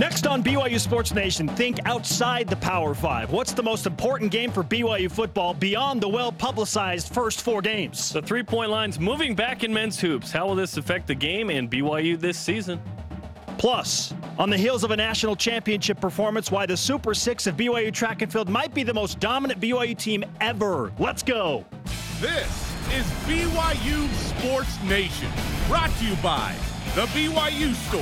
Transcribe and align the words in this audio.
Next 0.00 0.26
on 0.26 0.42
BYU 0.42 0.80
Sports 0.80 1.12
Nation, 1.12 1.46
think 1.46 1.78
outside 1.84 2.48
the 2.48 2.56
Power 2.56 2.94
Five. 2.94 3.32
What's 3.32 3.52
the 3.52 3.62
most 3.62 3.84
important 3.84 4.30
game 4.30 4.50
for 4.50 4.64
BYU 4.64 5.12
football 5.12 5.52
beyond 5.52 6.00
the 6.00 6.08
well 6.08 6.32
publicized 6.32 7.12
first 7.12 7.42
four 7.42 7.60
games? 7.60 8.10
The 8.10 8.22
three 8.22 8.42
point 8.42 8.70
line's 8.70 8.98
moving 8.98 9.34
back 9.34 9.62
in 9.62 9.70
men's 9.74 10.00
hoops. 10.00 10.32
How 10.32 10.46
will 10.46 10.54
this 10.54 10.78
affect 10.78 11.06
the 11.06 11.14
game 11.14 11.50
and 11.50 11.70
BYU 11.70 12.18
this 12.18 12.38
season? 12.38 12.80
Plus, 13.58 14.14
on 14.38 14.48
the 14.48 14.56
heels 14.56 14.84
of 14.84 14.90
a 14.90 14.96
national 14.96 15.36
championship 15.36 16.00
performance, 16.00 16.50
why 16.50 16.64
the 16.64 16.78
Super 16.78 17.12
Six 17.12 17.46
of 17.46 17.58
BYU 17.58 17.92
track 17.92 18.22
and 18.22 18.32
field 18.32 18.48
might 18.48 18.72
be 18.72 18.82
the 18.82 18.94
most 18.94 19.20
dominant 19.20 19.60
BYU 19.60 19.94
team 19.94 20.24
ever. 20.40 20.92
Let's 20.98 21.22
go. 21.22 21.66
This 22.20 22.74
is 22.94 23.04
BYU 23.28 24.10
Sports 24.14 24.82
Nation, 24.84 25.30
brought 25.68 25.90
to 25.98 26.06
you 26.06 26.16
by 26.22 26.56
The 26.96 27.06
BYU 27.06 27.72
Store, 27.86 28.00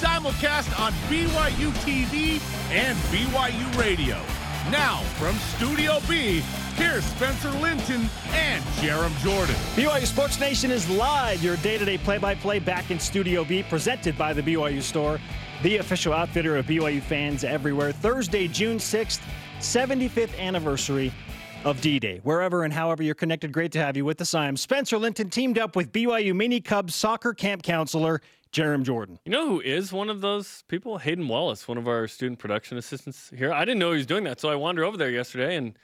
simulcast 0.00 0.80
on 0.80 0.94
BYU 1.10 1.70
TV 1.84 2.40
and 2.70 2.96
BYU 3.12 3.78
Radio. 3.78 4.18
Now, 4.70 5.02
from 5.18 5.36
Studio 5.36 5.98
B, 6.08 6.42
here's 6.76 7.04
Spencer 7.04 7.50
Linton 7.50 8.08
and 8.30 8.64
Jarom 8.80 9.14
Jordan. 9.22 9.54
BYU 9.74 10.06
Sports 10.06 10.40
Nation 10.40 10.70
is 10.70 10.88
live, 10.88 11.44
your 11.44 11.56
day 11.58 11.76
to 11.76 11.84
day 11.84 11.98
play 11.98 12.16
by 12.16 12.34
play 12.34 12.58
back 12.58 12.90
in 12.90 12.98
Studio 12.98 13.44
B, 13.44 13.64
presented 13.64 14.16
by 14.16 14.32
the 14.32 14.40
BYU 14.40 14.80
Store, 14.80 15.20
the 15.62 15.76
official 15.76 16.14
outfitter 16.14 16.56
of 16.56 16.64
BYU 16.64 17.02
fans 17.02 17.44
everywhere. 17.44 17.92
Thursday, 17.92 18.48
June 18.48 18.78
6th, 18.78 19.20
75th 19.60 20.38
anniversary 20.38 21.12
of 21.64 21.80
D 21.80 21.98
Day. 21.98 22.20
Wherever 22.22 22.64
and 22.64 22.72
however 22.72 23.02
you're 23.02 23.14
connected, 23.14 23.52
great 23.52 23.72
to 23.72 23.78
have 23.78 23.96
you 23.96 24.04
with 24.04 24.20
us. 24.20 24.34
I 24.34 24.46
am 24.46 24.56
Spencer 24.56 24.98
Linton, 24.98 25.30
teamed 25.30 25.58
up 25.58 25.76
with 25.76 25.92
BYU 25.92 26.34
Mini 26.34 26.60
Cubs 26.60 26.94
soccer 26.94 27.32
camp 27.32 27.62
counselor 27.62 28.20
Jarom 28.52 28.82
Jordan. 28.82 29.18
You 29.24 29.32
know 29.32 29.46
who 29.46 29.60
is 29.60 29.92
one 29.92 30.10
of 30.10 30.20
those 30.20 30.64
people? 30.68 30.98
Hayden 30.98 31.28
Wallace, 31.28 31.66
one 31.66 31.78
of 31.78 31.88
our 31.88 32.08
student 32.08 32.38
production 32.38 32.76
assistants 32.76 33.30
here. 33.36 33.52
I 33.52 33.64
didn't 33.64 33.78
know 33.78 33.92
he 33.92 33.98
was 33.98 34.06
doing 34.06 34.24
that, 34.24 34.40
so 34.40 34.48
I 34.48 34.56
wandered 34.56 34.84
over 34.84 34.96
there 34.96 35.10
yesterday 35.10 35.56
and 35.56 35.78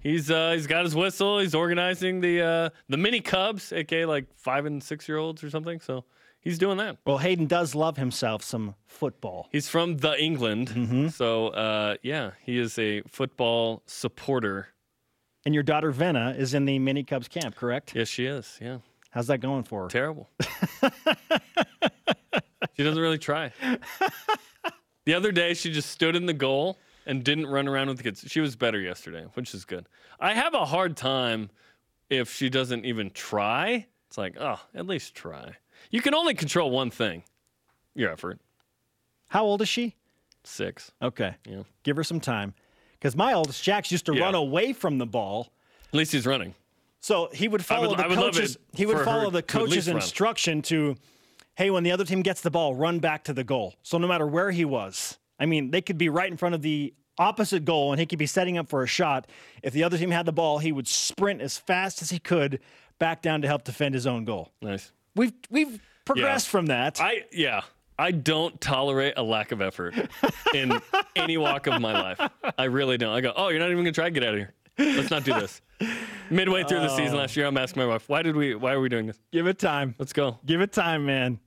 he's 0.00 0.30
uh, 0.30 0.52
he's 0.52 0.66
got 0.66 0.84
his 0.84 0.94
whistle. 0.94 1.38
He's 1.38 1.54
organizing 1.54 2.20
the 2.20 2.42
uh, 2.42 2.70
the 2.88 2.96
mini 2.96 3.20
Cubs, 3.20 3.72
aka 3.72 4.04
like 4.06 4.26
five 4.36 4.66
and 4.66 4.82
six 4.82 5.08
year 5.08 5.18
olds 5.18 5.44
or 5.44 5.50
something. 5.50 5.80
So 5.80 6.04
he's 6.40 6.58
doing 6.58 6.78
that. 6.78 6.98
Well, 7.06 7.18
Hayden 7.18 7.46
does 7.46 7.74
love 7.74 7.96
himself 7.96 8.42
some 8.42 8.74
football. 8.86 9.48
He's 9.52 9.68
from 9.68 9.98
the 9.98 10.20
England, 10.20 11.12
so 11.14 11.48
uh, 11.48 11.96
yeah, 12.02 12.32
he 12.42 12.58
is 12.58 12.78
a 12.78 13.02
football 13.02 13.82
supporter. 13.86 14.68
And 15.44 15.54
your 15.54 15.62
daughter 15.62 15.92
Venna 15.92 16.36
is 16.38 16.54
in 16.54 16.64
the 16.66 16.78
Mini 16.78 17.02
Cubs 17.02 17.28
camp, 17.28 17.56
correct? 17.56 17.94
Yes, 17.94 18.08
she 18.08 18.26
is. 18.26 18.58
Yeah, 18.60 18.78
How's 19.10 19.26
that 19.28 19.38
going 19.38 19.64
for 19.64 19.84
her? 19.84 19.88
terrible. 19.88 20.28
she 22.74 22.82
doesn't 22.82 23.00
really 23.02 23.18
try. 23.18 23.52
The 25.06 25.14
other 25.14 25.32
day, 25.32 25.54
she 25.54 25.72
just 25.72 25.90
stood 25.90 26.14
in 26.14 26.26
the 26.26 26.34
goal 26.34 26.78
and 27.06 27.24
didn't 27.24 27.46
run 27.46 27.66
around 27.66 27.88
with 27.88 27.96
the 27.96 28.02
kids. 28.02 28.22
She 28.28 28.38
was 28.40 28.54
better 28.54 28.78
yesterday, 28.78 29.24
which 29.32 29.54
is 29.54 29.64
good. 29.64 29.88
I 30.20 30.34
have 30.34 30.52
a 30.52 30.66
hard 30.66 30.94
time 30.94 31.48
if 32.10 32.30
she 32.32 32.50
doesn't 32.50 32.84
even 32.84 33.10
try. 33.10 33.86
It's 34.06 34.18
like, 34.18 34.36
oh, 34.38 34.60
at 34.74 34.86
least 34.86 35.14
try. 35.14 35.54
You 35.90 36.02
can 36.02 36.14
only 36.14 36.34
control 36.34 36.70
one 36.70 36.90
thing 36.90 37.24
your 37.94 38.12
effort. 38.12 38.40
How 39.28 39.42
old 39.42 39.62
is 39.62 39.68
she? 39.70 39.96
Six. 40.44 40.92
Okay. 41.00 41.34
Yeah. 41.48 41.62
Give 41.82 41.96
her 41.96 42.04
some 42.04 42.20
time. 42.20 42.52
Because 43.00 43.16
my 43.16 43.32
oldest, 43.32 43.62
Jax, 43.64 43.90
used 43.90 44.06
to 44.06 44.14
Yeah. 44.14 44.24
run 44.24 44.34
away 44.34 44.72
from 44.74 44.98
the 44.98 45.06
ball. 45.06 45.50
At 45.88 45.94
least 45.94 46.12
he's 46.12 46.26
running. 46.26 46.54
So 47.00 47.30
he 47.32 47.48
would 47.48 47.64
follow 47.64 47.88
would- 47.88 47.98
the 47.98 48.04
I 48.04 48.08
would 48.08 48.18
love 48.18 48.34
coach's 48.34 48.58
he 48.74 48.84
would 48.86 49.04
follow 49.04 49.30
the 49.30 49.40
to 49.40 49.46
coach's 49.46 49.86
run. 49.88 49.96
instruction 49.96 50.60
to, 50.62 50.96
hey, 51.56 51.70
when 51.70 51.82
the 51.82 51.92
other 51.92 52.04
team 52.04 52.20
gets 52.22 52.42
the 52.42 52.50
ball, 52.50 52.74
run 52.74 52.98
back 52.98 53.24
to 53.24 53.32
the 53.32 53.42
goal. 53.42 53.74
So 53.82 53.96
no 53.96 54.06
matter 54.06 54.26
where 54.26 54.50
he 54.50 54.66
was, 54.66 55.18
I 55.38 55.46
mean, 55.46 55.70
they 55.70 55.80
could 55.80 55.96
be 55.96 56.10
right 56.10 56.30
in 56.30 56.36
front 56.36 56.54
of 56.54 56.60
the 56.62 56.92
opposite 57.18 57.64
goal 57.64 57.90
and 57.92 57.98
he 58.00 58.04
could 58.06 58.18
be 58.18 58.26
setting 58.26 58.58
up 58.58 58.68
for 58.68 58.82
a 58.82 58.86
shot. 58.86 59.26
If 59.62 59.72
the 59.72 59.82
other 59.82 59.96
team 59.96 60.10
had 60.10 60.26
the 60.26 60.32
ball, 60.32 60.58
he 60.58 60.72
would 60.72 60.86
sprint 60.86 61.40
as 61.40 61.56
fast 61.56 62.02
as 62.02 62.10
he 62.10 62.18
could 62.18 62.60
back 62.98 63.22
down 63.22 63.40
to 63.42 63.48
help 63.48 63.64
defend 63.64 63.94
his 63.94 64.06
own 64.06 64.26
goal. 64.26 64.52
Nice. 64.60 64.92
We've 65.16 65.32
we've 65.48 65.80
progressed 66.04 66.48
from 66.48 66.66
that. 66.66 67.00
I 67.00 67.24
yeah. 67.32 67.62
I 68.00 68.12
don't 68.12 68.58
tolerate 68.62 69.12
a 69.18 69.22
lack 69.22 69.52
of 69.52 69.60
effort 69.60 69.94
in 70.54 70.80
any 71.16 71.36
walk 71.36 71.66
of 71.66 71.82
my 71.82 71.92
life. 71.92 72.30
I 72.56 72.64
really 72.64 72.96
don't. 72.96 73.14
I 73.14 73.20
go, 73.20 73.34
oh, 73.36 73.48
you're 73.48 73.58
not 73.58 73.70
even 73.70 73.84
gonna 73.84 73.92
try 73.92 74.04
to 74.04 74.10
get 74.10 74.24
out 74.24 74.32
of 74.32 74.38
here. 74.38 74.54
Let's 74.78 75.10
not 75.10 75.22
do 75.22 75.34
this. 75.34 75.60
Midway 76.30 76.64
through 76.64 76.80
the 76.80 76.88
season 76.96 77.16
oh. 77.16 77.18
last 77.18 77.36
year, 77.36 77.44
I'm 77.44 77.58
asking 77.58 77.82
my 77.82 77.86
wife, 77.86 78.08
why 78.08 78.22
did 78.22 78.36
we? 78.36 78.54
Why 78.54 78.72
are 78.72 78.80
we 78.80 78.88
doing 78.88 79.06
this? 79.06 79.18
Give 79.32 79.46
it 79.46 79.58
time. 79.58 79.94
Let's 79.98 80.14
go. 80.14 80.38
Give 80.46 80.62
it 80.62 80.72
time, 80.72 81.04
man. 81.04 81.40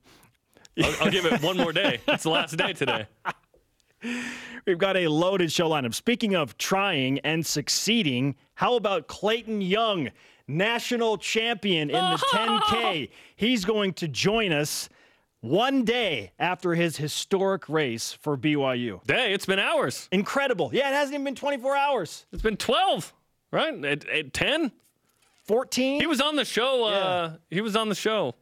I'll, 0.80 0.94
I'll 1.00 1.10
give 1.10 1.26
it 1.26 1.42
one 1.42 1.56
more 1.56 1.72
day. 1.72 2.00
It's 2.06 2.22
the 2.22 2.30
last 2.30 2.56
day 2.56 2.72
today. 2.72 3.08
We've 4.64 4.78
got 4.78 4.96
a 4.96 5.08
loaded 5.08 5.50
show 5.50 5.68
lineup. 5.68 5.92
Speaking 5.92 6.36
of 6.36 6.56
trying 6.56 7.18
and 7.20 7.44
succeeding, 7.44 8.36
how 8.54 8.76
about 8.76 9.08
Clayton 9.08 9.60
Young, 9.60 10.10
national 10.46 11.18
champion 11.18 11.90
in 11.90 11.96
the 11.96 12.16
10K? 12.32 13.10
He's 13.34 13.64
going 13.64 13.92
to 13.94 14.06
join 14.06 14.52
us 14.52 14.88
one 15.44 15.84
day 15.84 16.32
after 16.38 16.74
his 16.74 16.96
historic 16.96 17.68
race 17.68 18.12
for 18.12 18.36
BYU. 18.36 19.04
Day. 19.04 19.32
It's 19.32 19.46
been 19.46 19.58
hours. 19.58 20.08
Incredible. 20.10 20.70
Yeah, 20.72 20.90
it 20.90 20.94
hasn't 20.94 21.14
even 21.14 21.24
been 21.24 21.34
24 21.34 21.76
hours. 21.76 22.26
It's 22.32 22.42
been 22.42 22.56
12. 22.56 23.12
Right 23.52 23.84
at, 23.84 24.08
at 24.08 24.32
10. 24.32 24.72
14? 25.44 26.00
He 26.00 26.06
was 26.06 26.20
on 26.20 26.36
the 26.36 26.44
show. 26.44 26.84
Uh, 26.84 27.34
he 27.50 27.60
was 27.60 27.76
on 27.76 27.88
the 27.88 27.94
show. 27.94 28.34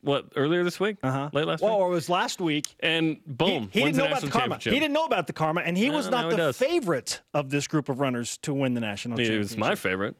What 0.00 0.26
earlier 0.36 0.62
this 0.62 0.78
week? 0.78 0.98
Uh-huh. 1.02 1.30
Late 1.32 1.46
last 1.46 1.62
well, 1.62 1.72
week. 1.72 1.80
or 1.80 1.88
it 1.88 1.94
was 1.94 2.08
last 2.08 2.40
week. 2.40 2.74
And 2.80 3.18
boom. 3.26 3.68
he 3.72 3.82
wins 3.82 3.96
didn't 3.96 4.10
know 4.10 4.12
about 4.12 4.22
the 4.22 4.30
karma. 4.30 4.58
He 4.58 4.70
didn't 4.70 4.92
know 4.92 5.04
about 5.04 5.26
the 5.26 5.32
karma, 5.32 5.62
and 5.62 5.76
he 5.76 5.90
was 5.90 6.08
not 6.08 6.30
the 6.30 6.52
favorite 6.52 7.20
of 7.32 7.50
this 7.50 7.66
group 7.66 7.88
of 7.88 8.00
runners 8.00 8.36
to 8.38 8.54
win 8.54 8.74
the 8.74 8.80
national 8.80 9.18
He 9.18 9.36
was 9.36 9.56
my 9.56 9.74
favorite. 9.74 10.14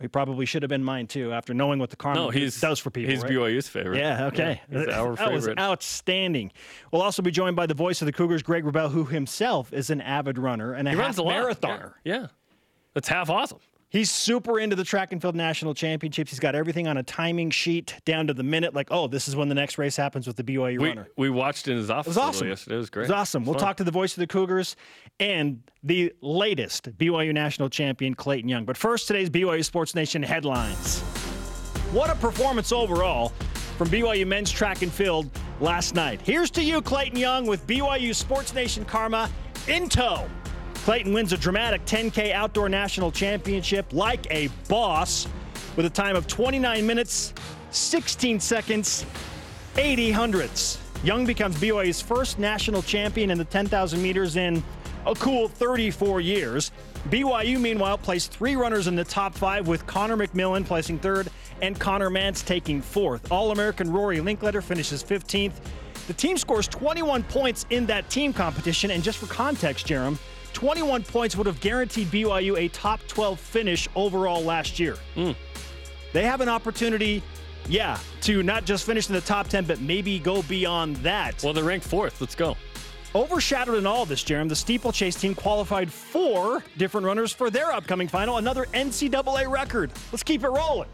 He 0.00 0.08
probably 0.08 0.46
should 0.46 0.62
have 0.62 0.70
been 0.70 0.82
mine 0.82 1.06
too, 1.06 1.32
after 1.32 1.52
knowing 1.52 1.78
what 1.78 1.90
the 1.90 1.96
karma 1.96 2.18
No, 2.18 2.30
he's 2.30 2.58
does 2.58 2.78
for 2.78 2.90
people. 2.90 3.12
He's 3.12 3.22
right? 3.22 3.32
BYU's 3.32 3.68
favorite. 3.68 3.98
Yeah, 3.98 4.26
okay. 4.26 4.62
he's 4.70 4.86
our 4.88 5.14
that 5.16 5.30
was 5.32 5.48
outstanding. 5.58 6.52
We'll 6.90 7.02
also 7.02 7.20
be 7.22 7.30
joined 7.30 7.56
by 7.56 7.66
the 7.66 7.74
voice 7.74 8.00
of 8.00 8.06
the 8.06 8.12
Cougars, 8.12 8.42
Greg 8.42 8.64
Wrubell, 8.64 8.90
who 8.90 9.04
himself 9.04 9.72
is 9.72 9.90
an 9.90 10.00
avid 10.00 10.38
runner 10.38 10.72
and 10.72 10.88
a 10.88 10.92
He 10.92 10.96
half 10.96 11.04
runs 11.04 11.18
a 11.18 11.22
lot. 11.22 11.34
marathoner. 11.34 11.92
Yeah. 12.04 12.14
yeah. 12.14 12.26
That's 12.94 13.08
half 13.08 13.28
awesome. 13.30 13.58
He's 13.90 14.08
super 14.10 14.60
into 14.60 14.76
the 14.76 14.84
track 14.84 15.10
and 15.12 15.20
field 15.20 15.34
national 15.34 15.74
championships. 15.74 16.30
He's 16.30 16.38
got 16.38 16.54
everything 16.54 16.86
on 16.86 16.96
a 16.96 17.02
timing 17.02 17.50
sheet 17.50 17.96
down 18.04 18.28
to 18.28 18.34
the 18.34 18.44
minute, 18.44 18.72
like, 18.72 18.86
oh, 18.92 19.08
this 19.08 19.26
is 19.26 19.34
when 19.34 19.48
the 19.48 19.54
next 19.56 19.78
race 19.78 19.96
happens 19.96 20.28
with 20.28 20.36
the 20.36 20.44
BYU 20.44 20.80
We, 20.80 20.88
runner. 20.90 21.08
we 21.16 21.28
watched 21.28 21.66
in 21.66 21.76
his 21.76 21.90
office 21.90 22.06
It 22.06 22.10
was 22.10 22.16
awesome. 22.18 22.48
yesterday. 22.48 22.76
It 22.76 22.78
was 22.78 22.88
great. 22.90 23.02
It 23.02 23.06
was 23.06 23.10
awesome. 23.18 23.44
We'll 23.44 23.54
fun. 23.54 23.64
talk 23.64 23.76
to 23.78 23.84
the 23.84 23.90
voice 23.90 24.12
of 24.12 24.20
the 24.20 24.28
Cougars 24.28 24.76
and 25.18 25.60
the 25.82 26.12
latest 26.20 26.96
BYU 26.98 27.34
national 27.34 27.68
champion, 27.68 28.14
Clayton 28.14 28.48
Young. 28.48 28.64
But 28.64 28.76
first, 28.76 29.08
today's 29.08 29.28
BYU 29.28 29.64
Sports 29.64 29.96
Nation 29.96 30.22
headlines. 30.22 31.00
What 31.92 32.10
a 32.10 32.14
performance 32.14 32.70
overall 32.70 33.30
from 33.76 33.88
BYU 33.88 34.24
men's 34.24 34.52
track 34.52 34.82
and 34.82 34.92
field 34.92 35.28
last 35.60 35.96
night. 35.96 36.20
Here's 36.22 36.52
to 36.52 36.62
you, 36.62 36.80
Clayton 36.80 37.18
Young, 37.18 37.44
with 37.44 37.66
BYU 37.66 38.14
Sports 38.14 38.54
Nation 38.54 38.84
Karma 38.84 39.28
in 39.66 39.88
tow. 39.88 40.28
Clayton 40.84 41.12
wins 41.12 41.32
a 41.34 41.36
dramatic 41.36 41.84
10K 41.84 42.32
outdoor 42.32 42.70
national 42.70 43.12
championship 43.12 43.92
like 43.92 44.26
a 44.30 44.48
boss 44.66 45.28
with 45.76 45.84
a 45.84 45.90
time 45.90 46.16
of 46.16 46.26
29 46.26 46.86
minutes, 46.86 47.34
16 47.70 48.40
seconds, 48.40 49.04
80 49.76 50.10
hundredths. 50.10 50.78
Young 51.04 51.26
becomes 51.26 51.56
BYU's 51.56 52.00
first 52.00 52.38
national 52.38 52.80
champion 52.82 53.30
in 53.30 53.36
the 53.36 53.44
10,000 53.44 54.02
meters 54.02 54.36
in 54.36 54.62
a 55.06 55.14
cool 55.14 55.48
34 55.48 56.22
years. 56.22 56.72
BYU, 57.08 57.60
meanwhile, 57.60 57.98
placed 57.98 58.32
three 58.32 58.56
runners 58.56 58.86
in 58.86 58.96
the 58.96 59.04
top 59.04 59.34
five, 59.34 59.68
with 59.68 59.86
Connor 59.86 60.16
McMillan 60.16 60.64
placing 60.64 60.98
third 60.98 61.28
and 61.62 61.78
Connor 61.78 62.10
Mantz 62.10 62.44
taking 62.44 62.80
fourth. 62.80 63.30
All 63.30 63.52
American 63.52 63.92
Rory 63.92 64.18
Linkletter 64.18 64.62
finishes 64.62 65.04
15th. 65.04 65.52
The 66.06 66.14
team 66.14 66.36
scores 66.36 66.66
21 66.68 67.22
points 67.24 67.66
in 67.70 67.86
that 67.86 68.08
team 68.10 68.32
competition, 68.32 68.90
and 68.90 69.02
just 69.02 69.18
for 69.18 69.26
context, 69.26 69.86
Jarom, 69.86 70.18
21 70.52 71.02
points 71.04 71.36
would 71.36 71.46
have 71.46 71.60
guaranteed 71.60 72.08
BYU 72.08 72.58
a 72.58 72.68
top 72.68 73.00
12 73.06 73.38
finish 73.38 73.88
overall 73.94 74.42
last 74.42 74.78
year. 74.78 74.96
Hmm. 75.14 75.32
They 76.12 76.24
have 76.24 76.40
an 76.40 76.48
opportunity, 76.48 77.22
yeah, 77.68 77.98
to 78.22 78.42
not 78.42 78.64
just 78.64 78.84
finish 78.84 79.08
in 79.08 79.14
the 79.14 79.20
top 79.20 79.48
10, 79.48 79.64
but 79.64 79.80
maybe 79.80 80.18
go 80.18 80.42
beyond 80.42 80.96
that. 80.96 81.42
Well, 81.42 81.52
they're 81.52 81.64
ranked 81.64 81.86
fourth. 81.86 82.20
Let's 82.20 82.34
go. 82.34 82.56
Overshadowed 83.14 83.76
in 83.76 83.86
all 83.86 84.06
this, 84.06 84.22
Jarom, 84.22 84.48
the 84.48 84.54
steeplechase 84.56 85.16
team 85.16 85.34
qualified 85.34 85.92
four 85.92 86.62
different 86.76 87.06
runners 87.06 87.32
for 87.32 87.50
their 87.50 87.72
upcoming 87.72 88.06
final, 88.06 88.38
another 88.38 88.66
NCAA 88.72 89.50
record. 89.50 89.90
Let's 90.12 90.22
keep 90.22 90.44
it 90.44 90.48
rolling. 90.48 90.88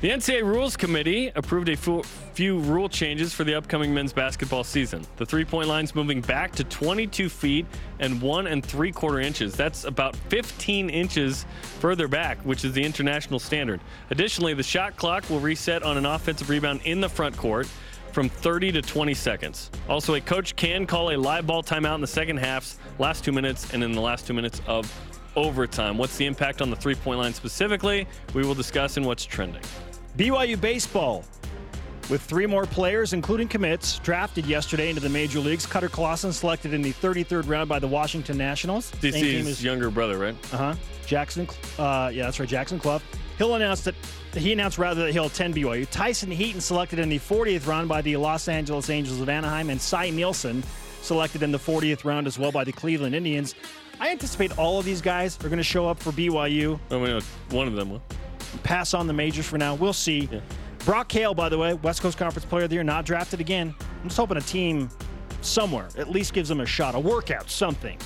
The 0.00 0.10
NCAA 0.10 0.44
Rules 0.44 0.76
Committee 0.76 1.32
approved 1.34 1.68
a 1.68 1.76
fu- 1.76 2.04
few 2.38 2.60
rule 2.60 2.88
changes 2.88 3.34
for 3.34 3.42
the 3.42 3.52
upcoming 3.52 3.92
men's 3.92 4.12
basketball 4.12 4.62
season. 4.62 5.04
The 5.16 5.26
three 5.26 5.44
point 5.44 5.66
line's 5.66 5.96
moving 5.96 6.20
back 6.20 6.52
to 6.52 6.62
22 6.62 7.28
feet 7.28 7.66
and 7.98 8.22
one 8.22 8.46
and 8.46 8.64
three 8.64 8.92
quarter 8.92 9.18
inches. 9.18 9.56
That's 9.56 9.82
about 9.82 10.14
15 10.14 10.88
inches 10.88 11.46
further 11.80 12.06
back, 12.06 12.38
which 12.44 12.64
is 12.64 12.72
the 12.74 12.84
international 12.84 13.40
standard. 13.40 13.80
Additionally, 14.10 14.54
the 14.54 14.62
shot 14.62 14.94
clock 14.96 15.28
will 15.28 15.40
reset 15.40 15.82
on 15.82 15.96
an 15.96 16.06
offensive 16.06 16.48
rebound 16.48 16.80
in 16.84 17.00
the 17.00 17.08
front 17.08 17.36
court. 17.36 17.66
from 18.12 18.28
30 18.28 18.72
to 18.72 18.82
20 18.82 19.14
seconds. 19.14 19.70
Also, 19.88 20.14
a 20.14 20.20
coach 20.20 20.56
can 20.56 20.86
call 20.86 21.10
a 21.10 21.16
live 21.16 21.46
ball 21.46 21.62
timeout 21.62 21.96
in 21.96 22.00
the 22.00 22.06
second 22.06 22.36
half's 22.38 22.78
last 22.98 23.22
two 23.22 23.32
minutes 23.32 23.74
and 23.74 23.82
in 23.84 23.92
the 23.92 24.00
last 24.00 24.26
two 24.26 24.32
minutes 24.32 24.62
of 24.66 24.86
overtime. 25.36 25.98
What's 25.98 26.16
the 26.16 26.24
impact 26.24 26.62
on 26.62 26.70
the 26.70 26.76
three 26.76 26.94
point 26.94 27.18
line 27.18 27.34
specifically? 27.34 28.06
We 28.32 28.44
will 28.44 28.54
discuss 28.54 28.96
in 28.96 29.04
what's 29.04 29.24
trending. 29.24 29.62
BYU 30.16 30.60
baseball 30.60 31.24
with 32.08 32.22
three 32.22 32.46
more 32.46 32.64
players, 32.66 33.12
including 33.12 33.48
commits, 33.48 33.98
drafted 34.00 34.46
yesterday 34.46 34.88
into 34.88 35.00
the 35.00 35.08
major 35.08 35.40
leagues. 35.40 35.66
Cutter 35.66 35.88
Clausen 35.88 36.32
selected 36.32 36.72
in 36.72 36.82
the 36.82 36.92
33rd 36.92 37.48
round 37.48 37.68
by 37.68 37.78
the 37.78 37.88
Washington 37.88 38.38
Nationals. 38.38 38.90
DC's 38.92 39.62
younger 39.62 39.90
brother, 39.90 40.18
right? 40.18 40.36
Uh-huh. 40.52 40.74
Jackson, 41.06 41.48
uh, 41.78 42.10
yeah, 42.12 42.24
that's 42.24 42.38
right, 42.38 42.48
Jackson 42.48 42.78
Cluff. 42.78 43.04
He'll 43.38 43.54
announce 43.54 43.82
that 43.82 43.94
he 44.34 44.52
announced 44.52 44.78
rather 44.78 45.06
that 45.06 45.12
he'll 45.12 45.26
attend 45.26 45.54
BYU. 45.54 45.88
Tyson 45.90 46.30
Heaton 46.30 46.60
selected 46.60 46.98
in 46.98 47.08
the 47.08 47.18
40th 47.18 47.66
round 47.66 47.88
by 47.88 48.02
the 48.02 48.16
Los 48.16 48.48
Angeles 48.48 48.90
Angels 48.90 49.20
of 49.20 49.28
Anaheim, 49.28 49.70
and 49.70 49.80
Cy 49.80 50.10
Nielsen 50.10 50.62
selected 51.02 51.42
in 51.42 51.52
the 51.52 51.58
40th 51.58 52.04
round 52.04 52.26
as 52.26 52.38
well 52.38 52.52
by 52.52 52.64
the 52.64 52.72
Cleveland 52.72 53.14
Indians. 53.14 53.54
I 54.00 54.10
anticipate 54.10 54.56
all 54.58 54.78
of 54.78 54.84
these 54.84 55.00
guys 55.00 55.36
are 55.44 55.48
going 55.48 55.58
to 55.58 55.64
show 55.64 55.88
up 55.88 55.98
for 55.98 56.12
BYU. 56.12 56.78
I 56.90 56.98
mean, 56.98 57.20
one 57.50 57.68
of 57.68 57.74
them 57.74 57.90
will. 57.90 58.02
Pass 58.62 58.94
on 58.94 59.06
the 59.06 59.12
majors 59.12 59.46
for 59.46 59.58
now. 59.58 59.74
We'll 59.74 59.92
see. 59.92 60.28
Brock 60.84 61.10
Hale, 61.12 61.34
by 61.34 61.48
the 61.48 61.58
way, 61.58 61.74
West 61.74 62.00
Coast 62.00 62.18
Conference 62.18 62.46
Player 62.46 62.64
of 62.64 62.70
the 62.70 62.74
Year, 62.74 62.84
not 62.84 63.04
drafted 63.04 63.40
again. 63.40 63.74
I'm 63.80 64.08
just 64.08 64.16
hoping 64.16 64.36
a 64.36 64.42
team 64.42 64.88
somewhere 65.40 65.88
at 65.96 66.10
least 66.10 66.32
gives 66.32 66.50
him 66.50 66.60
a 66.60 66.66
shot, 66.66 66.94
a 66.94 67.00
workout, 67.00 67.50
something. 67.50 67.98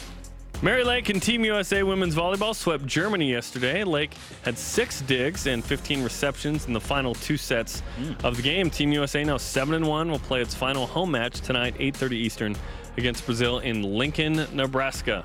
Mary 0.62 0.84
Lake 0.84 1.08
and 1.08 1.20
Team 1.20 1.44
USA 1.44 1.82
women's 1.82 2.14
volleyball 2.14 2.54
swept 2.54 2.86
Germany 2.86 3.28
yesterday. 3.28 3.82
Lake 3.82 4.14
had 4.42 4.56
six 4.56 5.00
digs 5.02 5.48
and 5.48 5.64
15 5.64 6.04
receptions 6.04 6.66
in 6.68 6.72
the 6.72 6.80
final 6.80 7.14
two 7.14 7.36
sets 7.36 7.80
hmm. 7.96 8.12
of 8.24 8.36
the 8.36 8.42
game. 8.42 8.70
Team 8.70 8.92
USA 8.92 9.24
now 9.24 9.36
7 9.36 9.74
and 9.74 9.84
1 9.84 10.08
will 10.08 10.20
play 10.20 10.40
its 10.40 10.54
final 10.54 10.86
home 10.86 11.10
match 11.10 11.40
tonight, 11.40 11.74
8:30 11.80 12.12
Eastern, 12.12 12.56
against 12.96 13.26
Brazil 13.26 13.58
in 13.58 13.82
Lincoln, 13.82 14.46
Nebraska. 14.52 15.24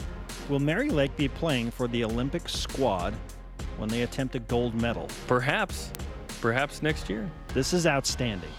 Will 0.49 0.59
Mary 0.59 0.89
Lake 0.89 1.15
be 1.15 1.27
playing 1.27 1.69
for 1.69 1.87
the 1.87 2.03
Olympic 2.03 2.49
squad 2.49 3.13
when 3.77 3.89
they 3.89 4.01
attempt 4.01 4.33
a 4.33 4.39
gold 4.39 4.73
medal? 4.73 5.07
Perhaps, 5.27 5.91
perhaps 6.41 6.81
next 6.81 7.09
year. 7.09 7.29
This 7.53 7.73
is 7.73 7.85
outstanding. 7.87 8.49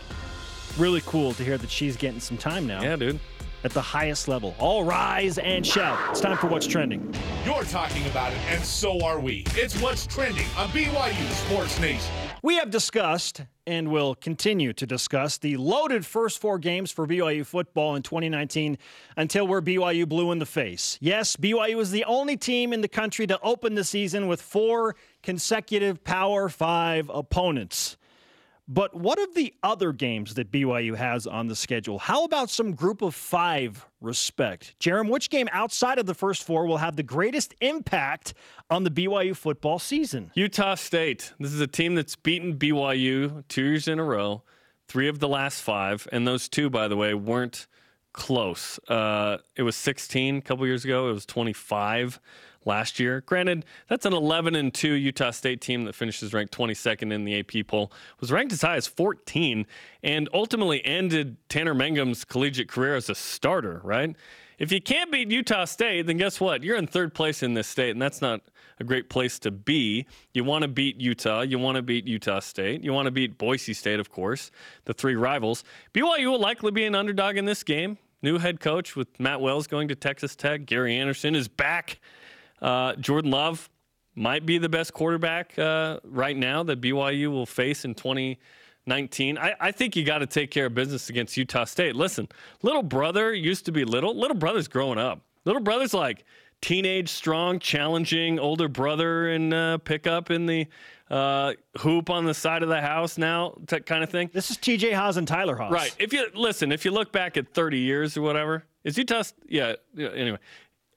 Really 0.76 1.02
cool 1.06 1.32
to 1.34 1.44
hear 1.44 1.58
that 1.58 1.70
she's 1.70 1.96
getting 1.96 2.20
some 2.20 2.36
time 2.36 2.66
now 2.66 2.82
Yeah, 2.82 2.96
dude. 2.96 3.18
at 3.64 3.72
the 3.72 3.82
highest 3.82 4.28
level. 4.28 4.54
All 4.58 4.84
rise 4.84 5.38
and 5.38 5.66
shout. 5.66 5.98
It's 6.10 6.20
time 6.20 6.36
for 6.36 6.46
What's 6.46 6.66
Trending. 6.66 7.12
You're 7.44 7.64
talking 7.64 8.06
about 8.06 8.32
it, 8.32 8.38
and 8.48 8.62
so 8.62 9.02
are 9.04 9.18
we. 9.18 9.44
It's 9.54 9.80
what's 9.80 10.06
trending 10.06 10.46
on 10.56 10.68
BYU 10.68 11.30
Sports 11.46 11.80
Nation. 11.80 12.12
We 12.42 12.56
have 12.56 12.70
discussed 12.70 13.42
and 13.66 13.90
will 13.90 14.14
continue 14.14 14.72
to 14.72 14.86
discuss 14.86 15.38
the 15.38 15.56
loaded 15.56 16.06
first 16.06 16.40
four 16.40 16.58
games 16.58 16.90
for 16.90 17.06
BYU 17.06 17.44
football 17.44 17.96
in 17.96 18.02
2019 18.02 18.78
until 19.16 19.46
we're 19.46 19.60
BYU 19.60 20.08
blue 20.08 20.32
in 20.32 20.38
the 20.38 20.46
face. 20.46 20.96
Yes, 21.00 21.36
BYU 21.36 21.78
is 21.80 21.90
the 21.90 22.04
only 22.04 22.36
team 22.36 22.72
in 22.72 22.80
the 22.80 22.88
country 22.88 23.26
to 23.26 23.38
open 23.42 23.74
the 23.74 23.84
season 23.84 24.26
with 24.26 24.40
four 24.40 24.96
consecutive 25.22 26.02
Power 26.02 26.48
Five 26.48 27.10
opponents. 27.12 27.97
But 28.70 28.94
what 28.94 29.18
of 29.18 29.34
the 29.34 29.54
other 29.62 29.92
games 29.92 30.34
that 30.34 30.52
BYU 30.52 30.94
has 30.94 31.26
on 31.26 31.48
the 31.48 31.56
schedule? 31.56 31.98
How 31.98 32.24
about 32.24 32.50
some 32.50 32.74
group 32.74 33.00
of 33.00 33.14
five 33.14 33.86
respect? 34.02 34.74
Jarom, 34.78 35.08
which 35.08 35.30
game 35.30 35.48
outside 35.52 35.98
of 35.98 36.04
the 36.04 36.12
first 36.14 36.44
four 36.44 36.66
will 36.66 36.76
have 36.76 36.94
the 36.94 37.02
greatest 37.02 37.54
impact 37.62 38.34
on 38.68 38.84
the 38.84 38.90
BYU 38.90 39.34
football 39.34 39.78
season? 39.78 40.30
Utah 40.34 40.74
State. 40.74 41.32
This 41.40 41.54
is 41.54 41.62
a 41.62 41.66
team 41.66 41.94
that's 41.94 42.14
beaten 42.14 42.58
BYU 42.58 43.42
two 43.48 43.64
years 43.64 43.88
in 43.88 43.98
a 43.98 44.04
row, 44.04 44.42
three 44.86 45.08
of 45.08 45.18
the 45.18 45.28
last 45.28 45.62
five, 45.62 46.06
and 46.12 46.28
those 46.28 46.46
two, 46.46 46.68
by 46.68 46.88
the 46.88 46.96
way, 46.96 47.14
weren't 47.14 47.66
close. 48.12 48.78
Uh, 48.86 49.38
it 49.56 49.62
was 49.62 49.76
16 49.76 50.36
a 50.36 50.40
couple 50.42 50.66
years 50.66 50.84
ago. 50.84 51.08
It 51.08 51.12
was 51.14 51.24
25 51.24 52.20
last 52.64 52.98
year. 52.98 53.22
Granted, 53.22 53.64
that's 53.88 54.06
an 54.06 54.12
11 54.12 54.54
and 54.54 54.72
2 54.72 54.92
Utah 54.92 55.30
State 55.30 55.60
team 55.60 55.84
that 55.84 55.94
finishes 55.94 56.32
ranked 56.32 56.56
22nd 56.56 57.12
in 57.12 57.24
the 57.24 57.40
AP 57.40 57.66
poll. 57.66 57.92
Was 58.20 58.30
ranked 58.32 58.52
as 58.52 58.62
high 58.62 58.76
as 58.76 58.86
14 58.86 59.66
and 60.02 60.28
ultimately 60.32 60.84
ended 60.84 61.36
Tanner 61.48 61.74
Mangum's 61.74 62.24
collegiate 62.24 62.68
career 62.68 62.96
as 62.96 63.08
a 63.08 63.14
starter, 63.14 63.80
right? 63.84 64.14
If 64.58 64.72
you 64.72 64.80
can't 64.80 65.12
beat 65.12 65.30
Utah 65.30 65.66
State, 65.66 66.06
then 66.06 66.16
guess 66.16 66.40
what? 66.40 66.64
You're 66.64 66.76
in 66.76 66.88
third 66.88 67.14
place 67.14 67.44
in 67.44 67.54
this 67.54 67.68
state, 67.68 67.90
and 67.90 68.02
that's 68.02 68.20
not 68.20 68.40
a 68.80 68.84
great 68.84 69.08
place 69.08 69.38
to 69.40 69.52
be. 69.52 70.06
You 70.34 70.42
want 70.42 70.62
to 70.62 70.68
beat 70.68 71.00
Utah. 71.00 71.42
You 71.42 71.60
want 71.60 71.76
to 71.76 71.82
beat 71.82 72.06
Utah 72.08 72.40
State. 72.40 72.82
You 72.82 72.92
want 72.92 73.06
to 73.06 73.12
beat 73.12 73.38
Boise 73.38 73.72
State, 73.72 74.00
of 74.00 74.10
course, 74.10 74.50
the 74.84 74.92
three 74.92 75.14
rivals. 75.14 75.62
BYU 75.94 76.32
will 76.32 76.40
likely 76.40 76.72
be 76.72 76.84
an 76.84 76.96
underdog 76.96 77.36
in 77.36 77.44
this 77.44 77.62
game. 77.62 77.98
New 78.20 78.38
head 78.38 78.58
coach 78.58 78.96
with 78.96 79.20
Matt 79.20 79.40
Wells 79.40 79.68
going 79.68 79.86
to 79.88 79.94
Texas 79.94 80.34
Tech. 80.34 80.66
Gary 80.66 80.96
Anderson 80.96 81.36
is 81.36 81.46
back. 81.46 82.00
Uh, 82.60 82.94
Jordan 82.96 83.30
Love 83.30 83.68
might 84.14 84.44
be 84.44 84.58
the 84.58 84.68
best 84.68 84.92
quarterback 84.92 85.58
uh, 85.58 86.00
right 86.04 86.36
now 86.36 86.62
that 86.64 86.80
BYU 86.80 87.30
will 87.30 87.46
face 87.46 87.84
in 87.84 87.94
2019. 87.94 89.38
I, 89.38 89.54
I 89.60 89.72
think 89.72 89.96
you 89.96 90.04
got 90.04 90.18
to 90.18 90.26
take 90.26 90.50
care 90.50 90.66
of 90.66 90.74
business 90.74 91.08
against 91.08 91.36
Utah 91.36 91.64
State. 91.64 91.94
Listen, 91.94 92.28
little 92.62 92.82
brother 92.82 93.32
used 93.32 93.64
to 93.66 93.72
be 93.72 93.84
little. 93.84 94.18
Little 94.18 94.36
brother's 94.36 94.68
growing 94.68 94.98
up. 94.98 95.20
Little 95.44 95.62
brother's 95.62 95.94
like 95.94 96.24
teenage, 96.60 97.08
strong, 97.08 97.58
challenging 97.58 98.38
older 98.38 98.68
brother 98.68 99.28
and 99.28 99.54
uh, 99.54 99.78
pickup 99.78 100.30
in 100.30 100.46
the 100.46 100.66
uh, 101.10 101.54
hoop 101.78 102.10
on 102.10 102.24
the 102.24 102.34
side 102.34 102.62
of 102.62 102.68
the 102.68 102.80
house 102.80 103.16
now, 103.16 103.54
that 103.68 103.86
kind 103.86 104.02
of 104.02 104.10
thing. 104.10 104.30
This 104.32 104.50
is 104.50 104.58
TJ 104.58 104.92
Haws 104.92 105.16
and 105.16 105.26
Tyler 105.26 105.56
Haws. 105.56 105.72
Right. 105.72 105.94
If 105.98 106.12
you 106.12 106.26
listen, 106.34 106.72
if 106.72 106.84
you 106.84 106.90
look 106.90 107.12
back 107.12 107.36
at 107.36 107.54
30 107.54 107.78
years 107.78 108.16
or 108.16 108.22
whatever, 108.22 108.64
is 108.84 108.98
Utah? 108.98 109.22
Yeah. 109.48 109.74
yeah 109.94 110.10
anyway, 110.10 110.38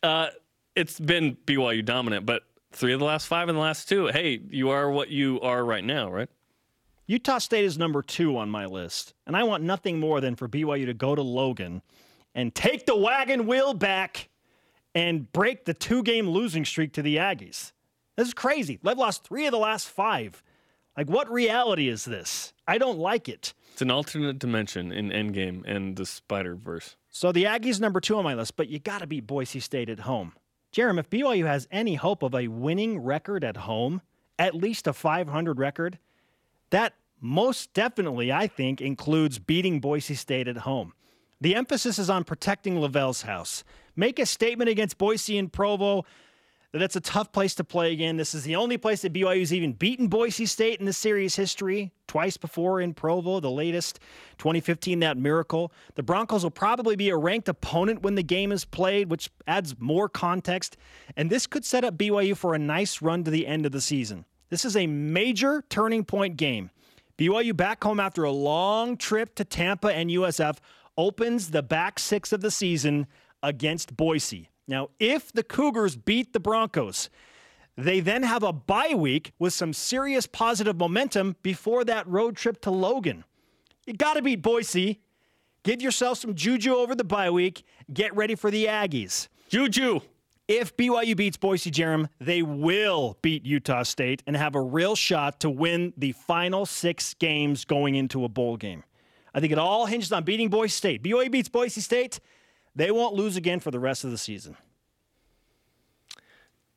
uh, 0.04 0.28
it's 0.76 1.00
been 1.00 1.38
BYU 1.46 1.84
dominant, 1.84 2.26
but 2.26 2.44
three 2.72 2.94
of 2.94 3.00
the 3.00 3.06
last 3.06 3.28
five 3.28 3.50
and 3.50 3.58
the 3.58 3.62
last 3.62 3.90
two. 3.90 4.08
Hey, 4.08 4.42
you 4.50 4.70
are 4.70 4.90
what 4.90 5.10
you 5.10 5.40
are 5.42 5.64
right 5.64 5.84
now, 5.84 6.10
right? 6.12 6.30
Utah 7.08 7.40
State 7.40 7.66
is 7.66 7.78
number 7.78 8.02
two 8.02 8.38
on 8.38 8.50
my 8.50 8.66
list, 8.66 9.14
and 9.28 9.36
I 9.36 9.44
want 9.44 9.64
nothing 9.64 10.00
more 10.00 10.22
than 10.22 10.36
for 10.36 10.48
BYU 10.48 10.86
to 10.86 10.94
go 10.94 11.14
to 11.14 11.22
Logan 11.22 11.82
and 12.34 12.56
take 12.56 12.86
the 12.86 12.96
wagon 12.96 13.48
wheel 13.48 13.74
back 13.74 14.30
and 14.96 15.32
break 15.32 15.66
the 15.66 15.74
two 15.74 16.04
game 16.04 16.30
losing 16.30 16.64
streak 16.64 16.94
to 16.94 17.02
the 17.02 17.18
Aggies. 17.18 17.74
This 18.16 18.28
is 18.28 18.34
crazy. 18.34 18.80
They've 18.82 18.98
lost 18.98 19.26
three 19.26 19.46
of 19.46 19.52
the 19.52 19.58
last 19.58 19.90
five. 19.90 20.44
Like, 20.96 21.10
what 21.10 21.30
reality 21.32 21.88
is 21.88 22.06
this? 22.06 22.54
I 22.68 22.78
don't 22.78 23.00
like 23.00 23.28
it. 23.30 23.54
It's 23.74 23.82
an 23.82 23.92
alternate 23.92 24.40
dimension 24.40 24.92
in 24.92 25.10
Endgame 25.10 25.64
and 25.66 25.96
the 25.96 26.06
Spider 26.06 26.56
Verse. 26.56 26.98
So 27.10 27.32
the 27.32 27.46
Aggies 27.46 27.80
number 27.80 28.00
two 28.00 28.18
on 28.18 28.24
my 28.24 28.36
list, 28.36 28.56
but 28.56 28.68
you 28.68 28.80
got 28.80 29.00
to 29.00 29.08
beat 29.08 29.28
Boise 29.28 29.60
State 29.60 29.90
at 29.90 30.02
home. 30.02 30.34
Jarom, 30.72 31.00
if 31.00 31.10
BYU 31.10 31.46
has 31.46 31.68
any 31.72 31.96
hope 31.96 32.24
of 32.24 32.34
a 32.34 32.48
winning 32.48 33.00
record 33.00 33.44
at 33.44 33.58
home, 33.58 34.02
at 34.40 34.56
least 34.56 34.88
a 34.88 34.94
500 34.94 35.60
record, 35.60 36.00
that 36.70 36.94
most 37.20 37.74
definitely, 37.74 38.32
I 38.32 38.48
think, 38.48 38.82
includes 38.82 39.38
beating 39.38 39.80
Boise 39.80 40.16
State 40.16 40.48
at 40.48 40.58
home. 40.58 40.94
The 41.42 41.56
emphasis 41.56 42.00
is 42.00 42.10
on 42.10 42.24
protecting 42.24 42.76
LaVell's 42.76 43.24
house. 43.24 43.64
Make 43.96 44.20
a 44.20 44.26
statement 44.26 44.70
against 44.70 44.98
Boise 44.98 45.38
and 45.38 45.52
Provo 45.52 46.06
that 46.72 46.82
it's 46.82 46.96
a 46.96 47.02
tough 47.02 47.32
place 47.32 47.54
to 47.56 47.64
play 47.64 47.92
again. 47.92 48.16
This 48.16 48.34
is 48.34 48.44
the 48.44 48.56
only 48.56 48.78
place 48.78 49.02
that 49.02 49.14
BYU's 49.14 49.54
even 49.54 49.74
beaten 49.74 50.08
Boise 50.08 50.46
State 50.46 50.80
in 50.80 50.86
the 50.86 50.94
series 50.94 51.36
history, 51.36 51.92
twice 52.08 52.38
before 52.38 52.80
in 52.80 52.94
Provo, 52.94 53.40
the 53.42 53.52
latest 53.52 54.00
2015, 54.38 55.00
that 55.02 55.18
miracle. 55.18 55.74
The 55.96 56.04
Broncos 56.04 56.44
will 56.44 56.52
probably 56.52 56.96
be 56.96 57.10
a 57.10 57.18
ranked 57.18 57.50
opponent 57.50 58.04
when 58.04 58.16
the 58.16 58.24
game 58.24 58.52
is 58.52 58.64
played, 58.64 59.10
which 59.10 59.30
adds 59.48 59.76
more 59.80 60.08
context. 60.08 60.78
And 61.18 61.30
this 61.30 61.46
could 61.46 61.66
set 61.66 61.84
up 61.84 61.98
BYU 61.98 62.38
for 62.38 62.56
a 62.56 62.60
nice 62.60 63.02
run 63.02 63.26
to 63.26 63.32
the 63.32 63.48
end 63.48 63.66
of 63.66 63.74
the 63.74 63.82
season. 63.82 64.26
This 64.50 64.64
is 64.64 64.78
a 64.78 64.88
major 64.88 65.64
turning 65.70 66.06
point 66.06 66.38
game. 66.38 66.70
BYU 67.18 67.56
back 67.56 67.84
home 67.84 68.00
after 68.00 68.24
a 68.24 68.32
long 68.32 68.98
trip 68.98 69.36
to 69.36 69.46
Tampa 69.46 69.94
and 69.94 70.10
USF 70.10 70.58
opens 70.98 71.52
the 71.52 71.64
back 71.64 72.00
six 72.00 72.32
of 72.32 72.42
the 72.42 72.52
season 72.52 73.08
against 73.44 73.96
Boise. 73.96 74.51
Now, 74.68 74.90
if 75.00 75.32
the 75.32 75.44
Cougars 75.44 75.96
beat 75.96 76.34
the 76.34 76.40
Broncos, 76.40 77.10
they 77.78 78.00
then 78.00 78.24
have 78.24 78.44
a 78.44 78.54
bye 78.54 78.94
week 78.96 79.34
with 79.40 79.54
some 79.54 79.74
serious 79.74 80.28
positive 80.28 80.78
momentum 80.78 81.36
before 81.42 81.84
that 81.86 82.08
road 82.08 82.36
trip 82.36 82.62
to 82.62 82.72
Logan. 82.72 83.24
You 83.86 83.94
got 83.94 84.14
to 84.14 84.22
beat 84.22 84.42
Boise. 84.42 85.00
Give 85.64 85.82
yourself 85.82 86.18
some 86.18 86.36
juju 86.36 86.76
over 86.76 86.96
the 86.96 87.04
bye 87.04 87.30
week. 87.30 87.64
Get 87.92 88.16
ready 88.16 88.36
for 88.36 88.52
the 88.52 88.66
Aggies. 88.66 89.28
Juju. 89.50 90.02
If 90.48 90.76
BYU 90.76 91.16
beats 91.16 91.38
Boise 91.38 91.72
Jarom, 91.72 92.10
they 92.20 92.42
will 92.42 93.18
beat 93.22 93.46
Utah 93.46 93.84
State 93.84 94.22
and 94.28 94.36
have 94.36 94.54
a 94.54 94.62
real 94.62 94.96
shot 94.96 95.40
to 95.42 95.50
win 95.50 95.94
the 95.96 96.12
final 96.12 96.66
six 96.66 97.14
games 97.14 97.64
going 97.64 97.96
into 97.96 98.26
a 98.26 98.28
bowl 98.28 98.58
game. 98.58 98.84
I 99.34 99.40
think 99.40 99.54
it 99.54 99.58
all 99.58 99.86
hinges 99.86 100.12
on 100.12 100.26
beating 100.26 100.50
Boise 100.50 100.72
State. 100.72 101.04
BYU 101.04 101.32
beats 101.32 101.48
Boise 101.48 101.80
State, 101.80 102.20
they 102.76 102.92
won't 102.92 103.16
lose 103.16 103.36
again 103.36 103.60
for 103.60 103.72
the 103.72 103.80
rest 103.80 104.04
of 104.04 104.12
the 104.12 104.18
season. 104.18 104.58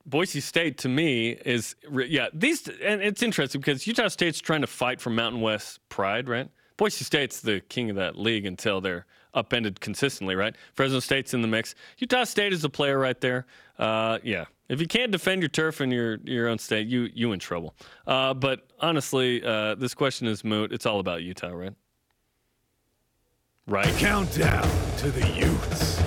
Boise 0.07 0.41
State 0.41 0.77
to 0.79 0.89
me 0.89 1.31
is 1.31 1.77
yeah 2.07 2.29
these 2.35 2.69
and 2.69 3.01
it's 3.03 3.23
interesting 3.23 3.61
because 3.61 3.87
Utah 3.87 4.09
State's 4.09 4.39
trying 4.39 4.61
to 4.61 4.67
fight 4.67 5.01
for 5.01 5.09
Mountain 5.09 5.41
West 5.41 5.81
pride 5.89 6.29
right 6.29 6.51
Boise 6.77 7.05
State's 7.05 7.41
the 7.41 7.61
king 7.61 7.91
of 7.91 7.97
that 7.97 8.19
league 8.19 8.47
until 8.47 8.81
they're 8.81 9.07
upended 9.33 9.81
consistently, 9.81 10.35
right? 10.35 10.55
Fresno 10.75 11.01
State's 11.01 11.35
in 11.35 11.43
the 11.43 11.49
mix. 11.49 11.75
Utah 11.99 12.25
State 12.25 12.53
is 12.53 12.65
a 12.65 12.69
player 12.69 12.99
right 12.99 13.21
there. 13.21 13.47
Uh, 13.79 14.19
yeah, 14.23 14.45
if 14.69 14.81
you 14.81 14.87
can't 14.87 15.13
defend 15.13 15.43
your 15.43 15.49
turf 15.49 15.81
in 15.81 15.91
your 15.91 16.19
your 16.25 16.49
own 16.49 16.59
state, 16.59 16.87
you 16.87 17.09
you 17.15 17.33
in 17.33 17.39
trouble. 17.39 17.75
Uh, 18.07 18.35
but 18.35 18.69
honestly, 18.81 19.45
uh, 19.45 19.75
this 19.75 19.95
question 19.95 20.27
is 20.27 20.45
moot. 20.45 20.73
It's 20.73 20.87
all 20.87 21.01
about 21.01 21.23
Utah, 21.23 21.49
right? 21.49 21.75
Right. 23.67 23.87
Countdown 23.97 24.63
to 24.99 25.11
the 25.11 25.27
Utes. 25.27 25.99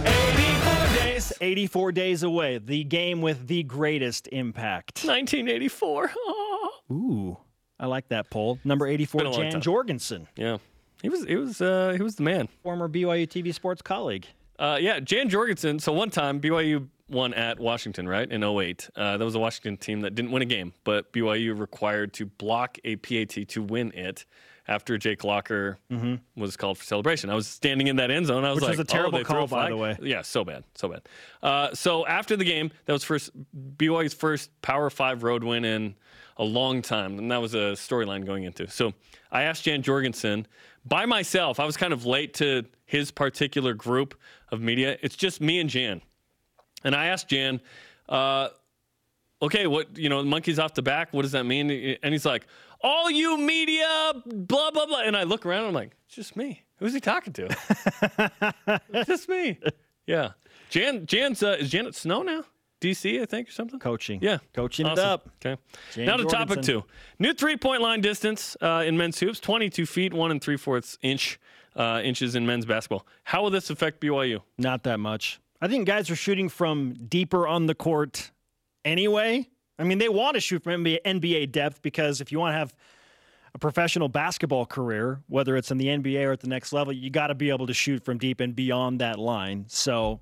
84 0.00 0.96
days. 1.04 1.32
84 1.42 1.92
days 1.92 2.22
away. 2.22 2.56
The 2.58 2.84
game 2.84 3.20
with 3.20 3.46
the 3.46 3.62
greatest 3.64 4.28
impact. 4.32 5.04
1984. 5.04 6.10
Ooh, 6.90 7.36
I 7.78 7.86
like 7.86 8.08
that 8.08 8.30
poll. 8.30 8.58
Number 8.64 8.86
84, 8.86 9.18
been 9.18 9.26
a 9.26 9.30
long 9.30 9.40
Jan 9.42 9.52
time. 9.52 9.60
Jorgensen, 9.60 10.26
Yeah, 10.36 10.56
he 11.02 11.08
was 11.10 11.24
he 11.24 11.36
was 11.36 11.60
uh, 11.60 11.92
he 11.96 12.02
was 12.02 12.16
the 12.16 12.22
man. 12.22 12.48
former 12.62 12.88
BYU 12.88 13.26
TV 13.28 13.54
sports 13.54 13.82
colleague. 13.82 14.26
Uh, 14.58 14.78
yeah, 14.80 15.00
Jan 15.00 15.28
Jorgensen. 15.28 15.78
So 15.78 15.92
one 15.92 16.10
time 16.10 16.40
BYU 16.40 16.88
won 17.10 17.34
at 17.34 17.60
Washington, 17.60 18.08
right, 18.08 18.30
in 18.30 18.42
08. 18.42 18.88
Uh, 18.96 19.16
that 19.18 19.24
was 19.24 19.34
a 19.34 19.38
Washington 19.38 19.76
team 19.76 20.00
that 20.00 20.14
didn't 20.14 20.30
win 20.30 20.42
a 20.42 20.46
game, 20.46 20.72
but 20.84 21.12
BYU 21.12 21.58
required 21.58 22.12
to 22.14 22.26
block 22.26 22.78
a 22.84 22.96
PAT 22.96 23.46
to 23.48 23.62
win 23.62 23.92
it 23.92 24.24
after 24.70 24.96
Jake 24.96 25.24
Locker 25.24 25.78
was 26.36 26.56
called 26.56 26.78
for 26.78 26.84
celebration. 26.84 27.28
I 27.28 27.34
was 27.34 27.48
standing 27.48 27.88
in 27.88 27.96
that 27.96 28.10
end 28.10 28.26
zone. 28.26 28.44
I 28.44 28.52
was 28.52 28.60
Mm-hmm. 28.60 28.70
Which 28.70 28.78
like, 28.78 28.78
was 28.78 28.80
a 28.80 28.84
terrible 28.84 29.18
oh, 29.18 29.24
call, 29.24 29.46
by 29.46 29.68
the 29.68 29.76
way. 29.76 29.98
Yeah, 30.00 30.22
so 30.22 30.44
bad, 30.44 30.64
so 30.74 30.88
bad. 30.88 31.02
Uh, 31.42 31.74
so 31.74 32.06
after 32.06 32.36
the 32.36 32.44
game, 32.44 32.70
that 32.86 32.92
was 32.92 33.02
first 33.04 33.30
BYU's 33.76 34.14
first 34.14 34.50
Power 34.62 34.88
Five 34.88 35.22
road 35.22 35.42
win 35.42 35.64
in 35.64 35.94
a 36.36 36.44
long 36.44 36.82
time, 36.82 37.18
and 37.18 37.30
that 37.30 37.38
was 37.38 37.54
a 37.54 37.74
storyline 37.74 38.24
going 38.24 38.44
into. 38.44 38.70
So 38.70 38.94
I 39.32 39.42
asked 39.42 39.64
Jan 39.64 39.82
Jorgensen 39.82 40.46
by 40.86 41.04
myself. 41.04 41.58
I 41.58 41.64
was 41.64 41.76
kind 41.76 41.92
of 41.92 42.06
late 42.06 42.34
to 42.34 42.64
his 42.86 43.10
particular 43.10 43.74
group 43.74 44.14
of 44.50 44.60
media. 44.60 44.96
It's 45.02 45.16
just 45.16 45.40
me 45.40 45.58
and 45.58 45.68
Jan, 45.68 46.00
and 46.84 46.94
I 46.94 47.06
asked 47.06 47.28
Jan. 47.28 47.60
Uh, 48.08 48.48
okay, 49.42 49.66
what 49.66 49.96
you 49.96 50.08
know, 50.08 50.22
monkeys 50.22 50.58
off 50.58 50.74
the 50.74 50.82
back. 50.82 51.12
What 51.12 51.22
does 51.22 51.32
that 51.32 51.44
mean? 51.44 51.70
And 52.02 52.12
he's 52.12 52.26
like, 52.26 52.46
all 52.82 53.10
you 53.10 53.36
media, 53.38 54.12
blah 54.26 54.70
blah 54.70 54.86
blah. 54.86 55.00
And 55.00 55.16
I 55.16 55.24
look 55.24 55.46
around. 55.46 55.60
and 55.60 55.68
I'm 55.68 55.74
like, 55.74 55.96
it's 56.06 56.16
just 56.16 56.36
me. 56.36 56.62
Who's 56.78 56.94
he 56.94 57.00
talking 57.00 57.32
to? 57.34 57.48
it's 58.92 59.08
just 59.08 59.28
me. 59.28 59.58
Yeah. 60.06 60.30
Jan. 60.70 61.06
Jan's. 61.06 61.42
Uh, 61.42 61.56
is 61.60 61.70
Janet 61.70 61.94
Snow 61.94 62.22
now? 62.22 62.44
DC, 62.80 63.20
I 63.20 63.26
think, 63.26 63.48
or 63.48 63.52
something. 63.52 63.78
Coaching. 63.78 64.20
Yeah, 64.22 64.38
Coaching 64.54 64.86
it 64.86 64.98
up. 64.98 65.28
Okay. 65.44 65.60
Now 65.98 66.16
to 66.16 66.24
topic 66.24 66.62
two. 66.62 66.82
New 67.18 67.34
three-point 67.34 67.82
line 67.82 68.00
distance 68.00 68.56
uh, 68.62 68.84
in 68.86 68.96
men's 68.96 69.18
hoops: 69.20 69.38
22 69.38 69.84
feet, 69.84 70.14
one 70.14 70.30
and 70.30 70.40
three 70.40 70.56
fourths 70.56 70.96
inch 71.02 71.38
uh, 71.76 72.00
inches 72.02 72.34
in 72.34 72.46
men's 72.46 72.64
basketball. 72.64 73.06
How 73.24 73.42
will 73.42 73.50
this 73.50 73.68
affect 73.68 74.00
BYU? 74.00 74.40
Not 74.56 74.84
that 74.84 74.98
much. 74.98 75.40
I 75.60 75.68
think 75.68 75.86
guys 75.86 76.10
are 76.10 76.16
shooting 76.16 76.48
from 76.48 76.94
deeper 76.94 77.46
on 77.46 77.66
the 77.66 77.74
court 77.74 78.30
anyway. 78.84 79.46
I 79.80 79.84
mean, 79.84 79.98
they 79.98 80.10
want 80.10 80.34
to 80.34 80.40
shoot 80.40 80.62
from 80.62 80.84
NBA, 80.84 81.52
depth 81.52 81.80
because 81.80 82.20
if 82.20 82.30
you 82.30 82.38
want 82.38 82.52
to 82.52 82.58
have 82.58 82.74
a 83.54 83.58
professional 83.58 84.08
basketball 84.08 84.66
career, 84.66 85.20
whether 85.28 85.56
it's 85.56 85.70
in 85.70 85.78
the 85.78 85.86
NBA 85.86 86.26
or 86.26 86.32
at 86.32 86.40
the 86.40 86.48
next 86.48 86.72
level, 86.72 86.92
you 86.92 87.08
got 87.08 87.28
to 87.28 87.34
be 87.34 87.48
able 87.48 87.66
to 87.66 87.74
shoot 87.74 88.04
from 88.04 88.18
deep 88.18 88.40
and 88.40 88.54
beyond 88.54 89.00
that 89.00 89.18
line. 89.18 89.64
So, 89.68 90.20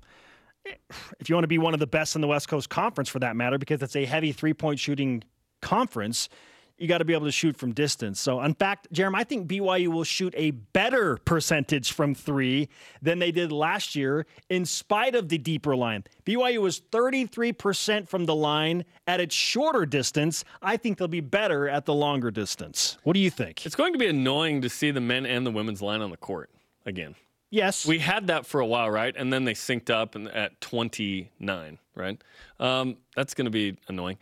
if 1.19 1.29
you 1.29 1.35
want 1.35 1.43
to 1.43 1.49
be 1.49 1.57
one 1.57 1.73
of 1.73 1.79
the 1.79 1.87
best 1.87 2.15
in 2.15 2.21
the 2.21 2.27
West 2.27 2.47
Coast 2.47 2.69
Conference 2.69 3.09
for 3.09 3.19
that 3.19 3.35
matter, 3.35 3.57
because 3.57 3.81
it's 3.81 3.95
a 3.95 4.05
heavy 4.05 4.31
three 4.31 4.53
point 4.53 4.79
shooting 4.79 5.23
conference, 5.61 6.29
you 6.79 6.87
got 6.87 6.99
to 6.99 7.05
be 7.05 7.13
able 7.13 7.25
to 7.25 7.31
shoot 7.31 7.57
from 7.57 7.73
distance. 7.73 8.19
So, 8.19 8.41
in 8.41 8.53
fact, 8.53 8.87
Jeremy, 8.91 9.19
I 9.19 9.23
think 9.23 9.47
BYU 9.47 9.89
will 9.89 10.03
shoot 10.03 10.33
a 10.37 10.51
better 10.51 11.17
percentage 11.17 11.91
from 11.91 12.15
three 12.15 12.69
than 13.01 13.19
they 13.19 13.31
did 13.31 13.51
last 13.51 13.95
year, 13.95 14.25
in 14.49 14.65
spite 14.65 15.15
of 15.15 15.29
the 15.29 15.37
deeper 15.37 15.75
line. 15.75 16.03
BYU 16.25 16.61
was 16.61 16.79
33% 16.79 18.07
from 18.07 18.25
the 18.25 18.35
line 18.35 18.85
at 19.07 19.19
its 19.19 19.35
shorter 19.35 19.85
distance. 19.85 20.43
I 20.61 20.77
think 20.77 20.97
they'll 20.97 21.07
be 21.07 21.21
better 21.21 21.67
at 21.67 21.85
the 21.85 21.93
longer 21.93 22.31
distance. 22.31 22.97
What 23.03 23.13
do 23.13 23.19
you 23.19 23.29
think? 23.29 23.65
It's 23.65 23.75
going 23.75 23.93
to 23.93 23.99
be 23.99 24.07
annoying 24.07 24.61
to 24.61 24.69
see 24.69 24.91
the 24.91 25.01
men 25.01 25.25
and 25.25 25.45
the 25.45 25.51
women's 25.51 25.81
line 25.81 26.01
on 26.01 26.11
the 26.11 26.17
court 26.17 26.49
again. 26.85 27.15
Yes. 27.51 27.85
We 27.85 27.99
had 27.99 28.27
that 28.27 28.45
for 28.45 28.59
a 28.59 28.65
while, 28.65 28.91
right? 28.91 29.13
And 29.17 29.33
then 29.33 29.43
they 29.43 29.53
synced 29.53 29.89
up 29.89 30.15
and 30.15 30.27
at 30.27 30.61
29, 30.61 31.79
right? 31.95 32.23
Um, 32.59 32.97
that's 33.15 33.33
going 33.33 33.45
to 33.45 33.51
be 33.51 33.77
annoying. 33.87 34.17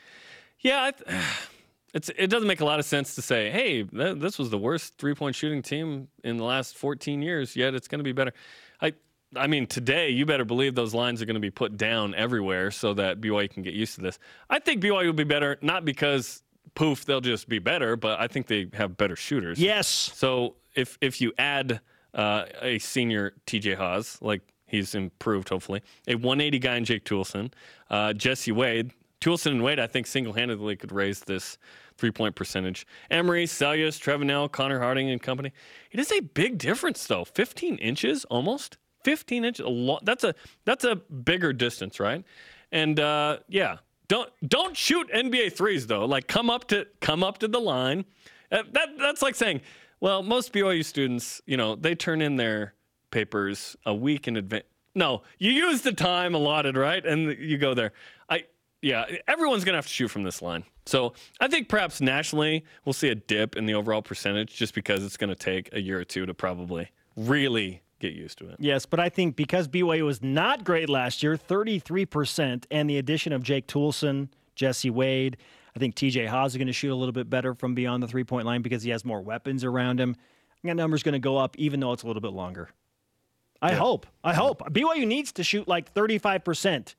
Yeah, 0.62 0.84
I 0.86 0.92
th- 0.92 1.20
it's 1.98 2.10
it 2.16 2.28
doesn't 2.28 2.48
make 2.48 2.62
a 2.62 2.66
lot 2.66 2.80
of 2.80 2.86
sense 2.86 3.16
to 3.16 3.22
say, 3.22 3.50
hey, 3.50 3.84
th- 3.84 4.20
this 4.20 4.38
was 4.38 4.50
the 4.52 4.58
worst 4.58 4.98
three 4.98 5.16
point 5.16 5.36
shooting 5.36 5.62
team 5.64 6.08
in 6.24 6.38
the 6.38 6.44
last 6.44 6.78
14 6.78 7.22
years. 7.22 7.56
Yet 7.56 7.74
it's 7.74 7.88
going 7.88 8.00
to 8.00 8.04
be 8.04 8.12
better. 8.12 8.34
I 8.80 8.94
I 9.36 9.48
mean, 9.48 9.66
today 9.68 10.10
you 10.10 10.26
better 10.26 10.46
believe 10.46 10.76
those 10.76 10.94
lines 10.94 11.22
are 11.22 11.26
going 11.26 11.36
to 11.36 11.42
be 11.42 11.52
put 11.52 11.76
down 11.76 12.14
everywhere 12.16 12.72
so 12.72 12.94
that 12.94 13.20
BYU 13.20 13.50
can 13.50 13.64
get 13.64 13.74
used 13.74 13.96
to 13.96 14.02
this. 14.02 14.20
I 14.50 14.60
think 14.60 14.82
BYU 14.82 15.08
will 15.08 15.14
be 15.14 15.24
better, 15.24 15.58
not 15.62 15.84
because 15.86 16.44
poof 16.76 17.04
they'll 17.06 17.20
just 17.20 17.50
be 17.50 17.60
better, 17.60 17.96
but 17.96 18.20
I 18.20 18.28
think 18.28 18.46
they 18.46 18.70
have 18.74 18.96
better 18.96 19.16
shooters. 19.16 19.60
yes. 19.60 19.88
So 19.88 20.56
if 20.76 21.00
if 21.02 21.20
you 21.20 21.34
add 21.40 21.82
uh, 22.14 22.46
a 22.62 22.78
senior 22.78 23.34
TJ 23.48 23.76
Haws, 23.76 24.20
like 24.22 24.42
he's 24.68 24.94
improved 24.94 25.50
hopefully, 25.50 25.82
a 26.08 26.14
180 26.14 26.60
guy 26.60 26.76
in 26.76 26.86
Jake 26.86 27.06
Toolson, 27.06 27.52
uh, 27.90 28.14
Jesse 28.14 28.52
Wade, 28.52 28.92
Toolson 29.20 29.52
and 29.52 29.64
Wade, 29.64 29.80
I 29.80 29.88
think 29.88 30.06
single 30.08 30.34
handedly 30.34 30.76
could 30.76 30.92
raise 30.92 31.22
this 31.22 31.58
three 31.98 32.12
point 32.12 32.36
percentage. 32.36 32.86
Emery, 33.10 33.46
Seljaas, 33.46 34.00
Trevenell, 34.00 34.52
Connor 34.52 34.80
Harding 34.80 35.10
and 35.10 35.22
company. 35.22 35.52
It 35.92 36.00
is 36.00 36.12
a 36.12 36.22
big 36.22 36.58
difference 36.58 37.06
though, 37.06 37.26
15 37.26 37.78
inches 37.78 38.26
almost. 38.26 38.78
15 39.04 39.46
inches, 39.46 39.66
a. 39.66 39.98
That's 40.04 40.24
a 40.24 40.36
that's 40.66 40.84
a 40.84 40.96
bigger 40.96 41.54
distance, 41.54 42.00
right? 42.00 42.24
And 42.72 43.00
uh, 43.00 43.38
yeah, 43.48 43.78
don't 44.08 44.30
don't 44.46 44.76
shoot 44.76 45.10
NBA 45.14 45.54
threes 45.54 45.88
though. 45.88 46.06
Like 46.06 46.28
come 46.28 46.50
up 46.50 46.68
to 46.70 46.88
come 47.00 47.24
up 47.24 47.38
to 47.40 47.48
the 47.48 47.60
line. 47.60 48.06
Uh, 48.52 48.64
that 48.72 48.90
that's 48.98 49.22
like 49.22 49.36
saying, 49.36 49.62
well, 50.00 50.24
most 50.24 50.54
BYU 50.54 50.84
students, 50.84 51.42
you 51.46 51.58
know, 51.58 51.76
they 51.76 51.96
turn 51.96 52.22
in 52.22 52.36
their 52.36 52.74
papers 53.12 53.76
a 53.86 53.94
week 53.94 54.28
in 54.28 54.38
advance. 54.38 54.66
No, 54.96 55.22
you 55.38 55.52
use 55.52 55.82
the 55.82 55.94
time 55.94 56.34
allotted, 56.34 56.76
right? 56.76 57.06
And 57.06 57.38
you 57.38 57.58
go 57.58 57.74
there. 57.74 57.92
I 58.30 58.46
yeah, 58.88 59.06
everyone's 59.28 59.64
gonna 59.64 59.78
have 59.78 59.88
to 59.88 59.94
shoot 59.94 60.08
from 60.08 60.24
this 60.24 60.42
line. 60.42 60.64
So 60.86 61.14
I 61.40 61.48
think 61.48 61.68
perhaps 61.68 62.00
nationally 62.00 62.64
we'll 62.86 62.94
see 62.94 63.10
a 63.10 63.16
dip 63.16 63.56
in 63.56 63.66
the 63.66 63.74
overall 63.74 64.02
percentage 64.02 64.56
just 64.56 64.74
because 64.74 65.04
it's 65.04 65.18
gonna 65.18 65.36
take 65.36 65.74
a 65.74 65.82
year 65.82 66.00
or 66.00 66.06
two 66.06 66.26
to 66.26 66.34
probably 66.34 66.90
really 67.16 67.82
get 68.00 68.14
used 68.14 68.38
to 68.40 68.50
it. 68.50 68.56
Yes, 68.60 68.86
but 68.86 69.00
I 69.00 69.10
think 69.10 69.36
because 69.36 69.68
BYU 69.68 70.06
was 70.06 70.22
not 70.22 70.64
great 70.64 70.90
last 70.90 71.24
year, 71.24 71.36
33%, 71.36 72.66
and 72.70 72.90
the 72.90 72.98
addition 72.98 73.34
of 73.34 73.44
Jake 73.44 73.68
Toolson, 73.68 74.30
Jesse 74.56 74.90
Wade, 74.90 75.38
I 75.76 75.80
think 75.80 75.96
TJ 75.96 76.28
Haws 76.28 76.54
is 76.54 76.58
going 76.58 76.68
to 76.68 76.74
shoot 76.74 76.92
a 76.92 76.96
little 76.96 77.12
bit 77.12 77.30
better 77.30 77.54
from 77.54 77.76
beyond 77.76 78.02
the 78.02 78.08
three 78.08 78.24
point 78.24 78.46
line 78.46 78.62
because 78.62 78.84
he 78.84 78.90
has 78.92 79.04
more 79.04 79.22
weapons 79.22 79.64
around 79.64 80.00
him. 80.00 80.16
That 80.64 80.76
number's 80.76 81.04
going 81.04 81.14
to 81.14 81.20
go 81.20 81.38
up 81.38 81.56
even 81.58 81.80
though 81.80 81.94
it's 81.94 82.04
a 82.04 82.08
little 82.08 82.22
bit 82.22 82.34
longer. 82.34 82.70
I 83.62 83.74
hope. 83.74 84.06
I 84.24 84.34
hope. 84.34 84.62
BYU 84.72 85.08
needs 85.08 85.32
to 85.34 85.44
shoot 85.44 85.68
like 85.68 85.94
35%. 85.94 86.96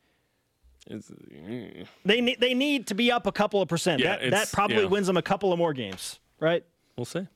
It's, 0.89 1.11
mm. 1.11 1.87
They 2.05 2.21
need, 2.21 2.41
they 2.41 2.55
need 2.55 2.87
to 2.89 2.95
be 2.95 3.13
up 3.13 3.27
a 3.27 3.33
couple 3.33 3.63
of 3.63 3.69
percent. 3.69 4.01
Yeah, 4.01 4.17
that, 4.17 4.31
that 4.31 4.53
probably 4.53 4.83
yeah. 4.83 4.87
wins 4.87 5.07
them 5.07 5.17
a 5.17 5.23
couple 5.23 5.53
of 5.53 5.59
more 5.59 5.73
games, 5.73 6.19
right? 6.41 6.65
we'll 6.99 7.05
see. 7.05 7.27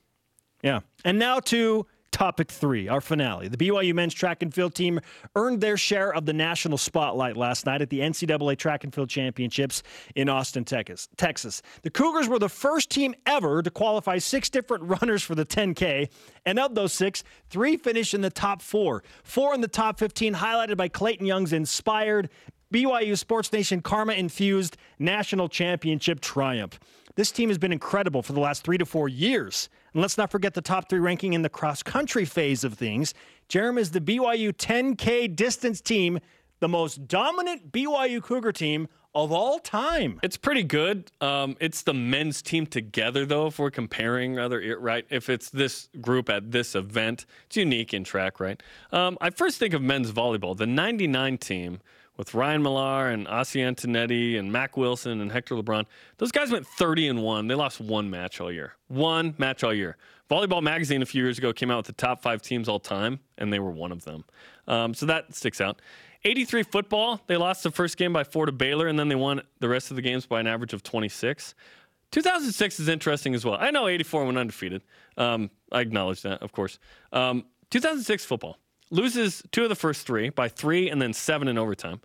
Yeah. 0.61 0.81
And 1.03 1.17
now 1.17 1.39
to 1.39 1.87
topic 2.11 2.51
three, 2.51 2.87
our 2.87 3.01
finale. 3.01 3.47
The 3.47 3.57
BYU 3.57 3.93
men's 3.93 4.13
track 4.13 4.43
and 4.43 4.53
field 4.53 4.75
team 4.75 4.99
earned 5.35 5.61
their 5.61 5.77
share 5.77 6.13
of 6.13 6.25
the 6.25 6.33
national 6.33 6.77
spotlight 6.77 7.35
last 7.35 7.65
night 7.65 7.81
at 7.81 7.89
the 7.89 7.99
NCAA 8.01 8.55
Track 8.57 8.83
and 8.83 8.93
Field 8.93 9.09
Championships 9.09 9.81
in 10.15 10.29
Austin, 10.29 10.63
Texas. 10.63 11.09
Texas. 11.17 11.63
The 11.81 11.89
Cougars 11.89 12.27
were 12.27 12.37
the 12.37 12.49
first 12.49 12.91
team 12.91 13.15
ever 13.25 13.63
to 13.63 13.71
qualify 13.71 14.19
six 14.19 14.49
different 14.49 14.83
runners 15.01 15.23
for 15.23 15.33
the 15.33 15.45
10K, 15.45 16.09
and 16.45 16.59
of 16.59 16.75
those 16.75 16.93
six, 16.93 17.23
three 17.49 17.77
finished 17.77 18.13
in 18.13 18.21
the 18.21 18.29
top 18.29 18.61
four. 18.61 19.03
Four 19.23 19.55
in 19.55 19.61
the 19.61 19.67
top 19.67 19.97
15, 19.97 20.35
highlighted 20.35 20.77
by 20.77 20.87
Clayton 20.87 21.25
Young's 21.25 21.51
inspired 21.51 22.29
BYU 22.73 23.15
Sports 23.15 23.53
Nation 23.53 23.81
karma 23.81 24.13
infused 24.13 24.77
national 24.97 25.47
championship 25.47 26.19
triumph. 26.21 26.79
This 27.15 27.31
team 27.31 27.49
has 27.49 27.59
been 27.59 27.71
incredible 27.71 28.23
for 28.23 28.33
the 28.33 28.39
last 28.39 28.63
three 28.63 28.79
to 28.79 28.85
four 28.85 29.07
years. 29.07 29.69
And 29.93 30.01
let's 30.01 30.17
not 30.17 30.31
forget 30.31 30.55
the 30.55 30.61
top 30.61 30.89
three 30.89 30.97
ranking 30.97 31.33
in 31.33 31.43
the 31.43 31.49
cross 31.49 31.83
country 31.83 32.25
phase 32.25 32.63
of 32.63 32.73
things. 32.73 33.13
Jarom 33.47 33.77
is 33.77 33.91
the 33.91 34.01
BYU 34.01 34.51
10K 34.51 35.35
distance 35.35 35.81
team, 35.81 36.19
the 36.61 36.67
most 36.67 37.07
dominant 37.07 37.71
BYU 37.71 38.23
Cougar 38.23 38.53
team 38.53 38.87
of 39.13 39.31
all 39.31 39.59
time. 39.59 40.19
It's 40.23 40.37
pretty 40.37 40.63
good. 40.63 41.11
Um, 41.21 41.55
it's 41.59 41.83
the 41.83 41.93
men's 41.93 42.41
team 42.41 42.65
together, 42.65 43.27
though, 43.27 43.45
if 43.45 43.59
we're 43.59 43.69
comparing, 43.69 44.33
rather, 44.33 44.79
right? 44.79 45.05
If 45.11 45.29
it's 45.29 45.51
this 45.51 45.89
group 46.01 46.27
at 46.27 46.49
this 46.49 46.73
event, 46.73 47.27
it's 47.45 47.57
unique 47.57 47.93
in 47.93 48.03
track, 48.03 48.39
right? 48.39 48.63
Um, 48.91 49.19
I 49.21 49.29
first 49.29 49.59
think 49.59 49.75
of 49.75 49.83
men's 49.83 50.11
volleyball. 50.11 50.57
The 50.57 50.65
99 50.65 51.37
team 51.37 51.79
with 52.17 52.33
Ryan 52.33 52.61
Millar 52.61 53.09
and 53.09 53.27
Ossie 53.27 53.61
Antonetti 53.61 54.37
and 54.37 54.51
Mac 54.51 54.77
Wilson 54.77 55.19
and 55.21 55.31
Hector 55.31 55.55
LeBron. 55.55 55.85
Those 56.17 56.31
guys 56.31 56.51
went 56.51 56.67
30 56.67 57.07
and 57.07 57.23
1. 57.23 57.47
They 57.47 57.55
lost 57.55 57.79
one 57.79 58.09
match 58.09 58.39
all 58.39 58.51
year. 58.51 58.73
One 58.87 59.33
match 59.37 59.63
all 59.63 59.73
year. 59.73 59.97
Volleyball 60.29 60.61
Magazine 60.61 61.01
a 61.01 61.05
few 61.05 61.23
years 61.23 61.37
ago 61.37 61.53
came 61.53 61.69
out 61.69 61.77
with 61.77 61.87
the 61.87 61.93
top 61.93 62.21
five 62.21 62.41
teams 62.41 62.69
all 62.69 62.79
time, 62.79 63.19
and 63.37 63.51
they 63.51 63.59
were 63.59 63.71
one 63.71 63.91
of 63.91 64.05
them. 64.05 64.23
Um, 64.67 64.93
so 64.93 65.05
that 65.05 65.35
sticks 65.35 65.59
out. 65.59 65.81
83 66.23 66.63
football, 66.63 67.21
they 67.27 67.35
lost 67.35 67.63
the 67.63 67.71
first 67.71 67.97
game 67.97 68.13
by 68.13 68.23
four 68.23 68.45
to 68.45 68.51
Baylor, 68.51 68.87
and 68.87 68.97
then 68.97 69.09
they 69.09 69.15
won 69.15 69.41
the 69.59 69.67
rest 69.67 69.89
of 69.89 69.95
the 69.95 70.01
games 70.01 70.25
by 70.25 70.39
an 70.39 70.47
average 70.47 70.73
of 70.73 70.81
26. 70.81 71.53
2006 72.11 72.79
is 72.79 72.87
interesting 72.87 73.35
as 73.35 73.43
well. 73.43 73.57
I 73.59 73.71
know 73.71 73.87
84 73.87 74.25
went 74.25 74.37
undefeated. 74.37 74.83
Um, 75.17 75.49
I 75.71 75.81
acknowledge 75.81 76.21
that, 76.21 76.41
of 76.41 76.51
course. 76.51 76.79
Um, 77.11 77.45
2006 77.71 78.23
football 78.23 78.57
loses 78.93 79.41
two 79.51 79.63
of 79.63 79.69
the 79.69 79.75
first 79.75 80.05
three 80.05 80.29
by 80.29 80.47
three 80.47 80.89
and 80.89 81.01
then 81.01 81.13
seven 81.13 81.47
in 81.47 81.57
overtime, 81.57 81.99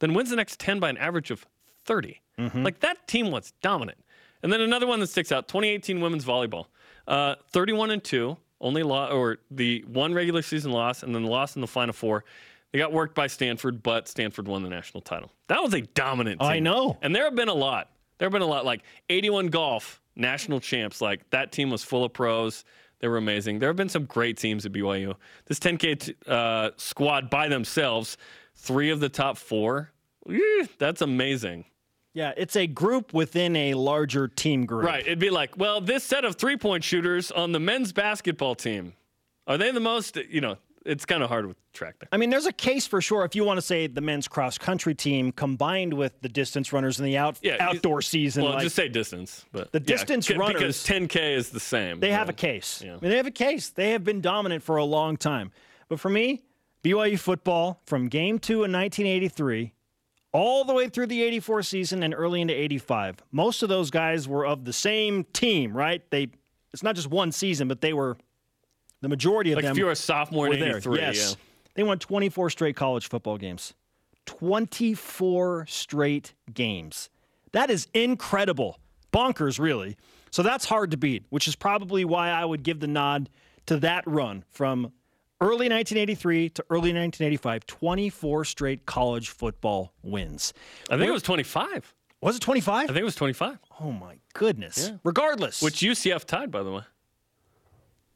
then 0.00 0.14
wins 0.14 0.30
the 0.30 0.36
next 0.36 0.58
10 0.58 0.80
by 0.80 0.88
an 0.88 0.96
average 0.96 1.30
of 1.30 1.46
30. 1.84 2.20
Like 2.64 2.80
that 2.80 3.06
team 3.06 3.30
was 3.30 3.52
dominant. 3.60 3.98
And 4.42 4.50
then 4.50 4.62
another 4.62 4.86
one 4.86 5.00
that 5.00 5.08
sticks 5.08 5.30
out 5.30 5.46
2018 5.48 6.00
women's 6.00 6.24
volleyball, 6.24 6.66
uh, 7.06 7.34
31 7.52 7.90
and 7.90 8.02
2, 8.02 8.36
only 8.62 8.82
loss, 8.82 9.12
or 9.12 9.38
the 9.50 9.84
one 9.86 10.14
regular 10.14 10.40
season 10.40 10.72
loss 10.72 11.02
and 11.02 11.14
then 11.14 11.24
the 11.24 11.28
loss 11.30 11.54
in 11.54 11.60
the 11.60 11.66
final 11.66 11.92
four. 11.92 12.24
They 12.72 12.78
got 12.78 12.92
worked 12.92 13.14
by 13.14 13.26
Stanford, 13.26 13.82
but 13.82 14.08
Stanford 14.08 14.48
won 14.48 14.62
the 14.62 14.70
national 14.70 15.02
title. 15.02 15.32
That 15.48 15.62
was 15.62 15.74
a 15.74 15.82
dominant 15.82 16.40
team. 16.40 16.48
I 16.48 16.58
know. 16.60 16.96
And 17.02 17.14
there 17.14 17.24
have 17.24 17.34
been 17.34 17.48
a 17.48 17.54
lot. 17.54 17.90
There 18.18 18.26
have 18.26 18.32
been 18.32 18.42
a 18.42 18.46
lot. 18.46 18.64
Like 18.64 18.82
81 19.10 19.48
golf 19.48 20.00
national 20.16 20.60
champs. 20.60 21.00
Like 21.00 21.28
that 21.30 21.52
team 21.52 21.68
was 21.70 21.82
full 21.82 22.04
of 22.04 22.12
pros. 22.12 22.64
They 23.00 23.08
were 23.08 23.16
amazing. 23.16 23.58
There 23.58 23.68
have 23.68 23.76
been 23.76 23.88
some 23.88 24.04
great 24.04 24.36
teams 24.36 24.66
at 24.66 24.72
BYU. 24.72 25.14
This 25.46 25.58
10K 25.58 25.98
t- 25.98 26.14
uh, 26.26 26.70
squad 26.76 27.30
by 27.30 27.48
themselves, 27.48 28.16
three 28.54 28.90
of 28.90 29.00
the 29.00 29.08
top 29.08 29.38
four. 29.38 29.90
that's 30.78 31.00
amazing. 31.00 31.64
Yeah, 32.12 32.32
it's 32.36 32.56
a 32.56 32.66
group 32.66 33.14
within 33.14 33.54
a 33.56 33.74
larger 33.74 34.28
team 34.28 34.66
group. 34.66 34.84
Right. 34.84 35.06
It'd 35.06 35.18
be 35.18 35.30
like, 35.30 35.56
well, 35.56 35.80
this 35.80 36.04
set 36.04 36.24
of 36.24 36.36
three 36.36 36.56
point 36.56 36.84
shooters 36.84 37.30
on 37.30 37.52
the 37.52 37.60
men's 37.60 37.92
basketball 37.92 38.54
team, 38.54 38.94
are 39.46 39.56
they 39.56 39.70
the 39.70 39.80
most, 39.80 40.16
you 40.16 40.40
know, 40.40 40.56
it's 40.86 41.04
kind 41.04 41.22
of 41.22 41.28
hard 41.28 41.46
with 41.46 41.56
track 41.72 41.96
there. 41.98 42.08
I 42.12 42.16
mean, 42.16 42.30
there's 42.30 42.46
a 42.46 42.52
case 42.52 42.86
for 42.86 43.00
sure 43.00 43.24
if 43.24 43.34
you 43.34 43.44
want 43.44 43.58
to 43.58 43.62
say 43.62 43.86
the 43.86 44.00
men's 44.00 44.26
cross 44.28 44.56
country 44.58 44.94
team 44.94 45.30
combined 45.32 45.92
with 45.92 46.20
the 46.22 46.28
distance 46.28 46.72
runners 46.72 46.98
in 46.98 47.04
the 47.04 47.16
out, 47.18 47.38
Yeah, 47.42 47.56
outdoor 47.60 48.00
season. 48.02 48.44
Well, 48.44 48.54
like, 48.54 48.62
just 48.62 48.76
say 48.76 48.88
distance, 48.88 49.44
but 49.52 49.70
The 49.72 49.78
yeah, 49.80 49.84
distance 49.84 50.26
c- 50.26 50.34
runners- 50.34 50.54
because 50.60 50.84
10k 50.86 51.34
is 51.36 51.50
the 51.50 51.60
same. 51.60 52.00
they 52.00 52.12
have 52.12 52.28
a 52.28 52.32
case. 52.32 52.82
Yeah. 52.84 52.92
I 52.92 52.98
mean, 53.00 53.10
they 53.10 53.16
have 53.18 53.26
a 53.26 53.30
case. 53.30 53.68
They 53.68 53.90
have 53.90 54.04
been 54.04 54.20
dominant 54.20 54.62
for 54.62 54.76
a 54.76 54.84
long 54.84 55.16
time. 55.16 55.52
But 55.88 56.00
for 56.00 56.08
me, 56.08 56.42
BYU 56.82 57.18
football 57.18 57.80
from 57.84 58.08
game 58.08 58.38
two 58.38 58.64
in 58.64 58.72
1983 58.72 59.74
all 60.32 60.64
the 60.64 60.72
way 60.72 60.88
through 60.88 61.08
the 61.08 61.22
84 61.22 61.62
season 61.62 62.02
and 62.02 62.14
early 62.14 62.40
into 62.40 62.54
85. 62.54 63.16
Most 63.32 63.62
of 63.62 63.68
those 63.68 63.90
guys 63.90 64.28
were 64.28 64.46
of 64.46 64.64
the 64.64 64.72
same 64.72 65.24
team, 65.32 65.76
right? 65.76 66.02
They 66.10 66.28
it's 66.72 66.82
not 66.84 66.94
just 66.94 67.08
one 67.10 67.32
season, 67.32 67.66
but 67.68 67.80
they 67.80 67.92
were 67.92 68.16
the 69.00 69.08
majority 69.08 69.52
of 69.52 69.56
Like 69.56 69.64
them 69.64 69.72
if 69.72 69.78
you're 69.78 69.90
a 69.90 69.96
sophomore 69.96 70.52
in 70.52 70.60
there. 70.60 70.76
83, 70.76 70.98
yes. 70.98 71.30
yeah. 71.30 71.44
They 71.74 71.82
won 71.82 71.98
24 71.98 72.50
straight 72.50 72.76
college 72.76 73.08
football 73.08 73.38
games. 73.38 73.74
24 74.26 75.66
straight 75.66 76.34
games. 76.52 77.08
That 77.52 77.70
is 77.70 77.88
incredible. 77.94 78.78
Bonkers, 79.12 79.58
really. 79.58 79.96
So 80.30 80.42
that's 80.42 80.64
hard 80.64 80.92
to 80.92 80.96
beat, 80.96 81.24
which 81.30 81.48
is 81.48 81.56
probably 81.56 82.04
why 82.04 82.30
I 82.30 82.44
would 82.44 82.62
give 82.62 82.80
the 82.80 82.86
nod 82.86 83.28
to 83.66 83.76
that 83.78 84.04
run 84.06 84.44
from 84.50 84.92
early 85.40 85.68
1983 85.68 86.50
to 86.50 86.64
early 86.70 86.92
1985. 86.92 87.66
24 87.66 88.44
straight 88.44 88.86
college 88.86 89.30
football 89.30 89.92
wins. 90.02 90.52
I 90.90 90.96
think 90.96 91.08
it 91.08 91.12
was 91.12 91.22
25. 91.22 91.94
Was 92.20 92.36
it 92.36 92.40
25? 92.40 92.84
I 92.84 92.86
think 92.86 92.98
it 92.98 93.04
was 93.04 93.14
25, 93.14 93.58
oh, 93.80 93.92
my 93.92 94.16
goodness. 94.34 94.92
Regardless. 95.04 95.62
which 95.62 95.76
UCF 95.80 96.24
tied, 96.26 96.50
by 96.50 96.62
the 96.62 96.70
way. 96.70 96.82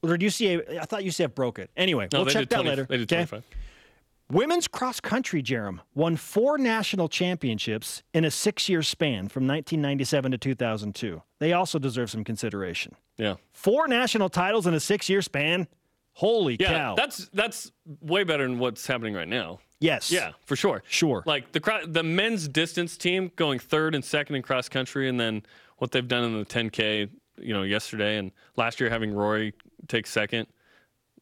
Or 0.04 0.16
did 0.16 0.28
UCF? 0.30 0.78
I 0.78 0.84
thought 0.84 1.02
UCF 1.02 1.34
broke 1.34 1.58
it. 1.58 1.70
Anyway, 1.76 2.08
No, 2.12 2.20
we'll 2.20 2.26
check 2.32 2.42
did 2.42 2.48
that 2.50 2.56
20 2.56 2.70
later. 2.70 2.86
They 2.88 2.98
did 2.98 3.12
okay? 3.12 3.42
Women's 4.30 4.66
cross 4.68 5.00
country, 5.00 5.42
Jarom, 5.42 5.80
won 5.94 6.16
four 6.16 6.56
national 6.56 7.08
championships 7.08 8.02
in 8.14 8.24
a 8.24 8.30
six 8.30 8.68
year 8.70 8.82
span 8.82 9.28
from 9.28 9.46
1997 9.46 10.32
to 10.32 10.38
2002. 10.38 11.22
They 11.40 11.52
also 11.52 11.78
deserve 11.78 12.10
some 12.10 12.24
consideration. 12.24 12.96
Yeah. 13.18 13.34
Four 13.52 13.86
national 13.86 14.30
titles 14.30 14.66
in 14.66 14.72
a 14.74 14.80
six 14.80 15.08
year 15.10 15.20
span? 15.20 15.68
Holy 16.14 16.56
Yeah, 16.58 16.68
cow. 16.72 16.94
that's 16.94 17.28
that's 17.34 17.72
way 18.00 18.24
better 18.24 18.44
than 18.44 18.58
what's 18.58 18.86
happening 18.86 19.14
right 19.14 19.28
now. 19.28 19.58
yes. 19.80 20.10
Yeah, 20.12 20.32
for 20.46 20.56
sure. 20.56 20.82
Sure. 20.88 21.22
Like 21.26 21.52
the 21.52 21.60
the 21.86 22.02
men's 22.04 22.48
distance 22.48 22.96
team 22.96 23.30
going 23.36 23.58
third 23.58 23.94
and 23.94 24.04
second 24.04 24.36
in 24.36 24.42
cross 24.42 24.68
country, 24.68 25.08
and 25.08 25.18
then 25.20 25.42
what 25.78 25.90
they've 25.90 26.06
done 26.06 26.22
in 26.24 26.38
the 26.38 26.44
10K, 26.46 27.10
you 27.38 27.52
know, 27.52 27.64
yesterday 27.64 28.16
and 28.16 28.30
last 28.56 28.78
year 28.80 28.88
having 28.88 29.12
Rory 29.12 29.54
take 29.88 30.06
second. 30.06 30.46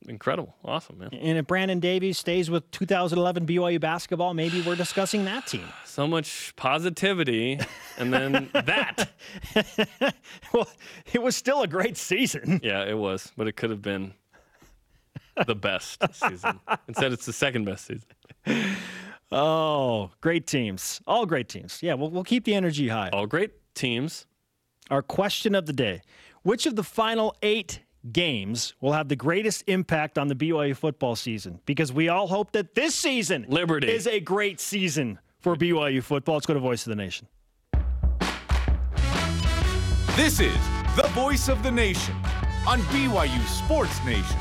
Incredible, 0.09 0.57
awesome, 0.64 0.98
man. 0.98 1.11
And 1.12 1.38
if 1.38 1.46
Brandon 1.46 1.79
Davies 1.79 2.18
stays 2.18 2.51
with 2.51 2.68
2011 2.72 3.46
BYU 3.46 3.81
basketball, 3.81 4.35
maybe 4.35 4.61
we're 4.61 4.75
discussing 4.75 5.25
that 5.27 5.46
team. 5.46 5.68
So 5.85 6.09
much 6.09 6.55
positivity, 6.57 7.61
and 7.98 8.12
then 8.12 8.51
that. 8.53 9.11
well, 10.53 10.68
it 11.12 11.22
was 11.22 11.37
still 11.37 11.62
a 11.62 11.68
great 11.68 11.96
season. 11.96 12.61
Yeah, 12.64 12.85
it 12.85 12.98
was, 12.98 13.33
but 13.37 13.46
it 13.46 13.53
could 13.53 13.70
have 13.70 13.83
been 13.83 14.14
the 15.46 15.55
best 15.55 16.03
season. 16.12 16.59
Instead, 16.88 17.12
it's 17.12 17.27
the 17.27 17.33
second 17.33 17.64
best 17.64 17.87
season. 17.87 18.77
Oh, 19.31 20.11
great 20.20 20.46
teams. 20.46 21.01
All 21.07 21.27
great 21.27 21.48
teams. 21.48 21.83
Yeah, 21.83 21.94
we'll, 21.94 22.11
we'll 22.11 22.25
keep 22.25 22.44
the 22.44 22.55
energy 22.55 22.88
high. 22.88 23.09
All 23.12 23.27
great 23.27 23.53
teams. 23.75 24.27
Our 24.90 25.01
question 25.03 25.55
of 25.55 25.66
the 25.66 25.72
day 25.72 26.03
Which 26.42 26.66
of 26.66 26.77
the 26.77 26.83
final 26.83 27.35
eight 27.40 27.81
games 28.11 28.75
will 28.81 28.93
have 28.93 29.09
the 29.09 29.17
greatest 29.17 29.65
impact 29.67 30.19
on 30.19 30.29
the 30.29 30.35
BYU 30.35 30.77
football 30.77 31.15
season? 31.15 31.61
Because 31.67 31.93
we 31.93 32.09
all 32.09 32.27
hope 32.27 32.53
that 32.53 32.75
this 32.75 32.95
season 32.95 33.47
Liberty. 33.49 33.91
is 33.91 34.07
a 34.07 34.19
great 34.21 34.61
season 34.61 35.19
for 35.41 35.55
BYU 35.57 36.03
football. 36.03 36.37
Let's 36.37 36.47
go 36.47 36.55
to 36.55 36.61
Voice 36.61 36.87
of 36.87 36.91
the 36.91 36.97
Nation. 36.97 37.29
This 40.17 40.41
is 40.41 40.57
the 40.95 41.09
voice 41.15 41.49
of 41.49 41.62
the 41.62 41.71
nation 41.71 42.15
on 42.67 42.81
BYU 42.91 43.47
Sports 43.47 43.99
Nation. 44.05 44.37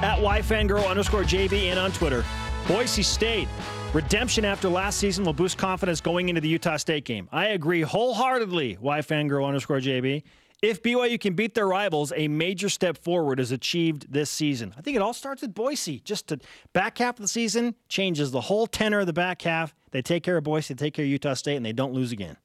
At 0.00 0.18
YFangirl 0.20 0.88
underscore 0.88 1.22
JB 1.22 1.70
and 1.70 1.78
on 1.78 1.90
Twitter. 1.92 2.24
Boise 2.68 3.02
State. 3.02 3.48
Redemption 3.92 4.44
after 4.44 4.68
last 4.68 4.98
season 4.98 5.24
will 5.24 5.32
boost 5.32 5.58
confidence 5.58 6.00
going 6.00 6.28
into 6.28 6.40
the 6.40 6.48
Utah 6.48 6.76
State 6.76 7.04
game. 7.04 7.28
I 7.32 7.48
agree 7.48 7.80
wholeheartedly, 7.80 8.76
YFangirl 8.82 9.44
underscore 9.46 9.78
JB. 9.80 10.22
If 10.60 10.82
BYU 10.82 11.20
can 11.20 11.34
beat 11.34 11.54
their 11.54 11.68
rivals, 11.68 12.12
a 12.16 12.26
major 12.26 12.68
step 12.68 12.98
forward 12.98 13.38
is 13.38 13.52
achieved 13.52 14.12
this 14.12 14.28
season. 14.28 14.74
I 14.76 14.80
think 14.80 14.96
it 14.96 15.02
all 15.02 15.14
starts 15.14 15.42
with 15.42 15.54
Boise. 15.54 16.00
Just 16.00 16.28
the 16.28 16.40
back 16.72 16.98
half 16.98 17.14
of 17.14 17.22
the 17.22 17.28
season 17.28 17.76
changes 17.88 18.32
the 18.32 18.40
whole 18.40 18.66
tenor 18.66 19.00
of 19.00 19.06
the 19.06 19.12
back 19.12 19.42
half. 19.42 19.72
They 19.92 20.02
take 20.02 20.24
care 20.24 20.36
of 20.36 20.44
Boise, 20.44 20.74
they 20.74 20.86
take 20.86 20.94
care 20.94 21.04
of 21.04 21.10
Utah 21.10 21.34
State, 21.34 21.56
and 21.56 21.64
they 21.64 21.72
don't 21.72 21.92
lose 21.92 22.10
again. 22.10 22.36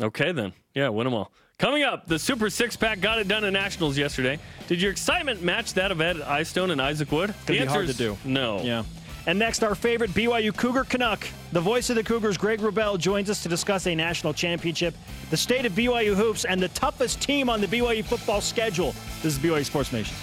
Okay, 0.00 0.32
then. 0.32 0.54
Yeah, 0.74 0.88
win 0.88 1.04
them 1.04 1.12
all. 1.12 1.30
Coming 1.58 1.82
up, 1.82 2.06
the 2.06 2.18
Super 2.18 2.48
Six 2.48 2.76
Pack 2.76 3.00
got 3.00 3.18
it 3.18 3.28
done 3.28 3.44
at 3.44 3.52
Nationals 3.52 3.98
yesterday. 3.98 4.38
Did 4.66 4.80
your 4.80 4.90
excitement 4.90 5.42
match 5.42 5.74
that 5.74 5.92
of 5.92 6.00
Ed 6.00 6.20
Eyestone 6.22 6.70
and 6.70 6.80
Isaac 6.80 7.12
Wood? 7.12 7.34
Could 7.46 7.56
the 7.56 7.60
be 7.60 7.66
hard 7.66 7.86
to 7.88 7.94
do. 7.94 8.16
No. 8.24 8.62
Yeah. 8.62 8.84
And 9.26 9.38
next, 9.38 9.62
our 9.62 9.74
favorite 9.74 10.10
BYU 10.10 10.56
Cougar 10.56 10.84
Canuck. 10.84 11.28
The 11.52 11.60
voice 11.60 11.90
of 11.90 11.96
the 11.96 12.02
Cougars, 12.02 12.36
Greg 12.36 12.60
Wrubell, 12.60 12.98
joins 12.98 13.30
us 13.30 13.42
to 13.44 13.48
discuss 13.48 13.86
a 13.86 13.94
national 13.94 14.34
championship, 14.34 14.94
the 15.30 15.36
state 15.36 15.64
of 15.64 15.72
BYU 15.72 16.14
hoops, 16.14 16.44
and 16.44 16.60
the 16.60 16.68
toughest 16.68 17.20
team 17.20 17.48
on 17.48 17.60
the 17.60 17.68
BYU 17.68 18.04
football 18.04 18.40
schedule. 18.40 18.94
This 19.22 19.36
is 19.36 19.38
BYU 19.38 19.64
Sports 19.64 19.92
Nation. 19.92 20.16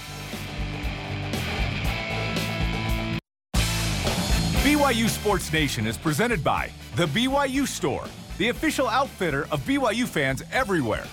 BYU 4.63 5.07
Sports 5.07 5.51
Nation 5.53 5.87
is 5.87 5.97
presented 5.97 6.43
by 6.43 6.69
The 6.95 7.05
BYU 7.07 7.65
Store, 7.65 8.05
the 8.37 8.49
official 8.49 8.87
outfitter 8.87 9.47
of 9.51 9.61
BYU 9.61 10.05
fans 10.05 10.43
everywhere. 10.51 11.05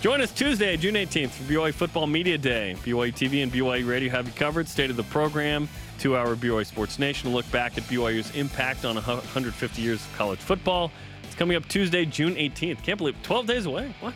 Join 0.00 0.22
us 0.22 0.32
Tuesday, 0.32 0.78
June 0.78 0.94
18th 0.94 1.28
for 1.28 1.42
BYU 1.52 1.74
Football 1.74 2.06
Media 2.06 2.38
Day. 2.38 2.74
BYU 2.84 3.12
TV 3.12 3.42
and 3.42 3.52
BYU 3.52 3.86
Radio 3.86 4.10
have 4.10 4.26
you 4.26 4.32
covered. 4.32 4.66
State 4.66 4.88
of 4.88 4.96
the 4.96 5.02
program, 5.04 5.68
two 6.00 6.16
hour 6.16 6.34
BYU 6.34 6.64
Sports 6.64 6.98
Nation. 6.98 7.30
Look 7.32 7.48
back 7.52 7.76
at 7.76 7.84
BYU's 7.84 8.34
impact 8.34 8.84
on 8.84 8.96
150 8.96 9.82
years 9.82 10.04
of 10.04 10.12
college 10.16 10.38
football. 10.38 10.90
It's 11.22 11.34
coming 11.34 11.56
up 11.56 11.68
Tuesday, 11.68 12.06
June 12.06 12.34
18th. 12.34 12.82
Can't 12.82 12.98
believe 12.98 13.22
12 13.22 13.46
days 13.46 13.66
away. 13.66 13.94
What? 14.00 14.14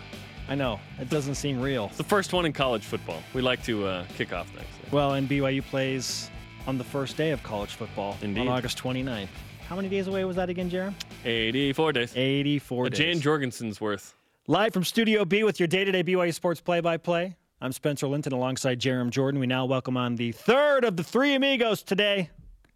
I 0.48 0.54
know, 0.54 0.80
it 0.98 1.08
doesn't 1.08 1.36
seem 1.36 1.60
real. 1.60 1.86
It's 1.86 1.96
the 1.96 2.04
first 2.04 2.32
one 2.32 2.44
in 2.46 2.52
college 2.52 2.84
football. 2.84 3.22
We 3.32 3.40
like 3.42 3.62
to 3.64 3.86
uh, 3.86 4.04
kick 4.16 4.32
off 4.32 4.48
things. 4.50 4.66
Well, 4.90 5.14
and 5.14 5.28
BYU 5.28 5.62
plays 5.62 6.30
on 6.66 6.76
the 6.78 6.84
first 6.84 7.16
day 7.16 7.30
of 7.30 7.42
college 7.42 7.74
football 7.74 8.16
Indeed. 8.22 8.40
on 8.40 8.48
August 8.48 8.78
29th. 8.78 9.28
How 9.68 9.76
many 9.76 9.88
days 9.88 10.06
away 10.06 10.24
was 10.24 10.36
that 10.36 10.50
again, 10.50 10.70
Jarom? 10.70 10.94
84 11.24 11.92
days. 11.92 12.12
84 12.16 12.90
days. 12.90 12.98
Jan 12.98 13.20
Jorgensen's 13.20 13.80
worth. 13.80 14.14
Live 14.46 14.74
from 14.74 14.84
Studio 14.84 15.24
B 15.24 15.44
with 15.44 15.58
your 15.58 15.66
day-to-day 15.66 16.04
BYU 16.04 16.34
Sports 16.34 16.60
play-by-play. 16.60 17.34
I'm 17.64 17.72
Spencer 17.72 18.06
Linton 18.06 18.34
alongside 18.34 18.78
Jarom 18.78 19.08
Jordan. 19.08 19.40
We 19.40 19.46
now 19.46 19.64
welcome 19.64 19.96
on 19.96 20.16
the 20.16 20.32
third 20.32 20.84
of 20.84 20.98
the 20.98 21.02
three 21.02 21.34
amigos 21.34 21.82
today, 21.82 22.28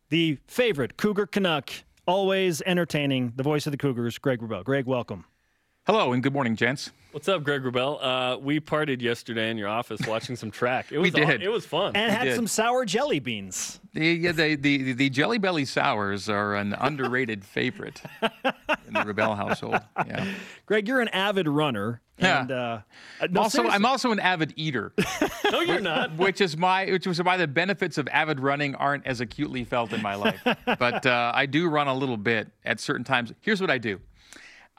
the 0.09 0.38
favorite 0.46 0.96
Cougar 0.96 1.27
Canuck, 1.27 1.68
always 2.07 2.62
entertaining, 2.62 3.35
the 3.37 3.42
voice 3.42 3.66
of 3.66 3.72
the 3.72 3.77
Cougars, 3.77 4.16
Greg 4.16 4.40
Wrubell. 4.40 4.64
Greg, 4.64 4.87
welcome. 4.87 5.27
Hello 5.85 6.14
and 6.14 6.22
good 6.22 6.33
morning, 6.33 6.57
gents. 6.57 6.90
What's 7.12 7.29
up, 7.29 7.44
Greg 7.44 7.64
Wrubell? 7.64 7.98
Uh, 8.01 8.38
we 8.38 8.61
partied 8.61 9.03
yesterday 9.03 9.51
in 9.51 9.59
your 9.59 9.68
office 9.68 10.01
watching 10.07 10.37
some 10.37 10.51
track. 10.51 10.90
It 10.90 10.96
was 11.01 11.12
We 11.12 11.20
did. 11.20 11.42
It 11.42 11.51
was 11.51 11.66
fun. 11.66 11.94
And 11.94 12.11
had 12.11 12.24
did. 12.24 12.37
some 12.37 12.46
sour 12.46 12.87
jelly 12.87 13.20
beans. 13.20 13.81
The, 13.92 14.07
yeah, 14.07 14.33
the, 14.33 14.55
the, 14.55 14.94
the 14.94 15.11
Jelly 15.11 15.37
Belly 15.37 15.66
Sours 15.66 16.31
are 16.31 16.57
an 16.57 16.72
underrated 16.81 17.44
favorite 17.44 18.01
in 18.22 18.94
the 18.94 19.01
Wrubell 19.01 19.37
household. 19.37 19.81
Yeah. 20.07 20.33
Greg, 20.64 20.88
you're 20.88 21.03
an 21.03 21.09
avid 21.09 21.46
runner. 21.46 22.01
Yeah. 22.19 22.41
And, 22.41 22.51
uh, 22.51 22.79
no, 23.31 23.41
Also, 23.43 23.59
seriously. 23.59 23.75
I'm 23.77 23.85
also 23.85 24.11
an 24.13 24.21
avid 24.21 24.53
eater, 24.57 24.93
no, 25.53 25.61
you're 25.61 25.81
not. 25.81 26.17
which 26.17 26.41
is 26.41 26.57
my 26.57 26.87
which 26.87 27.07
was 27.07 27.23
why 27.23 27.37
the 27.37 27.47
benefits 27.47 27.97
of 27.99 28.09
avid 28.09 28.41
running 28.41 28.75
aren't 28.75 29.07
as 29.07 29.21
acutely 29.21 29.65
felt 29.65 29.93
in 29.93 30.03
my 30.03 30.15
life. 30.15 30.41
But 30.67 31.07
uh, 31.07 31.33
I 31.35 31.47
do 31.47 31.69
run 31.69 31.87
a 31.89 31.95
little 31.95 32.17
bit 32.17 32.49
at 32.65 32.81
certain 32.81 33.05
times. 33.05 33.33
Here's 33.41 33.61
what 33.61 33.71
I 33.71 33.79
do: 33.79 34.01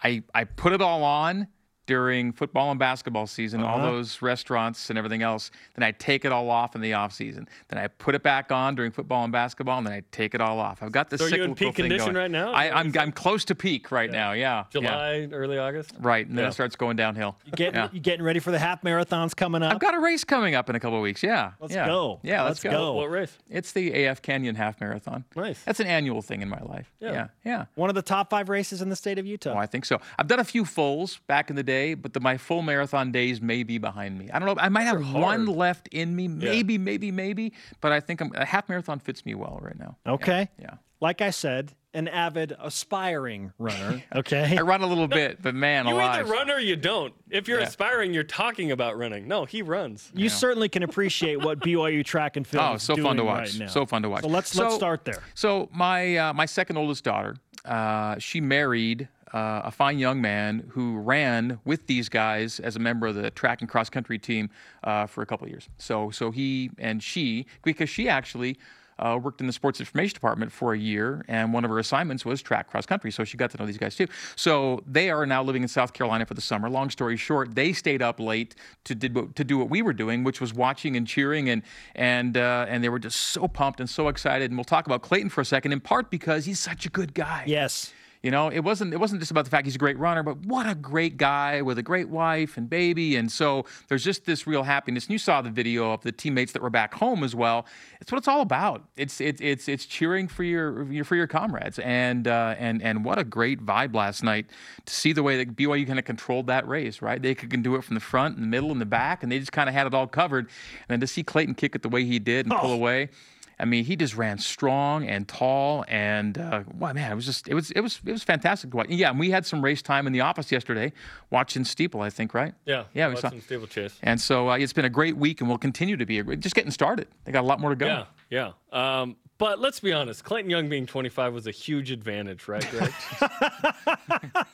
I 0.04 0.24
I 0.34 0.44
put 0.44 0.74
it 0.74 0.82
all 0.82 1.04
on 1.04 1.48
during 1.90 2.32
football 2.32 2.70
and 2.70 2.80
basketball 2.80 3.26
season, 3.26 3.64
all 3.64 3.80
uh-huh. 3.80 3.90
those 3.90 4.22
restaurants 4.22 4.92
and 4.92 5.00
everything 5.00 5.24
else. 5.24 5.50
Then 5.74 5.82
I 5.82 5.90
take 5.90 6.24
it 6.24 6.32
all 6.32 6.52
off 6.52 6.76
in 6.76 6.82
the 6.82 6.94
off 6.94 7.12
season. 7.12 7.50
Then 7.68 7.80
I 7.80 7.88
put 7.88 8.14
it 8.14 8.22
back 8.22 8.52
on 8.52 8.76
during 8.76 8.92
football 8.92 9.24
and 9.24 9.34
basketball, 9.34 9.80
and 9.80 9.88
then 9.88 9.94
I 9.96 10.04
take 10.12 10.36
it 10.36 10.40
all 10.40 10.60
off. 10.60 10.84
I've 10.84 10.92
got 10.92 11.10
the 11.10 11.18
So 11.18 11.26
are 11.26 11.30
you 11.30 11.42
in 11.42 11.56
peak 11.56 11.76
thing 11.76 11.86
condition 11.86 12.14
going. 12.14 12.16
right 12.16 12.30
now? 12.30 12.52
I, 12.52 12.66
am 12.66 12.76
I'm, 12.76 13.00
I'm 13.00 13.12
close 13.12 13.44
to 13.46 13.56
peak 13.56 13.92
right 13.92 14.12
now. 14.12 14.34
Yeah. 14.34 14.66
yeah. 14.72 14.82
July, 14.82 15.28
early 15.32 15.58
August. 15.58 15.94
Right, 16.00 16.28
and 16.28 16.38
then 16.38 16.44
Yeah. 16.44 16.50
it 16.50 16.54
starts 16.54 16.76
going 16.76 16.96
downhill. 16.96 17.38
You 17.44 17.54
Getting, 17.54 17.74
yeah. 17.74 17.90
you 17.92 18.00
getting 18.00 18.24
ready 18.24 18.40
for 18.40 18.52
the 18.52 18.60
half 18.60 18.84
marathons 18.84 19.36
coming 19.36 19.64
up? 19.64 19.74
I've 19.74 19.80
got 19.80 19.96
a 19.96 20.00
race 20.00 20.24
coming 20.24 20.54
up 20.54 20.70
in 20.70 20.76
a 20.76 20.80
couple 20.80 20.98
of 20.98 21.02
weeks. 21.02 21.24
Yeah. 21.24 21.54
Let's 21.60 21.74
yeah. 21.74 21.88
go. 21.88 22.20
Yeah, 22.22 22.44
let's, 22.44 22.64
Let's 22.64 22.76
go. 22.76 22.94
What 22.94 23.10
race? 23.10 23.36
It's 23.50 23.72
the 23.72 24.06
AF 24.06 24.22
Canyon 24.22 24.54
Half 24.54 24.80
Marathon. 24.80 25.26
Nice. 25.36 25.64
That's 25.64 25.80
an 25.80 25.88
annual 25.88 26.22
thing 26.22 26.44
in 26.44 26.50
my 26.50 26.62
life. 26.62 26.92
Yeah. 27.00 27.12
Yeah. 27.14 27.28
Yeah. 27.44 27.66
One 27.74 27.90
of 27.90 27.96
the 27.96 28.04
top 28.04 28.30
five 28.30 28.48
races 28.48 28.84
in 28.84 28.90
the 28.90 28.96
state 28.96 29.18
of 29.18 29.26
Utah. 29.26 29.54
Oh, 29.56 29.58
I 29.58 29.66
think 29.66 29.86
so. 29.86 30.00
I've 30.20 30.28
done 30.28 30.40
a 30.40 30.44
few 30.44 30.66
fulls 30.66 31.20
back 31.28 31.50
in 31.50 31.56
the 31.56 31.64
day, 31.64 31.79
but 31.96 32.14
the, 32.14 32.20
my 32.20 32.38
full 32.38 32.62
marathon 32.62 33.12
days 33.12 33.42
may 33.42 33.64
be 33.64 33.78
behind 33.78 34.18
me. 34.18 34.30
I 34.32 34.40
don't 34.40 34.48
know. 34.48 34.62
I 34.62 34.70
might 34.70 34.84
have 34.84 35.14
one 35.14 35.46
left 35.46 35.88
in 35.90 36.16
me, 36.16 36.28
maybe, 36.28 36.78
maybe, 36.78 37.12
maybe. 37.12 37.54
But 37.82 37.92
I 37.92 38.00
think 38.00 38.22
I'm, 38.22 38.32
a 38.36 38.46
half 38.46 38.70
marathon 38.70 39.00
fits 39.00 39.26
me 39.26 39.36
well 39.36 39.60
right 39.62 39.78
now. 39.80 39.98
Okay. 40.08 40.50
Yeah. 40.60 40.76
Like 41.02 41.22
I 41.22 41.30
said, 41.30 41.72
an 41.94 42.08
avid, 42.10 42.54
aspiring 42.60 43.52
runner. 43.58 44.04
Okay. 44.16 44.58
I 44.58 44.62
run 44.62 44.82
a 44.82 44.86
little 44.88 45.08
bit, 45.08 45.42
but 45.42 45.56
man, 45.56 45.88
You 45.88 45.94
alive. 45.96 46.22
either 46.26 46.32
run 46.32 46.52
or 46.52 46.60
you 46.60 46.76
don't. 46.76 47.14
If 47.30 47.48
you're 47.48 47.60
Yeah. 47.62 47.68
aspiring, 47.68 48.14
you're 48.14 48.24
talking 48.24 48.72
about 48.72 48.98
running. 48.98 49.28
No, 49.28 49.46
he 49.46 49.62
runs. 49.62 50.12
You 50.14 50.28
certainly 50.30 50.68
can 50.70 50.84
appreciate 50.84 51.38
what 51.44 51.60
BYU 51.66 52.04
track 52.04 52.36
and 52.38 52.46
field 52.46 52.64
Oh, 52.68 52.74
is 52.76 52.84
so 52.84 52.96
fun 52.98 53.16
to 53.18 53.24
watch. 53.24 53.58
right. 53.60 53.70
So 53.70 53.86
fun 53.86 54.02
to 54.04 54.10
watch. 54.10 54.22
So 54.24 54.28
let's 54.28 54.56
let's 54.56 54.76
start 54.76 55.06
there. 55.06 55.24
So 55.36 55.70
my 55.74 56.18
uh, 56.18 56.34
my 56.34 56.46
second 56.46 56.78
oldest 56.78 57.04
daughter, 57.04 57.38
uh, 57.66 58.18
she 58.20 58.42
married 58.42 59.08
uh, 59.34 59.62
a 59.64 59.72
fine 59.72 60.00
young 60.00 60.22
man 60.22 60.66
who 60.70 60.98
ran 60.98 61.60
with 61.66 61.88
these 61.88 62.10
guys 62.10 62.60
as 62.60 62.76
a 62.76 62.80
member 62.80 63.08
of 63.08 63.16
the 63.16 63.30
track 63.32 63.62
and 63.62 63.70
cross 63.70 63.90
country 63.90 64.18
team 64.20 64.50
uh, 64.84 65.06
for 65.06 65.22
a 65.22 65.26
couple 65.26 65.46
of 65.46 65.52
years. 65.52 65.70
So 65.78 66.10
so 66.10 66.32
he 66.32 66.72
and 66.78 67.02
she 67.02 67.46
because 67.64 67.90
she 67.90 68.10
actually. 68.10 68.58
Uh, 69.02 69.16
worked 69.16 69.40
in 69.40 69.48
the 69.48 69.54
sports 69.54 69.80
information 69.80 70.14
department 70.14 70.52
for 70.52 70.74
a 70.74 70.78
year, 70.78 71.24
and 71.30 71.54
one 71.54 71.64
of 71.64 71.72
her 71.72 71.80
assignments 71.80 72.26
was 72.26 72.42
track 72.42 72.70
cross 72.70 72.86
country. 72.86 73.12
So 73.12 73.24
she 73.24 73.38
got 73.38 73.50
to 73.52 73.58
know 73.58 73.66
these 73.66 73.78
guys 73.78 73.96
too. 73.96 74.08
So 74.36 74.84
they 74.86 75.10
are 75.10 75.26
now 75.26 75.42
living 75.42 75.62
in 75.62 75.70
South 75.70 75.94
Carolina 75.94 76.26
for 76.26 76.34
the 76.34 76.42
summer. 76.42 76.70
Long 76.70 76.90
story 76.90 77.16
short, 77.16 77.56
they 77.56 77.72
stayed 77.72 78.02
up 78.02 78.20
late 78.20 78.56
to 78.84 78.96
did 78.96 79.16
what, 79.16 79.38
to 79.38 79.46
do 79.46 79.58
what 79.58 79.70
we 79.70 79.82
were 79.82 79.94
doing, 79.94 80.26
which 80.26 80.42
was 80.42 80.54
watching 80.54 80.98
and 80.98 81.08
cheering, 81.08 81.48
and 81.48 81.64
and 81.96 82.36
uh, 82.36 82.66
and 82.68 82.84
they 82.84 82.90
were 82.90 83.00
just 83.00 83.18
so 83.18 83.48
pumped 83.48 83.80
and 83.80 83.90
so 83.90 84.10
excited. 84.10 84.52
And 84.52 84.58
we'll 84.58 84.66
talk 84.66 84.86
about 84.86 85.02
Clayton 85.02 85.30
for 85.30 85.40
a 85.40 85.46
second, 85.46 85.72
in 85.72 85.80
part 85.80 86.12
because 86.12 86.44
he's 86.44 86.60
such 86.60 86.86
a 86.86 86.90
good 86.90 87.14
guy. 87.14 87.46
Yes. 87.48 87.94
You 88.22 88.32
know, 88.32 88.50
it 88.50 88.60
wasn't 88.60 88.94
it 88.94 88.98
wasn't 88.98 89.22
just 89.22 89.32
about 89.32 89.46
the 89.46 89.52
fact 89.52 89.66
he's 89.66 89.76
a 89.76 89.80
great 89.80 89.98
runner, 89.98 90.24
but 90.24 90.40
what 90.46 90.68
a 90.68 90.76
great 90.76 91.16
guy 91.16 91.62
with 91.62 91.78
a 91.78 91.84
great 91.84 92.10
wife 92.10 92.58
and 92.58 92.70
baby. 92.70 93.16
And 93.16 93.32
so 93.32 93.66
there's 93.88 94.04
just 94.04 94.26
this 94.26 94.46
real 94.46 94.64
happiness. 94.64 95.06
And 95.06 95.14
you 95.14 95.18
saw 95.18 95.42
the 95.42 95.50
video 95.50 95.94
of 95.94 96.02
the 96.02 96.12
teammates 96.12 96.52
that 96.52 96.62
were 96.62 96.70
back 96.70 96.94
home 96.94 97.24
as 97.24 97.34
well. 97.34 97.66
It's 98.02 98.12
what 98.12 98.18
it's 98.18 98.28
all 98.28 98.42
about. 98.42 98.84
It's 98.98 99.22
it's 99.22 99.40
it's 99.40 99.70
it's 99.70 99.86
cheering 99.86 100.28
for 100.28 100.44
your, 100.44 100.92
your 100.92 101.06
for 101.06 101.16
your 101.16 101.28
comrades. 101.28 101.80
And 101.80 102.28
uh, 102.28 102.56
and 102.60 102.84
and 102.84 103.06
what 103.06 103.20
a 103.20 103.24
great 103.24 103.66
vibe 103.66 103.96
last 103.96 104.22
night 104.22 104.48
to 104.86 104.94
see 104.94 105.14
the 105.14 105.24
way 105.24 105.38
that 105.38 105.56
BYU 105.56 105.88
kind 105.88 105.98
of 105.98 106.04
controlled 106.04 106.48
that 106.48 106.68
race. 106.68 107.02
Right, 107.02 107.22
they 107.22 107.34
could 107.34 107.50
can 107.50 107.62
do 107.62 107.76
it 107.76 107.86
from 107.86 107.94
the 107.94 108.02
front, 108.02 108.36
and 108.36 108.44
the 108.44 108.50
middle, 108.50 108.72
and 108.72 108.82
the 108.82 108.86
back, 108.86 109.24
and 109.24 109.32
they 109.32 109.40
just 109.40 109.54
kind 109.54 109.70
of 109.70 109.76
had 109.76 109.88
it 109.88 109.94
all 109.94 110.08
covered. 110.08 110.46
And 110.48 110.90
then 110.90 111.00
to 111.00 111.08
see 111.08 111.24
Clayton 111.24 111.56
kick 111.56 111.74
it 111.74 111.84
the 111.84 111.90
way 111.90 112.04
he 112.04 112.20
did 112.20 112.48
and 112.48 112.56
pull 112.60 112.74
away. 112.74 113.10
I 113.60 113.66
mean, 113.66 113.84
he 113.84 113.96
just 113.98 114.16
ran 114.16 114.38
strong 114.38 115.06
and 115.06 115.28
tall, 115.28 115.84
and 115.90 116.38
uh, 116.38 116.64
wow, 116.78 116.94
man, 116.94 117.12
it 117.12 117.16
was 117.16 117.26
just 117.26 117.48
it 117.50 117.54
was 117.54 117.72
it 117.72 117.82
was 117.82 118.00
it 118.06 118.12
was 118.12 118.24
fantastic 118.24 118.72
to 118.72 118.78
watch. 118.78 118.88
Yeah, 118.90 119.10
and 119.10 119.20
we 119.20 119.32
had 119.32 119.46
some 119.46 119.62
race 119.62 119.82
time 119.82 120.08
in 120.08 120.14
the 120.14 120.22
office 120.22 120.52
yesterday, 120.52 120.94
watching 121.30 121.66
Steeple, 121.66 122.00
I 122.02 122.10
think, 122.10 122.34
right? 122.34 122.54
Yeah. 122.66 122.86
yeah, 122.94 123.10
we 123.10 123.18
saw. 123.18 123.28
watching 123.28 123.42
steeplechase. 123.42 124.00
And 124.02 124.22
so 124.22 124.50
uh, 124.50 124.58
it's 124.58 124.72
been 124.72 124.86
a 124.86 124.90
great 124.90 125.18
week, 125.18 125.42
and 125.42 125.50
will 125.50 125.58
continue 125.58 125.98
to 125.98 126.06
be 126.06 126.20
a 126.20 126.24
great. 126.24 126.40
Just 126.40 126.56
getting 126.56 126.72
started. 126.72 127.08
They 127.26 127.34
got 127.34 127.42
a 127.42 127.48
lot 127.48 127.60
more 127.60 127.72
to 127.72 127.76
go. 127.76 127.88
Yeah, 127.88 128.06
yeah. 128.30 128.52
Um, 128.72 129.16
but 129.38 129.60
let's 129.60 129.80
be 129.80 129.94
honest, 129.94 130.24
Clayton 130.26 130.50
Young 130.50 130.68
being 130.68 130.86
25 130.86 131.34
was 131.34 131.48
a 131.48 131.52
huge 131.52 131.92
advantage, 131.92 132.48
right, 132.48 132.68
Greg? 132.72 132.94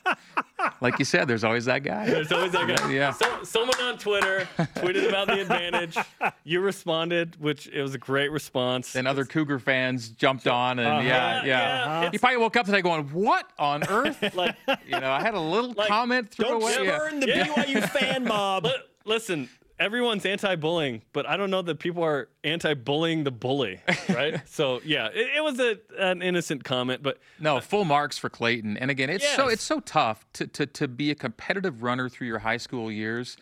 Like 0.81 0.99
you 0.99 1.05
said, 1.05 1.27
there's 1.27 1.43
always 1.43 1.65
that 1.65 1.83
guy. 1.83 2.05
There's 2.07 2.31
always 2.31 2.51
that 2.51 2.67
guy. 2.67 2.91
Yeah. 2.91 3.11
So, 3.11 3.43
someone 3.43 3.79
on 3.81 3.97
Twitter 3.97 4.47
tweeted 4.75 5.07
about 5.07 5.27
the 5.27 5.39
advantage. 5.41 5.95
You 6.43 6.59
responded, 6.61 7.39
which 7.39 7.67
it 7.67 7.81
was 7.81 7.93
a 7.93 7.97
great 7.97 8.31
response. 8.31 8.95
And 8.95 9.07
other 9.07 9.25
Cougar 9.25 9.59
fans 9.59 10.09
jumped 10.09 10.47
on, 10.47 10.79
and 10.79 11.05
yeah, 11.07 11.25
Uh-huh. 11.37 11.41
yeah. 11.45 12.01
Yeah, 12.03 12.09
You 12.11 12.19
probably 12.19 12.37
woke 12.37 12.57
up 12.57 12.65
today 12.65 12.81
going, 12.81 13.03
"What 13.09 13.49
on 13.59 13.83
earth?" 13.89 14.35
like, 14.35 14.55
you 14.85 14.99
know, 14.99 15.11
I 15.11 15.21
had 15.21 15.33
a 15.35 15.39
little 15.39 15.73
Like, 15.73 15.87
comment 15.87 16.29
thrown 16.31 16.59
Don't 16.59 16.63
away. 16.63 16.85
yeah. 16.85 16.97
burn 16.97 17.19
the 17.19 17.27
Yeah. 17.27 17.45
BYU 17.45 17.89
fan 17.89 18.23
mob. 18.27 18.65
li- 18.65 18.71
listen, 19.05 19.49
everyone's 19.79 20.25
anti-bullying, 20.25 21.01
but 21.13 21.27
I 21.27 21.37
don't 21.37 21.49
know 21.51 21.61
that 21.61 21.79
people 21.79 22.03
are 22.03 22.29
anti-bullying 22.43 23.23
the 23.23 23.31
bully, 23.31 23.81
right? 24.09 24.41
so 24.47 24.81
yeah, 24.85 25.07
it, 25.07 25.37
it 25.37 25.43
was 25.43 25.59
a, 25.59 25.77
an 25.97 26.21
innocent 26.21 26.63
comment, 26.63 27.03
but 27.03 27.19
No, 27.39 27.59
full 27.59 27.85
marks 27.85 28.17
for 28.17 28.29
Clayton. 28.29 28.77
And 28.77 28.89
again, 28.91 29.09
it's 29.09 29.27
so 29.35 29.47
it's 29.47 29.63
so 29.63 29.79
tough 29.81 30.25
to, 30.33 30.47
to 30.47 30.65
to 30.65 30.87
be 30.87 31.11
a 31.11 31.15
competitive 31.15 31.83
runner 31.83 32.09
through 32.09 32.27
your 32.27 32.39
high 32.39 32.57
school 32.57 32.91
years 32.91 33.37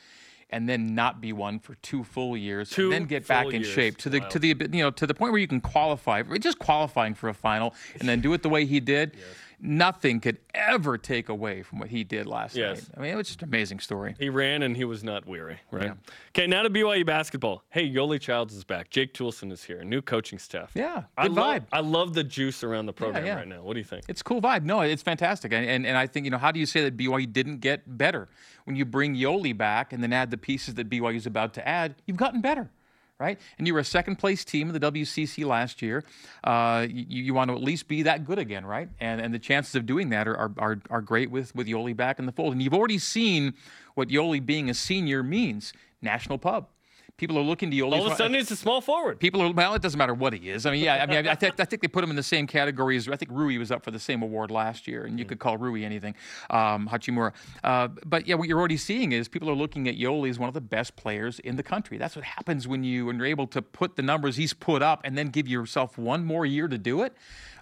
and 0.50 0.70
then 0.70 0.94
not 0.94 1.20
be 1.20 1.34
one 1.34 1.58
for 1.60 1.74
two 1.76 2.04
full 2.04 2.38
years 2.38 2.70
Two 2.70 2.84
and 2.84 2.94
then 2.94 3.06
get 3.06 3.28
back 3.28 3.48
in 3.48 3.62
years. 3.62 3.68
shape 3.68 3.98
to 3.98 4.10
the 4.10 4.20
Wild. 4.20 4.32
to 4.32 4.40
the 4.40 4.48
you 4.72 4.84
know 4.84 4.92
to 4.92 5.08
the 5.08 5.14
point 5.14 5.32
where 5.32 5.42
you 5.42 5.48
can 5.48 5.62
qualify 5.62 6.22
just 6.38 6.60
qualifying 6.60 7.16
for 7.16 7.28
a 7.28 7.34
final 7.34 7.74
and 8.00 8.08
then 8.08 8.22
do 8.22 8.32
it 8.34 8.44
the 8.44 8.50
way 8.50 8.66
he 8.66 8.80
did 8.80 9.18
nothing 9.64 10.20
could 10.20 10.38
ever 10.54 10.98
take 10.98 11.30
away 11.30 11.64
from 11.64 11.80
what 11.80 11.90
he 11.90 12.04
did 12.04 12.28
last 12.28 12.56
Yes. 12.56 12.82
night 12.82 12.90
i 12.98 13.02
mean 13.02 13.14
it 13.14 13.16
was 13.16 13.28
just 13.28 13.42
an 13.42 13.48
amazing 13.48 13.80
story 13.80 14.16
he 14.20 14.30
ran 14.30 14.62
and 14.62 14.76
he 14.76 14.84
was 14.84 15.04
not 15.04 15.26
weary, 15.26 15.60
right? 15.72 15.94
Okay, 16.30 16.48
now 16.48 16.64
to 16.64 16.70
BYU 16.70 17.06
basketball. 17.06 17.64
Hey, 17.70 17.90
Yoeli 17.90 18.20
Childs 18.20 18.54
is 18.54 18.64
back. 18.64 18.90
Jake 18.90 19.14
Toolson 19.14 19.52
is 19.52 19.64
here. 19.64 19.84
New 19.84 20.02
coaching 20.02 20.40
staff. 20.40 20.72
Yeah, 20.74 21.04
I 21.18 21.28
good 21.28 21.36
love, 21.36 21.56
vibe. 21.56 21.66
I 21.72 21.80
love 21.80 22.14
the 22.14 22.24
juice 22.24 22.64
around 22.64 22.86
the 22.88 22.94
program 22.94 23.26
yeah. 23.26 23.36
right 23.36 23.48
now. 23.48 23.62
What 23.64 23.74
do 23.74 23.80
you 23.80 23.86
think? 23.86 24.06
It's 24.08 24.22
a 24.22 24.24
cool 24.24 24.42
vibe. 24.42 24.64
No, 24.64 24.82
it's 24.82 25.04
fantastic. 25.04 25.54
And, 25.54 25.66
and 25.66 25.86
and 25.86 25.98
I 25.98 26.08
think, 26.08 26.26
you 26.26 26.32
know, 26.32 26.38
how 26.38 26.52
do 26.52 26.60
you 26.60 26.66
say 26.66 26.84
that 26.84 26.98
BYU 26.98 27.32
didn't 27.32 27.60
get 27.60 27.98
better? 27.98 28.30
When 28.66 28.76
you 28.76 28.86
bring 28.86 29.16
Yoeli 29.16 29.56
back 29.58 29.94
and 29.94 30.02
then 30.02 30.14
add 30.14 30.32
the 30.32 30.38
pieces 30.38 30.76
that 30.76 30.90
BYU 30.90 31.16
is 31.16 31.26
about 31.26 31.54
to 31.56 31.68
add, 31.68 31.96
you've 32.06 32.18
gotten 32.18 32.42
better. 32.42 32.72
Right? 33.24 33.40
And 33.58 33.66
you 33.66 33.74
were 33.74 33.80
a 33.80 33.86
second 33.86 34.18
place 34.18 34.44
team 34.44 34.68
in 34.68 34.78
the 34.78 34.92
WCC 34.92 35.46
last 35.46 35.82
year. 35.82 36.04
Uh, 36.44 36.86
you, 36.90 37.24
you 37.24 37.34
want 37.34 37.50
to 37.52 37.56
at 37.56 37.64
least 37.64 37.88
be 37.88 38.04
that 38.04 38.26
good 38.26 38.38
again, 38.38 38.66
right? 38.66 38.90
And 39.00 39.22
and 39.22 39.34
the 39.34 39.40
chances 39.40 39.76
of 39.76 39.86
doing 39.86 40.10
that 40.10 40.28
are, 40.28 40.38
are, 40.38 40.52
are, 40.58 40.82
are 40.90 41.02
great 41.02 41.32
with, 41.32 41.56
with 41.56 41.66
Yoeli 41.66 41.96
back 41.96 42.20
in 42.20 42.26
the 42.26 42.34
fold. 42.34 42.52
And 42.52 42.62
you've 42.62 42.74
already 42.74 42.98
seen 42.98 43.54
what 43.96 44.10
Yoeli 44.10 44.46
being 44.46 44.70
a 44.70 44.74
senior 44.74 45.24
means 45.24 45.72
national 46.02 46.38
pub. 46.38 46.68
People 47.18 47.38
are 47.38 47.44
looking 47.44 47.70
to 47.70 47.78
Yoeli. 47.78 47.94
All 47.94 48.08
of 48.08 48.12
a 48.12 48.16
sudden, 48.16 48.34
he's 48.34 48.50
a 48.50 48.56
small 48.56 48.82
forward. 48.82 49.20
People 49.20 49.40
are 49.42 49.52
well. 49.52 49.76
It 49.76 49.84
doesn't 49.84 49.98
matter 50.00 50.16
what 50.16 50.34
he 50.34 50.50
is. 50.50 50.66
I 50.66 50.72
mean, 50.72 50.84
yeah. 50.84 50.96
I 50.96 51.06
mean, 51.06 51.28
I, 51.28 51.34
I, 51.34 51.36
think, 51.36 51.60
I 51.60 51.66
think 51.66 51.84
they 51.84 51.88
put 51.88 52.04
him 52.04 52.10
in 52.10 52.16
the 52.16 52.24
same 52.24 52.48
category 52.48 52.98
as 52.98 53.08
I 53.08 53.16
think 53.16 53.30
Rui 53.32 53.56
was 53.60 53.72
up 53.72 53.84
for 53.84 53.92
the 53.92 54.00
same 54.00 54.24
award 54.24 54.50
last 54.50 54.88
year, 54.88 55.06
and 55.06 55.20
you 55.20 55.26
could 55.26 55.38
call 55.38 55.58
Rui 55.58 55.84
anything, 55.84 56.16
um, 56.50 56.90
Hachimura. 56.92 57.34
Uh, 57.64 57.90
but 58.04 58.28
yeah, 58.28 58.34
what 58.34 58.48
you're 58.48 58.58
already 58.58 58.78
seeing 58.78 59.12
is 59.12 59.28
people 59.28 59.48
are 59.48 59.56
looking 59.56 59.88
at 59.88 59.96
Yoeli 59.96 60.32
as 60.32 60.40
one 60.40 60.48
of 60.48 60.56
the 60.56 60.62
best 60.62 60.96
players 60.96 61.38
in 61.40 61.56
the 61.56 61.64
country. 61.64 62.00
That's 62.00 62.16
what 62.16 62.26
happens 62.26 62.68
when 62.68 62.84
you 62.84 63.06
when 63.06 63.18
you're 63.18 63.28
able 63.28 63.46
to 63.48 63.62
put 63.62 63.96
the 63.96 64.02
numbers 64.02 64.36
he's 64.36 64.54
put 64.54 64.82
up 64.82 65.02
and 65.04 65.16
then 65.16 65.28
give 65.28 65.48
yourself 65.48 66.00
one 66.00 66.26
more 66.26 66.48
year 66.48 66.68
to 66.68 66.80
do 66.80 67.04
it. 67.04 67.14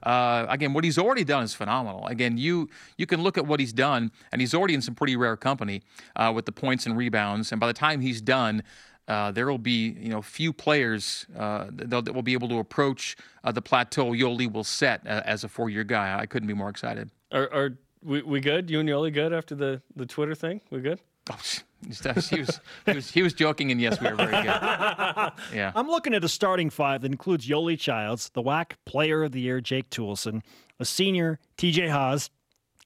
Uh, 0.04 0.46
again, 0.50 0.74
what 0.74 0.84
he's 0.84 0.98
already 0.98 1.24
done 1.24 1.44
is 1.44 1.54
phenomenal. 1.54 2.08
Again, 2.08 2.38
you 2.38 2.70
you 2.98 3.06
can 3.06 3.22
look 3.22 3.38
at 3.38 3.46
what 3.46 3.60
he's 3.60 3.74
done, 3.74 4.12
and 4.32 4.42
he's 4.42 4.54
already 4.54 4.74
in 4.74 4.82
some 4.82 4.96
pretty 4.96 5.16
rare 5.16 5.36
company 5.36 5.82
uh, 6.16 6.32
with 6.34 6.46
the 6.46 6.52
points 6.52 6.86
and 6.86 6.98
rebounds. 6.98 7.52
And 7.52 7.60
by 7.60 7.68
the 7.68 7.74
time 7.74 8.02
he's 8.02 8.22
done, 8.22 8.64
uh, 9.08 9.32
there 9.32 9.48
will 9.48 9.58
be 9.58 9.96
you 10.00 10.10
know 10.10 10.22
few 10.22 10.54
players 10.54 11.26
uh, 11.38 11.68
that, 11.72 12.06
that 12.06 12.14
will 12.14 12.22
be 12.22 12.34
able 12.34 12.50
to 12.50 12.60
approach 12.60 13.18
uh, 13.44 13.52
the 13.52 13.62
plateau 13.62 14.12
Yoeli 14.12 14.52
will 14.52 14.64
set 14.64 15.06
uh, 15.06 15.22
as 15.26 15.44
a 15.44 15.48
four-year 15.48 15.84
guy. 15.84 16.18
I 16.18 16.26
couldn't 16.26 16.48
be 16.48 16.54
more 16.54 16.70
excited. 16.70 17.10
Are, 17.32 17.52
are 17.54 17.78
we, 18.04 18.22
we 18.22 18.40
good? 18.40 18.70
You 18.70 18.80
and 18.80 18.90
Yoeli 18.90 19.14
good 19.14 19.34
after 19.34 19.56
the, 19.56 19.82
the 19.96 20.06
Twitter 20.06 20.36
thing? 20.36 20.62
We 20.70 20.82
good? 20.82 21.00
Oh, 21.30 21.38
he 21.82 22.40
was, 22.40 22.60
he 22.86 22.94
was 22.94 23.12
he 23.12 23.22
was 23.22 23.34
joking, 23.34 23.72
and 23.72 23.82
yes, 23.82 24.00
we 24.00 24.10
were 24.10 24.16
very 24.16 24.32
good. 24.32 24.46
Yeah. 25.54 25.72
I'm 25.76 25.88
looking 25.88 26.14
at 26.14 26.24
a 26.24 26.30
starting 26.30 26.70
five 26.70 27.02
that 27.02 27.12
includes 27.12 27.48
Yoeli 27.48 27.80
Childs, 27.80 28.30
the 28.30 28.42
WAC 28.42 28.74
Player 28.86 29.24
of 29.24 29.32
the 29.32 29.42
Year 29.42 29.62
Jake 29.62 29.90
Toolson, 29.90 30.42
a 30.80 30.86
senior 30.86 31.40
TJ 31.58 31.90
Haws, 31.90 32.30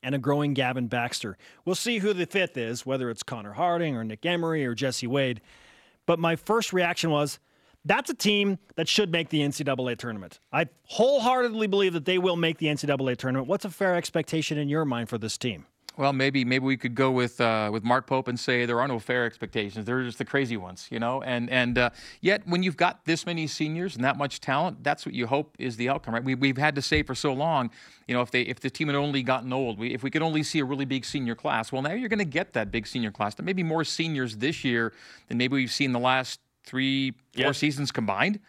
and 0.01 0.15
a 0.15 0.17
growing 0.17 0.53
Gavin 0.53 0.87
Baxter. 0.87 1.37
We'll 1.65 1.75
see 1.75 1.99
who 1.99 2.13
the 2.13 2.25
fifth 2.25 2.57
is, 2.57 2.85
whether 2.85 3.09
it's 3.09 3.23
Connor 3.23 3.53
Harding 3.53 3.95
or 3.95 4.03
Nick 4.03 4.25
Emery 4.25 4.65
or 4.65 4.73
Jesse 4.75 5.07
Wade. 5.07 5.41
But 6.05 6.19
my 6.19 6.35
first 6.35 6.73
reaction 6.73 7.09
was 7.09 7.39
that's 7.83 8.09
a 8.09 8.15
team 8.15 8.57
that 8.75 8.87
should 8.87 9.11
make 9.11 9.29
the 9.29 9.41
NCAA 9.41 9.97
tournament. 9.97 10.39
I 10.51 10.67
wholeheartedly 10.85 11.67
believe 11.67 11.93
that 11.93 12.05
they 12.05 12.17
will 12.17 12.35
make 12.35 12.57
the 12.57 12.67
NCAA 12.67 13.17
tournament. 13.17 13.47
What's 13.47 13.65
a 13.65 13.69
fair 13.69 13.95
expectation 13.95 14.57
in 14.57 14.69
your 14.69 14.85
mind 14.85 15.09
for 15.09 15.17
this 15.17 15.37
team? 15.37 15.65
Well, 15.97 16.11
maybe 16.11 16.43
maybe 16.43 16.65
we 16.65 16.75
could 16.75 16.93
go 16.93 17.09
with 17.11 17.39
uh, 17.39 17.69
with 17.71 17.83
Mark 17.83 18.05
Pope 18.05 18.27
and 18.27 18.37
say 18.37 18.65
there 18.65 18.81
are 18.81 18.87
no 18.87 18.99
fair 18.99 19.25
expectations. 19.25 19.85
They're 19.85 20.03
just 20.03 20.17
the 20.17 20.25
crazy 20.25 20.57
ones, 20.57 20.87
you 20.91 20.99
know. 20.99 21.21
And 21.21 21.49
and 21.49 21.77
uh, 21.77 21.89
yet, 22.19 22.45
when 22.45 22.63
you've 22.63 22.75
got 22.75 23.05
this 23.05 23.25
many 23.25 23.47
seniors 23.47 23.95
and 23.95 24.03
that 24.03 24.17
much 24.17 24.41
talent, 24.41 24.83
that's 24.83 25.05
what 25.05 25.15
you 25.15 25.25
hope 25.27 25.55
is 25.57 25.77
the 25.77 25.87
outcome, 25.87 26.13
right? 26.13 26.23
We, 26.23 26.35
we've 26.35 26.57
had 26.57 26.75
to 26.75 26.81
say 26.81 27.01
for 27.01 27.15
so 27.15 27.31
long, 27.33 27.71
you 28.07 28.13
know, 28.15 28.21
if 28.21 28.29
they 28.31 28.41
if 28.41 28.59
the 28.59 28.69
team 28.69 28.87
had 28.87 28.95
only 28.97 29.23
gotten 29.23 29.53
old, 29.53 29.79
we, 29.79 29.93
if 29.93 30.03
we 30.03 30.11
could 30.11 30.21
only 30.21 30.43
see 30.43 30.59
a 30.59 30.65
really 30.65 30.85
big 30.85 31.05
senior 31.05 31.35
class, 31.35 31.71
well, 31.71 31.81
now 31.81 31.93
you're 31.93 32.09
going 32.09 32.19
to 32.19 32.25
get 32.25 32.53
that 32.53 32.71
big 32.71 32.87
senior 32.87 33.11
class. 33.11 33.35
There 33.35 33.45
may 33.45 33.53
be 33.53 33.63
more 33.63 33.85
seniors 33.85 34.37
this 34.37 34.65
year 34.65 34.91
than 35.29 35.37
maybe 35.37 35.53
we've 35.55 35.71
seen 35.71 35.93
the 35.93 35.99
last 35.99 36.39
three, 36.65 37.11
four 37.33 37.45
Yes. 37.45 37.57
seasons 37.57 37.91
combined, 37.91 38.39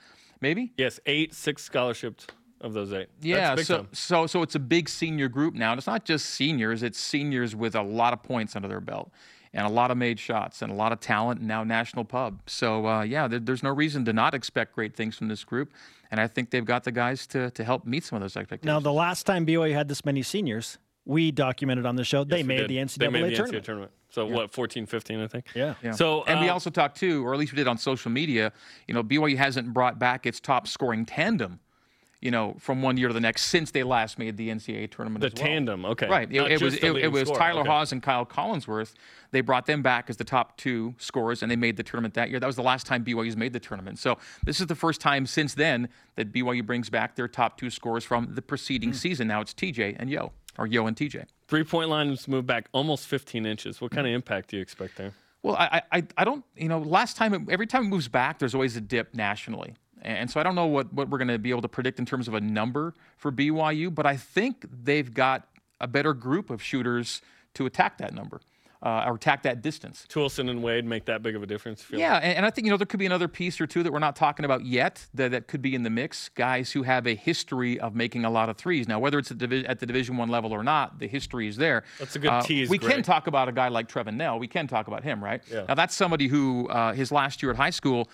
maybe. 0.41 0.73
Yes, 0.77 0.99
eight, 1.07 1.33
six 1.35 1.63
scholarships 1.63 2.27
of 2.61 2.73
those 2.73 2.93
eight. 2.93 3.09
That's 3.21 3.27
Yeah, 3.27 3.55
big 3.55 3.67
so 3.67 3.77
time. 3.79 3.89
so 3.93 4.27
so 4.27 4.43
it's 4.43 4.55
a 4.55 4.59
big 4.61 4.89
senior 4.89 5.29
group 5.29 5.55
now. 5.55 5.73
And 5.73 5.79
it's 5.79 5.87
not 5.87 6.05
just 6.05 6.27
seniors; 6.27 6.83
it's 6.83 6.99
seniors 6.99 7.55
with 7.55 7.75
a 7.75 7.83
lot 7.83 8.13
of 8.13 8.23
points 8.23 8.57
under 8.57 8.69
their 8.69 8.81
belt, 8.81 9.11
and 9.53 9.67
a 9.67 9.71
lot 9.71 9.91
of 9.91 9.97
made 9.97 10.19
shots, 10.19 10.63
and 10.63 10.73
a 10.73 10.75
lot 10.75 10.93
of 10.93 11.01
talent, 11.01 11.41
and 11.41 11.49
now 11.49 11.65
national 11.65 12.05
pub. 12.05 12.41
So 12.47 12.87
uh, 12.87 13.03
yeah, 13.03 13.29
there, 13.29 13.39
there's 13.41 13.63
no 13.63 13.71
reason 13.71 14.05
to 14.07 14.13
not 14.13 14.35
expect 14.35 14.75
great 14.75 14.95
things 14.97 15.17
from 15.17 15.29
this 15.29 15.45
group, 15.45 15.73
and 16.11 16.21
I 16.21 16.27
think 16.27 16.51
they've 16.51 16.65
got 16.65 16.85
the 16.85 16.93
guys 16.93 17.27
to 17.29 17.51
to 17.51 17.65
help 17.65 17.85
meet 17.87 18.05
some 18.05 18.17
of 18.17 18.23
those 18.23 18.37
expectations. 18.37 18.67
Now, 18.67 18.81
the 18.81 18.93
last 18.93 19.25
time 19.27 19.45
BYU 19.47 19.73
had 19.75 19.89
this 19.89 20.05
many 20.05 20.23
seniors, 20.23 20.79
we 21.05 21.31
documented 21.31 21.87
on 21.87 21.97
the 21.97 22.05
show 22.05 22.25
they 22.25 22.39
Yes, 22.39 22.45
we 22.45 22.49
made 22.49 22.69
the 22.69 22.77
NCAA 22.79 22.99
They 22.99 23.09
made 23.09 23.25
the 23.25 23.37
tournament. 23.37 23.63
NCAA 23.63 23.65
tournament. 23.65 23.93
So 24.09 24.25
what, 24.27 24.51
14, 24.51 24.87
15, 24.87 25.21
I 25.21 25.27
think. 25.27 25.47
Yeah. 25.55 25.75
Yeah. 25.83 25.91
So 25.91 26.25
and 26.25 26.41
we 26.41 26.49
uh, 26.49 26.53
also 26.55 26.71
talked 26.71 26.97
too, 26.99 27.27
or 27.27 27.35
at 27.35 27.39
least 27.39 27.53
we 27.53 27.57
did 27.57 27.69
on 27.69 27.77
social 27.77 28.11
media. 28.11 28.51
You 28.89 28.95
know, 28.95 29.03
BYU 29.03 29.37
hasn't 29.37 29.75
brought 29.75 29.99
back 29.99 30.25
its 30.27 30.41
top 30.41 30.67
scoring 30.67 31.05
tandem. 31.05 31.61
You 32.23 32.31
know, 32.31 32.57
from 32.59 32.81
one 32.81 32.97
year 32.97 33.09
to 33.09 33.15
the 33.15 33.21
next 33.21 33.43
since 33.45 33.71
they 33.71 33.83
last 33.83 34.19
made 34.19 34.37
the 34.39 34.49
NCAA 34.49 34.91
tournament. 34.91 35.21
the 35.21 35.27
well. 35.39 35.47
tandem. 35.47 35.85
Okay. 35.85 36.09
Right. 36.09 36.33
It, 36.33 36.53
it 36.53 36.63
was 36.63 36.75
it, 36.75 36.85
it 36.97 37.09
was 37.13 37.25
scorer. 37.29 37.39
Tyler 37.39 37.61
Okay. 37.61 37.71
Haws 37.71 37.93
and 37.93 38.03
Kyle 38.03 38.25
Collinsworth. 38.25 38.95
They 39.33 39.43
brought 39.43 39.67
them 39.67 39.83
back 39.83 40.09
as 40.09 40.17
the 40.17 40.25
top 40.25 40.57
two 40.57 40.95
scorers, 40.99 41.43
and 41.43 41.51
they 41.51 41.57
made 41.57 41.77
the 41.77 41.83
tournament 41.83 42.15
that 42.15 42.31
year. 42.31 42.41
That 42.41 42.47
was 42.47 42.57
the 42.57 42.63
last 42.63 42.87
time 42.87 43.05
BYU's 43.05 43.37
made 43.37 43.53
the 43.53 43.61
tournament. 43.61 43.99
So 43.99 44.17
this 44.45 44.61
is 44.61 44.67
the 44.67 44.75
first 44.75 45.01
time 45.01 45.27
since 45.27 45.53
then 45.55 45.89
that 46.17 46.33
BYU 46.33 46.65
brings 46.65 46.89
back 46.89 47.17
their 47.17 47.29
top 47.29 47.59
two 47.59 47.69
scorers 47.71 48.05
from 48.05 48.35
the 48.35 48.43
preceding 48.43 48.91
Hmm. 48.91 48.95
season. 48.97 49.29
Now 49.29 49.43
it's 49.43 49.53
TJ 49.53 49.97
and 49.99 50.09
Yo, 50.09 50.33
or 50.59 50.67
Yo 50.67 50.87
and 50.87 50.97
TJ. 50.97 51.27
Three 51.49 51.65
point 51.65 51.91
line 51.91 52.09
has 52.09 52.27
moved 52.27 52.47
back 52.47 52.69
almost 52.73 53.07
15 53.07 53.45
inches. 53.47 53.81
What 53.81 53.91
kind 53.93 54.07
of 54.07 54.13
impact 54.13 54.49
do 54.51 54.57
you 54.57 54.63
expect 54.63 54.97
there? 54.97 55.13
Well, 55.43 55.55
I, 55.55 55.83
I, 55.93 56.03
I 56.17 56.25
don't, 56.25 56.45
you 56.57 56.67
know, 56.69 56.79
last 56.81 57.17
time, 57.17 57.33
it, 57.35 57.43
every 57.51 57.69
time 57.69 57.85
it 57.85 57.89
moves 57.89 58.09
back, 58.09 58.41
there's 58.41 58.55
always 58.55 58.75
a 58.77 58.81
dip 58.81 59.15
nationally. 59.15 59.75
And 60.03 60.31
so 60.31 60.39
I 60.39 60.43
don't 60.43 60.55
know 60.55 60.67
what, 60.67 60.93
what 60.93 61.09
we're 61.09 61.19
going 61.19 61.29
to 61.29 61.39
be 61.39 61.51
able 61.51 61.63
to 61.63 61.69
predict 61.69 61.99
in 61.99 62.07
terms 62.07 62.29
of 62.29 62.35
a 62.35 62.41
number 62.41 62.95
for 63.17 63.33
BYU, 63.33 63.95
but 63.95 64.07
I 64.07 64.17
think 64.17 64.67
they've 64.71 65.13
got 65.13 65.49
a 65.81 65.87
better 65.87 66.15
group 66.15 66.51
of 66.51 66.63
shooters 66.63 67.23
to 67.55 67.67
attack 67.67 67.99
that 67.99 68.15
number 68.15 68.41
uh, 68.83 69.05
or 69.07 69.15
attack 69.15 69.43
that 69.43 69.63
distance. 69.63 70.07
Toolson 70.09 70.51
and 70.51 70.63
Wade 70.63 70.85
make 70.85 71.07
that 71.07 71.23
big 71.23 71.35
of 71.37 71.43
a 71.43 71.47
difference? 71.47 71.83
Feel 71.83 71.99
Yeah, 71.99 72.17
and, 72.17 72.37
and 72.39 72.47
I 72.47 72.51
think 72.51 72.67
you 72.67 72.71
know 72.71 72.77
there 72.77 72.87
could 72.87 73.01
be 73.01 73.07
another 73.07 73.29
piece 73.29 73.61
or 73.61 73.67
two 73.67 73.83
that 73.83 73.93
we're 73.93 73.99
not 73.99 74.17
talking 74.17 74.45
about 74.45 74.65
yet 74.65 75.07
that, 75.15 75.31
that 75.31 75.49
could 75.49 75.63
be 75.63 75.75
in 75.75 75.83
the 75.83 75.91
mix. 75.91 76.29
Guys 76.31 76.73
who 76.73 76.83
have 76.83 77.07
a 77.07 77.15
history 77.15 77.79
of 77.81 77.95
making 77.95 78.25
a 78.25 78.31
lot 78.31 78.49
of 78.49 78.57
threes. 78.57 78.87
Now, 78.89 78.99
whether 78.99 79.19
it's 79.19 79.31
at, 79.31 79.39
divi- 79.39 79.67
at 79.67 79.81
the 79.81 79.87
Division 79.87 80.17
One 80.17 80.29
level 80.29 80.53
or 80.53 80.63
not, 80.63 80.99
the 80.99 81.07
history 81.09 81.49
is 81.49 81.57
there. 81.57 81.79
Uh, 81.79 81.91
That's 82.01 82.17
a 82.17 82.19
good 82.19 82.43
tease, 82.45 82.69
We 82.69 82.79
can 82.79 83.03
talk 83.03 83.27
about 83.27 83.49
a 83.49 83.53
guy 83.53 83.69
like 83.69 83.89
Trevin 83.89 84.15
Knell. 84.17 84.39
We 84.39 84.49
can 84.49 84.67
talk 84.67 84.89
about 84.89 85.03
him, 85.05 85.23
right? 85.25 85.43
Yeah. 85.51 85.65
Now 85.69 85.75
that's 85.75 85.95
somebody 85.95 86.29
who 86.29 86.69
uh, 86.69 86.93
his 86.93 87.11
last 87.13 87.43
year 87.43 87.51
at 87.51 87.57
high 87.57 87.71
school, 87.71 88.09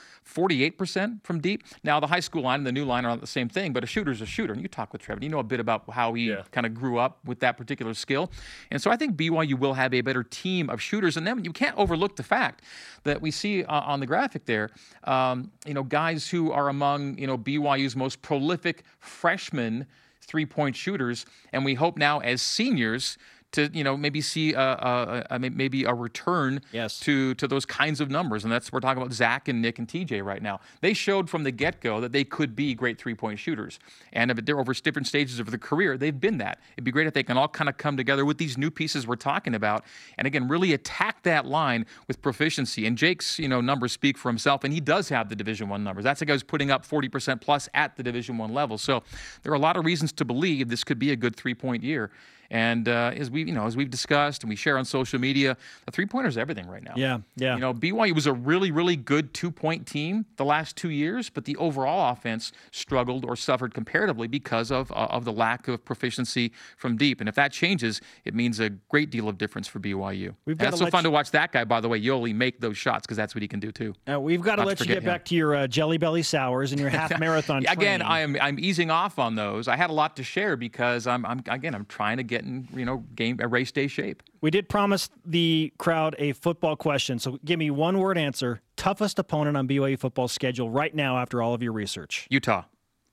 48% 0.47 1.25
from 1.25 1.41
deep. 1.41 1.65
Now 1.83 1.99
the 2.01 2.07
high 2.07 2.21
school 2.21 2.43
line 2.43 2.61
and 2.61 2.67
the 2.67 2.73
new 2.73 2.85
line 2.85 3.05
are 3.05 3.09
not 3.09 3.21
the 3.21 3.27
same 3.27 3.49
thing, 3.49 3.73
but 3.73 3.83
a 3.83 3.87
shooter's 3.87 4.21
a 4.21 4.27
shooter. 4.27 4.53
And 4.53 4.63
you 4.63 4.69
talk 4.69 4.93
with 4.93 5.03
Trevin, 5.03 5.23
you 5.23 5.29
know 5.29 5.39
a 5.39 5.43
bit 5.43 5.61
about 5.61 5.85
how 5.91 6.15
he 6.15 6.29
Yeah. 6.29 6.43
kind 6.53 6.67
of 6.67 6.75
grew 6.75 6.99
up 6.99 7.19
with 7.25 7.41
that 7.41 7.57
particular 7.57 7.95
skill. 7.95 8.31
And 8.71 8.81
so 8.81 8.91
I 8.91 8.97
think 8.97 9.17
BYU 9.17 9.59
will 9.59 9.75
have 9.75 9.93
a 9.95 10.01
better 10.03 10.23
team 10.23 10.52
of 10.61 10.81
shooters. 10.81 11.17
And 11.17 11.27
then 11.27 11.45
you 11.45 11.53
can't 11.53 11.77
overlook 11.77 12.17
the 12.17 12.23
fact 12.23 12.63
that 13.05 13.21
we 13.21 13.31
see 13.31 13.65
uh, 13.65 13.81
on 13.81 14.01
the 14.01 14.07
graphic 14.07 14.45
there, 14.45 14.71
um, 15.05 15.51
you 15.67 15.75
know, 15.75 15.83
guys 15.83 16.29
who 16.29 16.53
are 16.53 16.69
among, 16.69 17.19
you 17.19 17.27
know, 17.27 17.39
BYU's 17.39 17.97
most 17.97 18.23
prolific 18.23 18.85
freshmen 19.01 19.87
three-point 20.21 20.77
shooters. 20.77 21.27
And 21.53 21.65
we 21.65 21.75
hope 21.75 21.97
now 21.97 22.21
as 22.21 22.41
seniors 22.43 23.19
to, 23.53 23.71
you 23.73 23.85
know, 23.85 23.97
maybe 23.97 24.21
see 24.21 24.55
a, 24.55 24.61
a, 24.61 25.27
a, 25.31 25.39
maybe 25.39 25.85
a 25.85 25.95
return 25.95 26.61
Yes. 26.73 26.99
to 27.01 27.35
to 27.35 27.47
those 27.47 27.65
kinds 27.65 28.01
of 28.01 28.11
numbers. 28.11 28.45
And 28.45 28.53
that's 28.53 28.73
we're 28.73 28.81
talking 28.81 29.03
about 29.03 29.13
Zach 29.15 29.49
and 29.49 29.63
Nick 29.63 29.79
and 29.79 29.87
TJ 29.89 30.25
right 30.25 30.43
now. 30.43 30.61
They 30.81 30.95
showed 30.95 31.31
from 31.31 31.45
the 31.45 31.51
get-go 31.51 32.01
that 32.01 32.13
they 32.13 32.25
could 32.25 32.57
be 32.57 32.75
great 32.75 32.99
three-point 32.99 33.39
shooters. 33.39 33.79
And 34.13 34.31
if 34.31 34.45
they're 34.45 34.59
over 34.59 34.73
different 34.75 35.07
stages 35.07 35.39
of 35.39 35.51
their 35.51 35.59
career, 35.59 35.97
they've 35.97 36.19
been 36.19 36.39
that. 36.39 36.59
It'd 36.77 36.85
be 36.85 36.91
great 36.91 37.07
if 37.07 37.15
they 37.15 37.23
can 37.23 37.37
all 37.37 37.49
kind 37.49 37.69
of 37.69 37.77
come 37.77 37.97
together 37.97 38.25
with 38.25 38.39
these 38.39 38.57
new 38.59 38.71
pieces 38.71 39.07
we're 39.07 39.17
talking 39.17 39.55
about, 39.55 39.85
and 40.19 40.27
again, 40.27 40.49
really 40.49 40.73
attack 40.73 41.23
that 41.23 41.47
line 41.47 41.87
with 42.09 42.21
proficiency. 42.23 42.87
And 42.87 42.97
Jake's, 42.99 43.39
you 43.39 43.49
know, 43.49 43.61
numbers 43.61 43.93
speak 43.93 44.17
for 44.19 44.29
himself, 44.29 44.65
and 44.65 44.73
he 44.73 44.81
does 44.81 45.09
have 45.11 45.29
the 45.29 45.37
Division 45.37 45.69
One 45.69 45.85
numbers. 45.85 46.05
That's 46.05 46.23
a 46.23 46.25
guy 46.25 46.33
who's 46.33 46.43
putting 46.43 46.71
up 46.71 46.87
40% 46.87 47.41
plus 47.41 47.69
at 47.75 47.97
the 47.97 48.03
Division 48.03 48.39
One 48.39 48.53
level. 48.53 48.79
So 48.79 49.03
there 49.43 49.53
are 49.53 49.57
a 49.57 49.59
lot 49.61 49.77
of 49.77 49.85
reasons 49.85 50.13
to 50.13 50.25
believe 50.25 50.69
this 50.69 50.85
could 50.85 50.99
be 50.99 51.11
a 51.13 51.17
good 51.17 51.37
three-point 51.37 51.83
year. 51.83 52.11
And 52.53 52.87
uh, 52.87 53.13
as 53.17 53.31
we, 53.31 53.45
you 53.45 53.53
know, 53.53 53.65
as 53.67 53.77
we've 53.79 53.89
discussed 53.89 54.43
and 54.43 54.51
we 54.51 54.57
share 54.57 54.77
on 54.77 54.85
social 54.85 55.19
media, 55.19 55.57
the 55.87 55.91
three-pointer 55.91 56.29
is 56.29 56.37
everything 56.37 56.69
right 56.69 56.83
now. 56.85 56.93
Yeah, 56.97 57.19
yeah. 57.35 57.55
You 57.55 57.61
know, 57.61 57.73
BYU 57.73 58.15
was 58.15 58.27
a 58.27 58.33
really, 58.35 58.71
really 58.71 58.95
good 58.95 59.33
two-point 59.33 59.87
team 59.87 60.27
the 60.37 60.45
last 60.45 60.77
two 60.77 60.91
years, 60.91 61.31
but 61.31 61.47
the 61.47 61.57
overall 61.57 62.13
offense 62.13 62.53
struggled 62.71 63.25
or 63.25 63.37
suffered 63.37 63.73
comparatively 63.73 64.29
because 64.29 64.71
of 64.71 64.93
uh, 64.93 65.07
of 65.11 65.25
the 65.25 65.33
lack 65.33 65.67
of 65.67 65.83
proficiency 65.85 66.53
from 66.77 66.99
deep. 66.99 67.21
And 67.21 67.29
if 67.29 67.35
that 67.37 67.53
changes, 67.53 68.03
it 68.27 68.35
means 68.35 68.61
a 68.61 68.69
great 68.69 69.11
deal 69.11 69.29
of 69.31 69.39
difference 69.39 69.67
for 69.67 69.81
BYU. 69.81 70.35
We've 70.45 70.53
And 70.55 70.59
gotta 70.59 70.69
it's 70.75 70.79
so 70.79 70.87
fun 70.91 71.05
you- 71.05 71.09
to 71.09 71.11
watch 71.11 71.31
that 71.31 71.53
guy, 71.53 71.65
by 71.65 71.81
the 71.81 71.89
way, 71.89 71.99
Yoeli, 72.01 72.35
make 72.35 72.61
those 72.61 72.77
shots 72.77 73.07
because 73.07 73.17
that's 73.17 73.35
what 73.35 73.41
he 73.41 73.49
can 73.49 73.61
do 73.61 73.73
too. 73.73 73.95
Uh, 74.07 74.21
we've 74.21 74.43
got 74.43 74.57
to 74.57 74.63
Not 74.63 74.63
to 74.65 74.69
let 74.69 74.81
you 74.81 74.87
get 74.87 74.99
him. 74.99 75.05
back 75.05 75.25
to 75.25 75.35
your 75.35 75.55
uh, 75.55 75.67
Jelly 75.67 75.97
Belly 75.97 76.23
sours 76.23 76.73
and 76.73 76.81
your 76.81 76.91
half 76.91 77.19
marathon. 77.19 77.65
Again. 77.67 78.03
I 78.03 78.21
am 78.21 78.37
I'm 78.43 78.59
easing 78.59 78.91
off 78.91 79.19
on 79.19 79.37
those. 79.37 79.69
I 79.69 79.77
had 79.77 79.89
a 79.89 79.95
lot 79.95 80.17
to 80.17 80.23
share 80.23 80.57
because 80.59 81.07
I'm, 81.07 81.25
I'm 81.25 81.43
again 81.49 81.75
I'm 81.75 81.87
trying 81.87 82.19
to 82.19 82.23
get 82.23 82.42
in 82.43 82.69
you 82.75 82.85
know 82.85 83.05
game 83.15 83.39
a 83.41 83.49
race 83.49 83.73
day 83.73 83.87
shape. 83.87 84.23
We 84.41 84.51
did 84.51 84.69
promise 84.69 85.09
the 85.25 85.73
crowd 85.79 86.15
a 86.19 86.33
football 86.33 86.77
question, 86.77 87.19
so 87.19 87.39
give 87.45 87.59
me 87.59 87.71
one 87.71 87.99
word 87.99 88.19
answer. 88.19 88.61
Toughest 88.77 89.19
opponent 89.19 89.57
on 89.57 89.69
BYU 89.69 89.99
football 89.99 90.29
schedule 90.29 90.69
right 90.71 90.95
now 90.95 91.19
after 91.19 91.41
all 91.43 91.55
of 91.55 91.63
your 91.63 91.73
research. 91.73 92.27
Utah. 92.31 92.65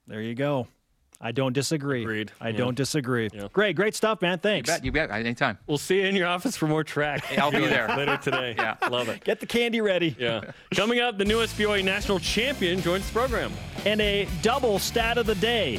There 0.06 0.20
you 0.20 0.34
go. 0.34 0.66
I 1.22 1.32
don't 1.32 1.52
disagree. 1.52 2.00
Agreed. 2.02 2.32
I 2.40 2.48
Yeah. 2.48 2.56
don't 2.56 2.74
disagree. 2.74 3.28
Great, 3.52 3.76
great 3.76 3.94
stuff, 3.94 4.22
man. 4.22 4.32
You 4.32 4.38
Thanks. 4.38 4.70
bet. 4.70 4.82
You 4.86 4.90
bet. 4.90 5.10
Anytime. 5.10 5.58
We'll 5.66 5.76
see 5.76 6.00
you 6.00 6.06
in 6.06 6.16
your 6.16 6.26
office 6.26 6.56
for 6.56 6.66
more 6.66 6.82
track. 6.82 7.22
I'll 7.38 7.50
be 7.50 7.58
there. 7.66 7.88
later 7.94 8.16
today. 8.16 8.54
Yeah. 8.56 8.76
Love 8.90 9.10
it. 9.10 9.22
Get 9.22 9.38
the 9.38 9.44
candy 9.46 9.82
ready. 9.82 10.16
Yeah. 10.18 10.40
Coming 10.74 11.00
up, 11.00 11.18
the 11.18 11.26
newest 11.26 11.58
BYU 11.58 11.84
national 11.84 12.20
champion 12.20 12.80
joins 12.80 13.06
the 13.06 13.12
program. 13.12 13.52
And 13.84 14.00
a 14.00 14.26
double 14.40 14.78
stat 14.78 15.18
of 15.18 15.26
the 15.26 15.34
day. 15.34 15.78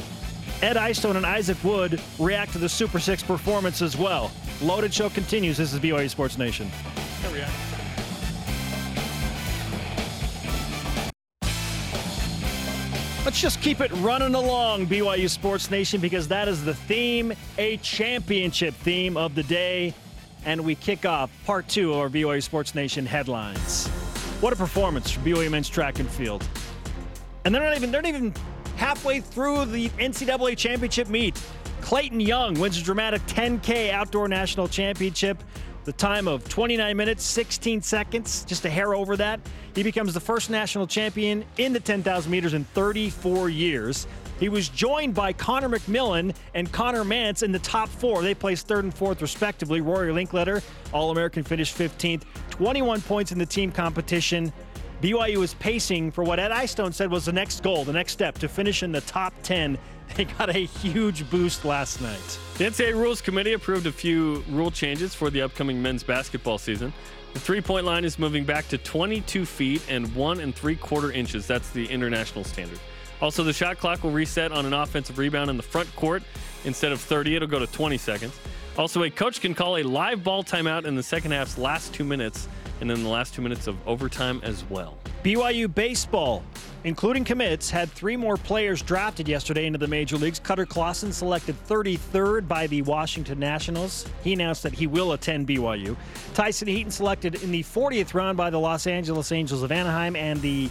Ed 0.62 0.76
Eyestone 0.76 1.16
and 1.16 1.26
Isaac 1.26 1.62
Wood 1.64 2.00
react 2.20 2.52
to 2.52 2.58
the 2.58 2.68
Super 2.68 3.00
Six 3.00 3.20
performance 3.20 3.82
as 3.82 3.96
well. 3.96 4.30
Loaded 4.62 4.94
show 4.94 5.08
continues. 5.08 5.56
This 5.56 5.72
is 5.72 5.80
BYU 5.80 6.08
Sports 6.08 6.38
Nation. 6.38 6.70
Let's 13.24 13.40
just 13.40 13.60
keep 13.60 13.80
it 13.80 13.90
running 13.94 14.36
along, 14.36 14.86
BYU 14.86 15.28
Sports 15.28 15.68
Nation, 15.68 16.00
because 16.00 16.28
that 16.28 16.46
is 16.46 16.64
the 16.64 16.74
theme, 16.74 17.32
a 17.58 17.76
championship 17.78 18.74
theme 18.74 19.16
of 19.16 19.34
the 19.34 19.42
day. 19.42 19.92
And 20.44 20.64
we 20.64 20.76
kick 20.76 21.04
off 21.04 21.30
part 21.44 21.66
two 21.66 21.92
of 21.92 21.98
our 21.98 22.08
BYU 22.08 22.42
Sports 22.42 22.76
Nation 22.76 23.04
headlines. 23.04 23.88
What 24.40 24.52
a 24.52 24.56
performance 24.56 25.10
from 25.10 25.24
BYU 25.24 25.50
men's 25.50 25.68
track 25.68 25.98
and 25.98 26.08
field. 26.08 26.46
And 27.44 27.52
they're 27.52 27.62
not 27.64 27.76
even 27.76 27.90
they're 27.90 28.02
not 28.02 28.08
even 28.08 28.32
halfway 28.82 29.20
through 29.20 29.64
the 29.66 29.88
NCAA 29.90 30.56
championship 30.58 31.08
meet. 31.08 31.40
Clayton 31.82 32.18
Young 32.18 32.58
wins 32.58 32.76
a 32.76 32.82
dramatic 32.82 33.24
10K 33.26 33.92
outdoor 33.92 34.26
national 34.26 34.66
championship. 34.66 35.40
The 35.84 35.92
time 35.92 36.26
of 36.26 36.48
29 36.48 36.96
minutes, 36.96 37.22
16 37.22 37.80
seconds, 37.82 38.44
just 38.44 38.64
a 38.64 38.70
hair 38.70 38.92
over 38.92 39.16
that. 39.16 39.38
He 39.76 39.84
becomes 39.84 40.14
the 40.14 40.20
first 40.20 40.50
national 40.50 40.88
champion 40.88 41.44
in 41.58 41.72
the 41.72 41.78
10,000 41.78 42.28
meters 42.28 42.54
in 42.54 42.64
34 42.64 43.50
years. 43.50 44.08
He 44.40 44.48
was 44.48 44.68
joined 44.68 45.14
by 45.14 45.32
Connor 45.32 45.68
McMillan 45.68 46.34
and 46.56 46.72
Connor 46.72 47.04
Mantz 47.04 47.44
in 47.44 47.52
the 47.52 47.60
top 47.60 47.88
four. 47.88 48.20
They 48.22 48.34
placed 48.34 48.66
third 48.66 48.82
and 48.82 48.92
fourth, 48.92 49.22
respectively. 49.22 49.80
Rory 49.80 50.12
Linkletter, 50.12 50.60
All 50.92 51.12
American, 51.12 51.44
finished 51.44 51.78
15th. 51.78 52.24
21 52.50 53.00
points 53.02 53.30
in 53.30 53.38
the 53.38 53.46
team 53.46 53.70
competition. 53.70 54.52
BYU 55.02 55.42
is 55.42 55.54
pacing 55.54 56.12
for 56.12 56.22
what 56.22 56.38
Ed 56.38 56.52
Eyestone 56.52 56.92
said 56.92 57.10
was 57.10 57.24
the 57.24 57.32
next 57.32 57.64
goal, 57.64 57.84
the 57.84 57.92
next 57.92 58.12
step 58.12 58.38
to 58.38 58.48
finish 58.48 58.84
in 58.84 58.92
the 58.92 59.00
top 59.00 59.34
10. 59.42 59.76
They 60.14 60.26
got 60.26 60.50
a 60.50 60.66
huge 60.66 61.28
boost 61.30 61.64
last 61.64 62.02
night. 62.02 62.38
The 62.58 62.64
NCAA 62.64 62.92
Rules 62.92 63.22
Committee 63.22 63.54
approved 63.54 63.86
a 63.86 63.92
few 63.92 64.44
rule 64.50 64.70
changes 64.70 65.14
for 65.14 65.30
the 65.30 65.40
upcoming 65.40 65.80
men's 65.80 66.02
basketball 66.02 66.58
season. 66.58 66.92
The 67.32 67.40
three 67.40 67.62
point 67.62 67.86
line 67.86 68.04
is 68.04 68.18
moving 68.18 68.44
back 68.44 68.68
to 68.68 68.78
22 68.78 69.46
feet 69.46 69.82
and 69.88 70.14
one 70.14 70.38
and 70.38 70.54
three 70.54 70.76
quarter 70.76 71.10
inches. 71.10 71.46
That's 71.46 71.70
the 71.70 71.86
international 71.86 72.44
standard. 72.44 72.78
Also, 73.22 73.42
the 73.42 73.54
shot 73.54 73.78
clock 73.78 74.04
will 74.04 74.10
reset 74.10 74.52
on 74.52 74.66
an 74.66 74.74
offensive 74.74 75.16
rebound 75.16 75.48
in 75.48 75.56
the 75.56 75.62
front 75.62 75.88
court. 75.96 76.22
Instead 76.66 76.92
of 76.92 77.00
30, 77.00 77.36
it'll 77.36 77.48
go 77.48 77.58
to 77.58 77.66
20 77.66 77.96
seconds. 77.96 78.38
Also, 78.76 79.02
a 79.02 79.10
coach 79.10 79.40
can 79.40 79.54
call 79.54 79.78
a 79.78 79.82
live 79.82 80.22
ball 80.22 80.44
timeout 80.44 80.84
in 80.84 80.94
the 80.94 81.02
second 81.02 81.30
half's 81.30 81.56
last 81.56 81.94
two 81.94 82.04
minutes 82.04 82.48
and 82.82 82.90
in 82.90 83.02
the 83.02 83.08
last 83.08 83.32
two 83.32 83.40
minutes 83.40 83.66
of 83.66 83.76
overtime 83.88 84.40
as 84.42 84.64
well. 84.68 84.98
BYU 85.22 85.72
baseball, 85.72 86.42
including 86.84 87.24
commits, 87.24 87.70
had 87.70 87.90
three 87.90 88.16
more 88.16 88.36
players 88.36 88.82
drafted 88.82 89.28
yesterday 89.28 89.66
into 89.66 89.78
the 89.78 89.86
major 89.86 90.16
leagues. 90.16 90.40
Cutter 90.40 90.66
Clausen 90.66 91.12
selected 91.12 91.56
33rd 91.66 92.46
by 92.48 92.66
the 92.66 92.82
Washington 92.82 93.38
Nationals. 93.38 94.06
He 94.24 94.32
announced 94.32 94.64
that 94.64 94.72
he 94.72 94.86
will 94.86 95.12
attend 95.12 95.46
BYU. 95.46 95.96
Tyson 96.34 96.68
Heaton 96.68 96.90
selected 96.90 97.42
in 97.42 97.52
the 97.52 97.62
40th 97.62 98.14
round 98.14 98.36
by 98.36 98.50
the 98.50 98.58
Los 98.58 98.86
Angeles 98.86 99.30
Angels 99.30 99.62
of 99.62 99.70
Anaheim, 99.70 100.16
and 100.16 100.42
the 100.42 100.68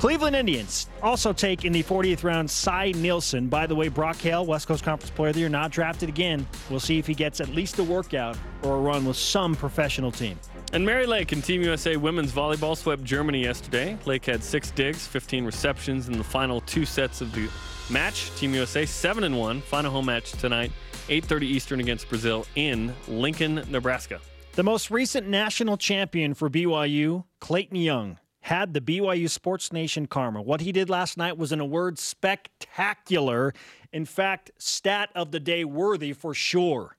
Cleveland 0.00 0.34
Indians 0.34 0.88
also 1.02 1.34
take 1.34 1.66
in 1.66 1.74
the 1.74 1.82
40th 1.82 2.24
round 2.24 2.50
Cy 2.50 2.92
Nielsen. 2.92 3.48
By 3.48 3.66
the 3.66 3.74
way, 3.74 3.88
Brock 3.88 4.16
Hale, 4.16 4.46
West 4.46 4.66
Coast 4.66 4.82
Conference 4.82 5.10
Player 5.10 5.28
of 5.28 5.34
the 5.34 5.40
Year, 5.40 5.50
not 5.50 5.70
drafted 5.70 6.08
again. 6.08 6.46
We'll 6.70 6.80
see 6.80 6.98
if 6.98 7.06
he 7.06 7.12
gets 7.12 7.38
at 7.42 7.50
least 7.50 7.78
a 7.78 7.84
workout 7.84 8.38
or 8.62 8.76
a 8.76 8.80
run 8.80 9.04
with 9.04 9.18
some 9.18 9.54
professional 9.54 10.10
team. 10.10 10.38
And 10.72 10.86
Mary 10.86 11.04
Lake 11.04 11.32
and 11.32 11.42
Team 11.42 11.62
USA 11.62 11.96
women's 11.96 12.30
volleyball 12.30 12.76
swept 12.76 13.02
Germany 13.02 13.42
yesterday. 13.42 13.98
Lake 14.06 14.24
had 14.24 14.42
six 14.42 14.70
digs, 14.70 15.04
15 15.04 15.44
receptions 15.44 16.06
in 16.06 16.16
the 16.16 16.22
final 16.22 16.60
two 16.60 16.84
sets 16.84 17.20
of 17.20 17.32
the 17.32 17.48
match. 17.90 18.30
Team 18.36 18.54
USA 18.54 18.86
seven 18.86 19.24
and 19.24 19.36
one. 19.36 19.60
Final 19.62 19.90
home 19.90 20.06
match 20.06 20.30
tonight, 20.32 20.70
8:30 21.08 21.42
Eastern 21.42 21.80
against 21.80 22.08
Brazil 22.08 22.46
in 22.54 22.94
Lincoln, 23.08 23.64
Nebraska. 23.68 24.20
The 24.52 24.62
most 24.62 24.92
recent 24.92 25.26
national 25.26 25.76
champion 25.76 26.34
for 26.34 26.48
BYU, 26.48 27.24
Clayton 27.40 27.76
Young, 27.76 28.18
had 28.42 28.72
the 28.72 28.80
BYU 28.80 29.28
Sports 29.28 29.72
Nation 29.72 30.06
karma. 30.06 30.40
What 30.40 30.60
he 30.60 30.70
did 30.70 30.88
last 30.88 31.16
night 31.16 31.36
was, 31.36 31.50
in 31.50 31.58
a 31.58 31.64
word, 31.64 31.98
spectacular. 31.98 33.52
In 33.92 34.04
fact, 34.04 34.52
stat 34.56 35.10
of 35.16 35.32
the 35.32 35.40
day 35.40 35.64
worthy 35.64 36.12
for 36.12 36.32
sure. 36.32 36.96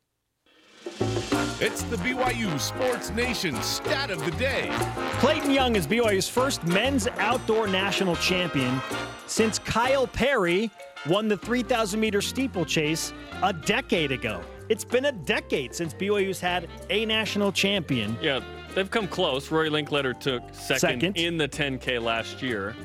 It's 1.64 1.84
the 1.84 1.98
BYU 1.98 2.60
Sports 2.60 3.12
Nation 3.12 3.54
stat 3.62 4.10
of 4.10 4.26
the 4.26 4.32
day. 4.32 4.72
Clayton 5.20 5.52
Young 5.52 5.76
is 5.76 5.86
BYU's 5.86 6.28
first 6.28 6.66
men's 6.66 7.06
outdoor 7.20 7.68
national 7.68 8.16
champion 8.16 8.82
since 9.28 9.60
Kyle 9.60 10.08
Perry 10.08 10.72
won 11.08 11.28
the 11.28 11.38
3,000 11.38 12.00
meter 12.00 12.20
steeplechase 12.20 13.14
a 13.44 13.54
decade 13.54 14.12
ago. 14.12 14.42
It's 14.70 14.84
been 14.84 15.06
a 15.06 15.12
decade 15.12 15.76
since 15.76 15.94
BYU's 15.94 16.40
had 16.40 16.68
a 16.90 17.06
national 17.06 17.52
champion. 17.52 18.18
Yeah, 18.20 18.40
they've 18.74 18.90
come 18.90 19.08
close. 19.08 19.52
Rory 19.52 19.70
Linkletter 19.70 20.20
took 20.20 20.42
second, 20.56 20.80
Second. 20.80 21.16
in 21.16 21.38
the 21.38 21.48
10K 21.48 22.02
last 22.02 22.42
year 22.42 22.76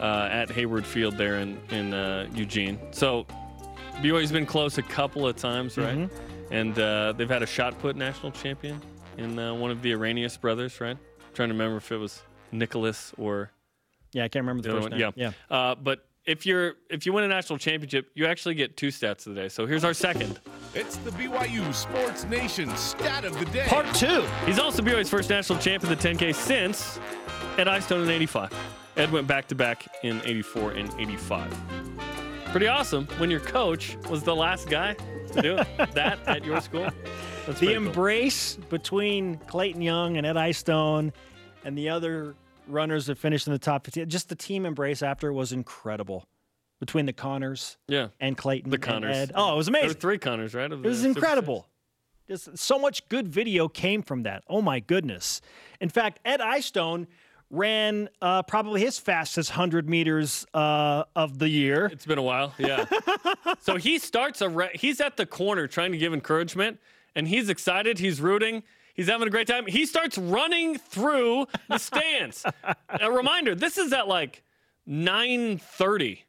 uh, 0.00 0.30
at 0.32 0.50
Hayward 0.50 0.86
Field 0.86 1.18
there 1.18 1.40
in 1.40 1.60
in 1.70 1.92
uh, 1.92 2.26
Eugene. 2.34 2.78
So 2.92 3.26
BYU's 3.96 4.32
been 4.32 4.46
close 4.46 4.78
a 4.78 4.82
couple 4.82 5.28
of 5.28 5.36
times, 5.36 5.76
right? 5.76 5.98
Mm-hmm. 5.98 6.31
And 6.52 6.78
uh, 6.78 7.12
they've 7.16 7.28
had 7.28 7.42
a 7.42 7.46
shot 7.46 7.76
put 7.80 7.96
national 7.96 8.30
champion 8.30 8.80
in 9.18 9.38
uh, 9.38 9.54
one 9.54 9.70
of 9.72 9.82
the 9.82 9.92
Arrhenius 9.94 10.36
brothers, 10.36 10.80
right? 10.80 10.96
trying 11.34 11.48
to 11.48 11.54
remember 11.54 11.78
if 11.78 11.90
it 11.90 11.96
was 11.96 12.22
Nicholas 12.52 13.12
or 13.16 13.50
Yeah, 14.12 14.24
I 14.24 14.28
can't 14.28 14.42
remember 14.46 14.62
the, 14.62 14.68
the 14.68 14.74
first 14.82 14.90
one. 14.90 14.98
name. 15.00 15.12
Yeah. 15.16 15.32
Uh, 15.50 15.74
but 15.74 16.06
if 16.26 16.44
you're 16.44 16.74
if 16.90 17.06
you 17.06 17.12
win 17.14 17.24
a 17.24 17.28
national 17.28 17.58
championship, 17.58 18.10
you 18.14 18.26
actually 18.26 18.54
get 18.54 18.76
two 18.76 18.88
stats 18.88 19.24
today. 19.24 19.48
So 19.48 19.66
here's 19.66 19.82
our 19.82 19.94
second. 19.94 20.38
It's 20.74 20.96
the 20.98 21.10
BYU 21.12 21.72
Sports 21.72 22.24
Nation 22.24 22.68
stat 22.76 23.24
of 23.24 23.38
the 23.38 23.46
day. 23.46 23.64
Part 23.66 23.86
two. 23.94 24.24
He's 24.44 24.58
also 24.58 24.82
BYU's 24.82 25.08
first 25.08 25.30
national 25.30 25.58
champ 25.58 25.82
in 25.84 25.88
the 25.88 25.96
10K 25.96 26.34
since 26.34 27.00
Ed 27.56 27.66
Eyestone 27.66 28.02
in 28.02 28.10
85. 28.10 28.52
Ed 28.98 29.10
went 29.10 29.26
back 29.26 29.48
to 29.48 29.54
back 29.54 29.86
in 30.04 30.20
84 30.24 30.72
and 30.72 30.92
85. 31.00 31.50
Pretty 32.52 32.68
awesome 32.68 33.06
when 33.16 33.30
your 33.30 33.40
coach 33.40 33.96
was 34.10 34.22
the 34.22 34.36
last 34.36 34.68
guy 34.68 34.94
to 35.32 35.42
do 35.42 35.56
that 35.94 36.18
at 36.26 36.44
your 36.44 36.60
school. 36.60 36.82
That's 37.46 37.46
The 37.46 37.52
pretty 37.66 37.74
cool. 37.74 37.86
embrace 37.86 38.56
between 38.70 39.36
Clayton 39.46 39.82
Young 39.82 40.16
and 40.16 40.26
Ed 40.26 40.36
Eyestone 40.36 41.12
and 41.64 41.76
the 41.76 41.88
other 41.88 42.34
runners 42.68 43.06
that 43.06 43.18
finished 43.18 43.46
in 43.46 43.52
the 43.52 43.58
top 43.58 43.84
15, 43.84 44.08
just 44.08 44.28
the 44.28 44.34
team 44.36 44.64
embrace 44.66 45.02
after 45.02 45.32
was 45.32 45.52
incredible 45.52 46.26
between 46.80 47.06
the 47.06 47.12
Connors 47.12 47.76
Yeah. 47.88 48.08
and 48.20 48.36
Clayton. 48.36 48.70
The 48.70 48.78
Connors. 48.78 49.30
Oh, 49.34 49.54
it 49.54 49.56
was 49.56 49.66
There 49.66 49.72
were 49.74 49.78
amazing. 49.80 50.00
three 50.00 50.18
Connors, 50.18 50.54
right? 50.54 50.70
It 50.70 50.80
was 50.80 51.04
incredible. 51.04 51.68
Just 52.28 52.56
so 52.56 52.78
much 52.78 53.08
good 53.08 53.26
video 53.28 53.66
came 53.68 54.02
from 54.02 54.22
that. 54.22 54.44
Oh 54.48 54.62
my 54.62 54.78
goodness! 54.80 55.40
In 55.80 55.88
fact, 55.88 56.20
Ed 56.24 56.40
Eyestone 56.40 57.08
ran 57.52 58.08
uh, 58.20 58.42
probably 58.42 58.80
his 58.80 58.98
fastest 58.98 59.50
hundred 59.50 59.88
meters 59.88 60.44
uh, 60.54 61.04
of 61.14 61.38
the 61.38 61.48
year. 61.48 61.86
It's 61.92 62.06
been 62.06 62.18
a 62.18 62.22
while, 62.22 62.54
yeah. 62.58 62.86
so 63.60 63.76
he 63.76 63.98
starts 63.98 64.40
a 64.40 64.48
re- 64.48 64.70
he's 64.74 65.00
at 65.00 65.16
the 65.16 65.26
corner 65.26 65.68
trying 65.68 65.92
to 65.92 65.98
give 65.98 66.12
encouragement, 66.12 66.80
and 67.14 67.28
he's 67.28 67.48
excited. 67.48 67.98
He's 68.00 68.20
rooting. 68.20 68.64
He's 68.94 69.08
having 69.08 69.28
a 69.28 69.30
great 69.30 69.46
time. 69.46 69.66
He 69.66 69.86
starts 69.86 70.18
running 70.18 70.78
through 70.78 71.46
the 71.68 71.78
stands. 71.78 72.44
a 72.88 73.12
reminder: 73.12 73.54
this 73.54 73.78
is 73.78 73.92
at 73.92 74.08
like 74.08 74.42
nine 74.86 75.58
thirty 75.58 76.24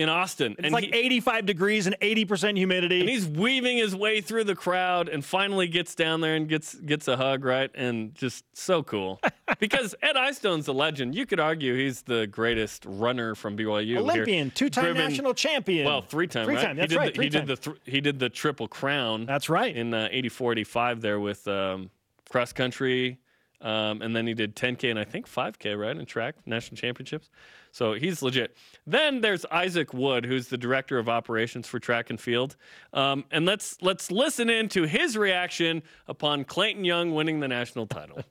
in 0.00 0.08
Austin, 0.08 0.52
It's 0.52 0.64
and 0.64 0.72
like 0.72 0.84
he- 0.84 0.92
85 0.94 1.44
degrees 1.44 1.86
and 1.86 1.94
80% 2.00 2.56
humidity. 2.56 3.00
and 3.00 3.08
he's 3.08 3.26
weaving 3.26 3.76
his 3.76 3.94
way 3.94 4.22
through 4.22 4.44
the 4.44 4.54
crowd 4.54 5.08
and 5.10 5.22
finally 5.22 5.68
gets 5.68 5.94
down 5.94 6.22
there 6.22 6.34
and 6.36 6.48
gets 6.48 6.74
gets 6.74 7.06
a 7.06 7.16
hug, 7.18 7.44
right? 7.44 7.70
And 7.74 8.14
just 8.14 8.44
so 8.56 8.82
cool. 8.82 9.20
because 9.60 9.94
Ed 10.00 10.16
Eyestone's 10.16 10.68
a 10.68 10.72
legend. 10.72 11.14
You 11.14 11.26
could 11.26 11.38
argue 11.38 11.74
he's 11.76 12.00
the 12.02 12.26
greatest 12.26 12.84
runner 12.86 13.34
from 13.34 13.58
BYU. 13.58 13.84
here. 13.84 13.98
Olympian, 13.98 14.50
two-time 14.50 14.84
Driven- 14.86 15.02
national 15.10 15.34
champion. 15.34 15.84
Well, 15.84 16.00
three 16.00 16.26
time, 16.26 16.46
Three 16.46 16.56
right? 16.56 16.74
that's 16.74 16.80
he 16.80 16.86
did 16.86 16.96
right, 16.96 17.14
The, 17.14 17.22
he 17.22 17.28
did 17.28 17.46
the 17.46 17.56
th- 17.56 17.76
he 17.84 18.00
did 18.00 18.18
the 18.18 18.30
triple 18.30 18.68
crown. 18.68 19.26
That's 19.26 19.50
right. 19.50 19.76
In 19.76 19.92
uh, 19.92 20.08
84, 20.10 20.52
85 20.52 21.00
there 21.02 21.20
with 21.20 21.46
um, 21.46 21.90
cross 22.30 22.54
country, 22.54 23.18
um, 23.60 24.00
and 24.00 24.16
then 24.16 24.26
he 24.26 24.32
did 24.32 24.56
10k 24.56 24.88
and 24.90 24.98
I 24.98 25.04
think 25.04 25.28
5k, 25.28 25.78
right, 25.78 25.94
in 25.94 26.06
track 26.06 26.36
national 26.46 26.76
championships. 26.78 27.28
So 27.72 27.94
he's 27.94 28.22
legit. 28.22 28.56
Then 28.86 29.20
there's 29.20 29.44
Isaac 29.46 29.94
Wood, 29.94 30.24
who's 30.24 30.48
the 30.48 30.58
director 30.58 30.98
of 30.98 31.08
operations 31.08 31.66
for 31.66 31.78
track 31.78 32.10
and 32.10 32.20
field, 32.20 32.56
um, 32.92 33.24
and 33.30 33.46
let's 33.46 33.80
let's 33.80 34.10
listen 34.10 34.50
in 34.50 34.68
to 34.70 34.84
his 34.84 35.16
reaction 35.16 35.82
upon 36.08 36.44
Clayton 36.44 36.84
Young 36.84 37.14
winning 37.14 37.40
the 37.40 37.48
national 37.48 37.86
title. 37.86 38.22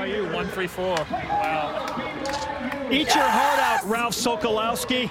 BYU 0.00 0.24
134. 0.32 0.84
Wow. 0.84 2.88
Eat 2.90 3.14
your 3.14 3.24
heart 3.24 3.60
out, 3.60 3.88
Ralph 3.88 4.14
Sokolowski. 4.14 5.10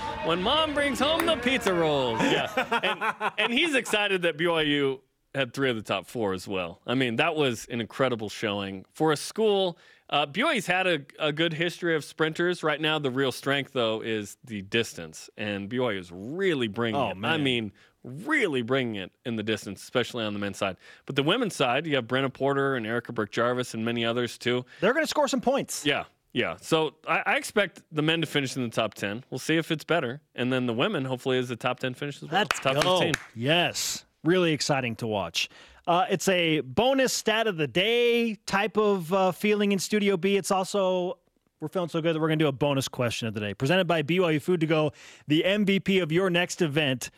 when 0.24 0.42
mom 0.42 0.74
brings 0.74 0.98
home 1.00 1.26
the 1.26 1.36
pizza 1.36 1.72
rolls. 1.72 2.20
Yeah. 2.20 2.48
And, 2.82 3.32
and 3.38 3.52
he's 3.52 3.74
excited 3.74 4.22
that 4.22 4.36
BYU 4.36 5.00
had 5.34 5.52
three 5.52 5.70
of 5.70 5.76
the 5.76 5.82
top 5.82 6.06
four 6.06 6.32
as 6.32 6.46
well. 6.46 6.80
I 6.86 6.94
mean, 6.94 7.16
that 7.16 7.34
was 7.34 7.66
an 7.70 7.80
incredible 7.80 8.28
showing 8.28 8.84
for 8.92 9.12
a 9.12 9.16
school. 9.16 9.78
Uh, 10.10 10.26
BYU's 10.26 10.66
had 10.66 10.86
a, 10.86 11.00
a 11.18 11.32
good 11.32 11.52
history 11.52 11.96
of 11.96 12.04
sprinters. 12.04 12.62
Right 12.62 12.80
now, 12.80 12.98
the 12.98 13.10
real 13.10 13.32
strength, 13.32 13.72
though, 13.72 14.00
is 14.02 14.36
the 14.44 14.62
distance. 14.62 15.30
And 15.36 15.68
BYU 15.68 15.98
is 15.98 16.10
really 16.12 16.68
bringing 16.68 17.00
Oh, 17.00 17.10
it. 17.10 17.16
I 17.24 17.36
mean, 17.38 17.72
really 18.04 18.60
bringing 18.62 18.96
it 18.96 19.12
in 19.24 19.36
the 19.36 19.42
distance, 19.42 19.82
especially 19.82 20.24
on 20.24 20.34
the 20.34 20.38
men's 20.38 20.58
side. 20.58 20.76
But 21.06 21.16
the 21.16 21.22
women's 21.22 21.56
side, 21.56 21.86
you 21.86 21.96
have 21.96 22.04
Brenna 22.06 22.32
Porter 22.32 22.76
and 22.76 22.86
Erica 22.86 23.12
Birk-Jarvis 23.12 23.72
and 23.74 23.84
many 23.84 24.04
others, 24.04 24.36
too. 24.36 24.64
They're 24.80 24.92
going 24.92 25.04
to 25.04 25.08
score 25.10 25.26
some 25.26 25.40
points. 25.40 25.86
Yeah, 25.86 26.04
yeah. 26.34 26.56
So 26.60 26.96
I, 27.08 27.22
I 27.24 27.36
expect 27.36 27.80
the 27.90 28.02
men 28.02 28.20
to 28.20 28.26
finish 28.26 28.54
in 28.56 28.62
the 28.62 28.68
top 28.68 28.92
ten. 28.92 29.24
We'll 29.30 29.38
see 29.38 29.56
if 29.56 29.70
it's 29.70 29.84
better, 29.84 30.20
and 30.34 30.52
then 30.52 30.66
the 30.66 30.74
women 30.74 31.06
hopefully 31.06 31.38
is 31.38 31.48
the 31.48 31.56
top 31.56 31.80
ten 31.80 31.94
finish 31.94 32.16
as 32.16 32.28
well. 32.28 32.42
Let's 32.42 32.60
top 32.60 32.74
go. 32.82 33.00
15. 33.00 33.14
Yes. 33.34 34.04
Really 34.24 34.52
exciting 34.52 34.96
to 34.96 35.06
watch. 35.06 35.48
Uh, 35.86 36.06
it's 36.08 36.28
a 36.28 36.60
bonus 36.60 37.12
stat 37.12 37.46
of 37.46 37.56
the 37.56 37.66
day 37.66 38.34
type 38.46 38.76
of 38.76 39.12
uh, 39.12 39.32
feeling 39.32 39.72
in 39.72 39.78
Studio 39.78 40.16
B. 40.16 40.36
It's 40.36 40.50
also, 40.50 41.18
we're 41.60 41.68
feeling 41.68 41.90
so 41.90 42.00
good 42.00 42.14
that 42.14 42.20
we're 42.20 42.28
going 42.28 42.38
to 42.38 42.44
do 42.44 42.48
a 42.48 42.52
bonus 42.52 42.88
question 42.88 43.28
of 43.28 43.34
the 43.34 43.40
day. 43.40 43.52
Presented 43.52 43.86
by 43.86 44.02
BYU 44.02 44.40
Food 44.40 44.60
to 44.60 44.66
Go, 44.66 44.92
the 45.28 45.42
MVP 45.46 46.02
of 46.02 46.10
your 46.10 46.30
next 46.30 46.62
event. 46.62 47.10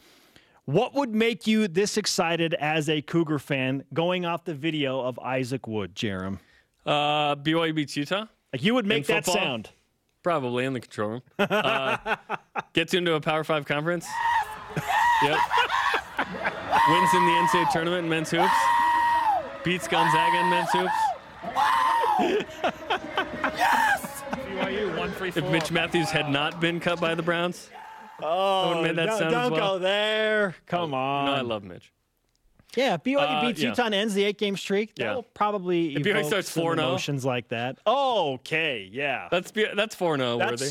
What 0.65 0.95
would 0.95 1.15
make 1.15 1.47
you 1.47 1.69
this 1.69 1.97
excited 1.97 2.55
as 2.55 2.89
a 2.89 3.01
Cougar 3.01 3.39
fan 3.39 3.85
going 3.95 4.27
off 4.27 4.45
the 4.45 4.55
video 4.55 5.01
of 5.01 5.17
Isaac 5.21 5.69
Wood, 5.69 5.95
Jarom? 5.95 6.41
Uh, 6.85 7.37
BYU 7.37 7.73
beats 7.73 7.97
Utah. 7.97 8.27
Like 8.57 8.65
you 8.65 8.73
would 8.73 8.87
make 8.87 9.05
that 9.09 9.27
football? 9.27 9.45
sound. 9.45 9.71
Probably 10.23 10.65
in 10.65 10.73
the 10.73 10.81
control 10.81 11.11
room. 11.11 11.23
Uh, 11.39 12.17
gets 12.73 12.95
into 12.95 13.13
a 13.13 13.21
Power 13.21 13.45
Five 13.45 13.67
conference. 13.67 14.07
Yep. 15.23 15.39
Wins 16.89 17.13
in 17.13 17.27
the 17.27 17.33
NCAA 17.33 17.71
tournament 17.71 18.05
in 18.05 18.09
men's 18.09 18.31
hoops. 18.31 18.49
Beats 19.63 19.87
Gonzaga 19.87 20.39
in 20.39 20.49
men's 20.49 20.71
hoops. 20.71 20.91
BYU 24.49 24.97
one 24.97 25.13
free 25.13 25.29
If 25.29 25.45
Mitch 25.51 25.71
Matthews 25.71 26.09
had 26.09 26.31
not 26.31 26.59
been 26.59 26.81
cut 26.81 26.99
by 26.99 27.15
the 27.15 27.23
Browns, 27.23 27.69
oh, 28.23 28.69
would've 28.69 28.85
made 28.85 28.97
that 28.97 29.09
no, 29.09 29.19
sound 29.19 29.33
don't 29.33 29.53
well. 29.53 29.75
go 29.75 29.79
there. 29.81 30.57
Come 30.65 30.95
on. 30.95 31.27
no, 31.27 31.33
I 31.35 31.43
love 31.43 31.63
Mitch. 31.63 31.93
Yeah, 32.77 32.97
BYU 32.99 33.17
Uh, 33.19 33.41
beats 33.47 33.61
yeah. 33.61 33.71
Utah 33.71 33.87
and 33.87 33.95
ends 33.95 34.15
the 34.15 34.25
eight-game 34.25 34.57
streak. 34.57 34.95
That 34.97 35.05
Yeah. 35.05 35.15
will 35.15 35.23
probably 35.23 35.97
If 35.97 36.03
BYU 36.03 36.11
evoke 36.19 36.27
starts 36.27 36.51
4-0. 36.55 36.73
emotions 36.75 37.25
like 37.25 37.49
that. 37.49 37.79
Oh, 37.87 38.35
okay, 38.35 38.89
yeah. 38.93 39.29
That's 39.31 39.51
be- 39.51 39.67
that's 39.75 39.95
four 39.95 40.17
zero 40.17 40.39
worthy. 40.39 40.71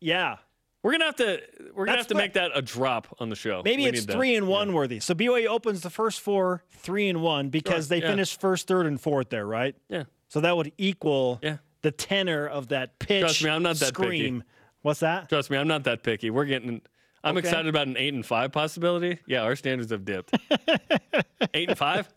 Yeah. 0.00 0.36
We're 0.82 0.92
gonna 0.92 1.06
have 1.06 1.16
to 1.16 1.42
we're 1.74 1.86
gonna 1.86 1.96
That's 1.96 2.00
have 2.02 2.06
to 2.08 2.14
what- 2.14 2.20
make 2.20 2.32
that 2.34 2.50
a 2.54 2.62
drop 2.62 3.16
on 3.18 3.28
the 3.28 3.34
show. 3.36 3.62
Maybe 3.64 3.82
We 3.82 3.88
it's 3.88 4.00
need 4.02 4.06
that. 4.08 4.12
three 4.12 4.36
and 4.36 4.46
one 4.46 4.72
worthy. 4.72 5.00
So 5.00 5.14
BYU 5.14 5.48
opens 5.48 5.80
the 5.80 5.90
first 5.90 6.20
four 6.20 6.62
three 6.70 7.08
and 7.08 7.22
one 7.22 7.48
because 7.48 7.88
Sure, 7.88 7.98
they 7.98 8.02
yeah. 8.04 8.10
finished 8.10 8.40
first, 8.40 8.68
third, 8.68 8.86
and 8.86 9.00
fourth 9.00 9.30
there, 9.30 9.46
right? 9.46 9.74
Yeah. 9.88 10.04
So 10.28 10.40
that 10.40 10.56
would 10.56 10.70
equal 10.78 11.40
Yeah. 11.42 11.56
the 11.82 11.90
tenor 11.90 12.46
of 12.46 12.68
that 12.68 12.98
pitch. 13.00 13.20
Trust 13.20 13.42
me, 13.42 13.50
I'm 13.50 13.62
not 13.64 13.76
that 13.76 13.96
picky. 13.96 14.42
What's 14.82 15.00
that? 15.00 15.28
Trust 15.28 15.50
me, 15.50 15.56
I'm 15.56 15.66
not 15.66 15.82
that 15.84 16.04
picky. 16.04 16.30
We're 16.30 16.44
getting. 16.44 16.82
I'm 17.26 17.36
Okay. 17.36 17.48
excited 17.48 17.66
about 17.68 17.88
an 17.88 17.96
eight 17.96 18.14
and 18.14 18.24
five 18.24 18.52
possibility. 18.52 19.18
Yeah, 19.26 19.42
our 19.42 19.56
standards 19.56 19.90
have 19.90 20.04
dipped. 20.04 20.36
eight 21.54 21.68
and 21.68 21.76
five. 21.78 22.08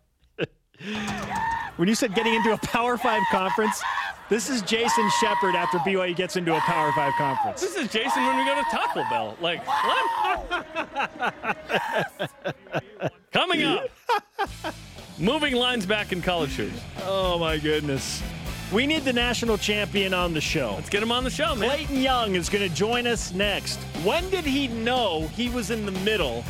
When 1.78 1.88
you 1.90 1.96
said 1.96 2.14
getting 2.16 2.34
into 2.36 2.54
a 2.54 2.58
Power 2.58 2.98
Five 2.98 3.24
conference, 3.32 3.82
this 4.30 4.50
is 4.50 4.62
Jason 4.62 5.10
Shepard 5.20 5.56
after 5.56 5.78
BYU 5.80 6.16
gets 6.16 6.36
into 6.36 6.56
a 6.56 6.60
Power 6.60 6.92
Five 6.94 7.14
conference. 7.14 7.60
This 7.62 7.76
is 7.76 7.90
Jason 7.92 8.24
when 8.26 8.38
we 8.38 8.46
go 8.46 8.56
to 8.56 8.64
Taco 8.70 9.04
Bell. 9.10 9.36
Like 9.42 9.66
what? 9.66 10.56
Coming 13.32 13.64
up. 13.64 13.88
Moving 15.18 15.56
lines 15.56 15.86
back 15.86 16.12
in 16.14 16.22
college 16.22 16.52
hoops. 16.52 16.80
Oh 17.04 17.38
my 17.40 17.58
goodness. 17.58 18.22
We 18.72 18.86
need 18.86 19.04
the 19.04 19.14
national 19.14 19.58
champion 19.58 20.14
on 20.14 20.34
the 20.34 20.42
show. 20.42 20.74
Let's 20.76 20.90
get 20.90 21.02
him 21.02 21.12
on 21.12 21.24
the 21.24 21.32
show, 21.32 21.56
man. 21.56 21.70
Clayton 21.70 22.02
Young 22.02 22.36
is 22.36 22.50
going 22.50 22.68
to 22.70 22.76
join 22.76 23.08
us 23.08 23.34
next. 23.34 23.78
When 24.04 24.30
did 24.30 24.44
he 24.46 24.68
know 24.68 25.28
he 25.30 25.50
was 25.50 25.72
in 25.72 25.88
the 25.88 25.92
middle 25.92 26.44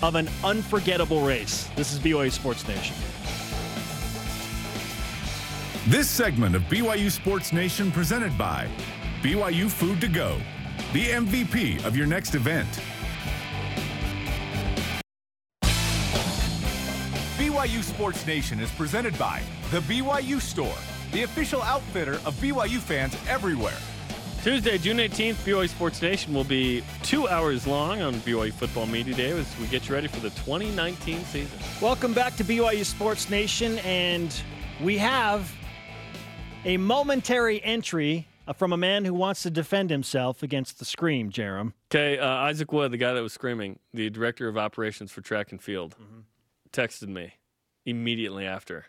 of 0.00 0.14
an 0.14 0.28
unforgettable 0.44 1.22
race? 1.22 1.68
This 1.74 1.92
is 1.92 1.98
BYU 1.98 2.30
Sports 2.30 2.68
Nation. 2.68 2.94
This 5.88 6.08
segment 6.08 6.54
of 6.54 6.62
BYU 6.64 7.10
Sports 7.10 7.52
Nation 7.52 7.90
presented 7.90 8.38
by 8.38 8.68
BYU 9.20 9.68
Food 9.68 10.00
to 10.02 10.08
Go, 10.08 10.38
the 10.92 11.06
MVP 11.06 11.84
of 11.84 11.96
your 11.96 12.06
next 12.06 12.36
event. 12.36 12.68
BYU 17.36 17.82
Sports 17.82 18.24
Nation 18.24 18.60
is 18.60 18.70
presented 18.70 19.18
by 19.18 19.42
The 19.72 19.80
BYU 19.80 20.40
Store, 20.40 20.76
the 21.12 21.22
official 21.22 21.62
outfitter 21.62 22.14
of 22.24 22.34
BYU 22.40 22.78
fans 22.78 23.16
everywhere. 23.28 23.76
Tuesday, 24.42 24.78
June 24.78 24.96
18th, 24.96 25.34
BYU 25.44 25.68
Sports 25.68 26.00
Nation 26.00 26.32
will 26.32 26.44
be 26.44 26.82
two 27.02 27.28
hours 27.28 27.66
long 27.66 28.00
on 28.00 28.14
BYU 28.14 28.52
Football 28.52 28.86
Media 28.86 29.14
Day 29.14 29.30
as 29.32 29.58
we 29.58 29.66
get 29.66 29.86
you 29.86 29.94
ready 29.94 30.08
for 30.08 30.20
the 30.20 30.30
2019 30.30 31.24
season. 31.24 31.58
Welcome 31.82 32.14
back 32.14 32.36
to 32.36 32.44
BYU 32.44 32.84
Sports 32.86 33.28
Nation, 33.28 33.78
and 33.80 34.34
we 34.82 34.96
have 34.96 35.52
a 36.64 36.78
momentary 36.78 37.62
entry 37.62 38.26
uh, 38.48 38.54
from 38.54 38.72
a 38.72 38.78
man 38.78 39.04
who 39.04 39.12
wants 39.12 39.42
to 39.42 39.50
defend 39.50 39.90
himself 39.90 40.42
against 40.42 40.78
the 40.78 40.86
scream, 40.86 41.30
Jarom. 41.30 41.74
Okay, 41.90 42.18
uh, 42.18 42.26
Isaac 42.26 42.72
Wood, 42.72 42.92
the 42.92 42.96
guy 42.96 43.12
that 43.12 43.22
was 43.22 43.34
screaming, 43.34 43.78
the 43.92 44.08
director 44.08 44.48
of 44.48 44.56
operations 44.56 45.12
for 45.12 45.20
track 45.20 45.52
and 45.52 45.60
field, 45.60 45.96
texted 46.72 47.08
me 47.08 47.34
immediately 47.84 48.46
after 48.46 48.86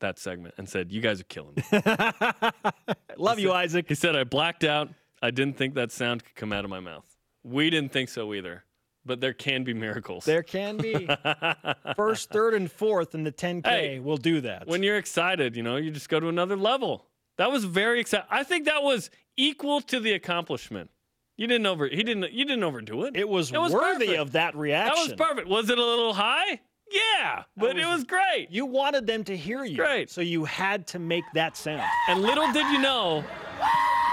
that 0.00 0.18
segment 0.18 0.54
and 0.58 0.68
said, 0.68 0.92
"You 0.92 1.00
guys 1.00 1.20
are 1.20 1.24
killing 1.24 1.54
me." 1.56 1.62
Love 3.16 3.38
you, 3.38 3.52
Isaac. 3.52 3.86
he 3.88 3.94
said, 3.94 4.16
"I 4.16 4.24
blacked 4.24 4.64
out. 4.64 4.88
I 5.22 5.30
didn't 5.30 5.56
think 5.56 5.74
that 5.74 5.92
sound 5.92 6.24
could 6.24 6.34
come 6.34 6.52
out 6.52 6.64
of 6.64 6.70
my 6.70 6.80
mouth. 6.80 7.06
We 7.42 7.70
didn't 7.70 7.92
think 7.92 8.08
so 8.08 8.34
either, 8.34 8.64
but 9.04 9.20
there 9.20 9.32
can 9.32 9.64
be 9.64 9.74
miracles." 9.74 10.24
There 10.24 10.42
can 10.42 10.76
be 10.76 11.08
first, 11.96 12.30
third, 12.30 12.54
and 12.54 12.70
fourth 12.70 13.14
in 13.14 13.24
the 13.24 13.32
10K. 13.32 13.66
Hey, 13.66 13.98
we'll 13.98 14.16
do 14.16 14.40
that. 14.42 14.66
when 14.66 14.82
you're 14.82 14.98
excited, 14.98 15.56
you 15.56 15.62
know, 15.62 15.76
you 15.76 15.90
just 15.90 16.08
go 16.08 16.20
to 16.20 16.28
another 16.28 16.56
level. 16.56 17.06
That 17.38 17.50
was 17.50 17.64
very 17.64 18.00
exciting. 18.00 18.26
I 18.30 18.42
think 18.44 18.64
that 18.66 18.82
was 18.82 19.10
equal 19.36 19.80
to 19.82 20.00
the 20.00 20.12
accomplishment. 20.12 20.90
You 21.36 21.46
didn't 21.46 21.66
over. 21.66 21.86
He 21.86 22.02
didn't. 22.02 22.32
You 22.32 22.44
didn't 22.46 22.64
overdo 22.64 23.04
it. 23.04 23.14
it 23.16 23.28
was, 23.28 23.52
It 23.52 23.58
was 23.60 23.72
worthy 23.72 24.06
perfect. 24.06 24.20
of 24.20 24.32
that 24.32 24.56
reaction. 24.56 24.94
That 24.96 25.10
was 25.18 25.28
perfect. 25.28 25.48
Was 25.48 25.68
it 25.68 25.76
a 25.78 25.84
little 25.84 26.14
high? 26.14 26.60
Yeah, 26.90 27.42
but 27.56 27.76
it 27.78 27.84
was- 27.86 27.96
was 27.98 28.04
great. 28.04 28.48
You 28.50 28.66
wanted 28.66 29.06
them 29.06 29.24
to 29.24 29.36
hear 29.36 29.64
you. 29.64 29.76
Great. 29.76 30.10
So 30.10 30.20
you 30.20 30.44
had 30.44 30.86
to 30.88 30.98
make 30.98 31.24
that 31.34 31.56
sound. 31.56 31.82
And 32.08 32.20
little 32.22 32.50
did 32.52 32.66
you 32.70 32.78
know, 32.78 33.24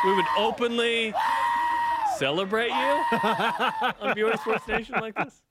we 0.06 0.16
would 0.16 0.26
openly 0.38 1.14
celebrate 2.18 2.70
you 2.70 2.74
on 2.74 4.16
BYU 4.16 4.38
Sports 4.42 4.68
Nation 4.68 4.96
like 5.00 5.16
this. 5.16 5.42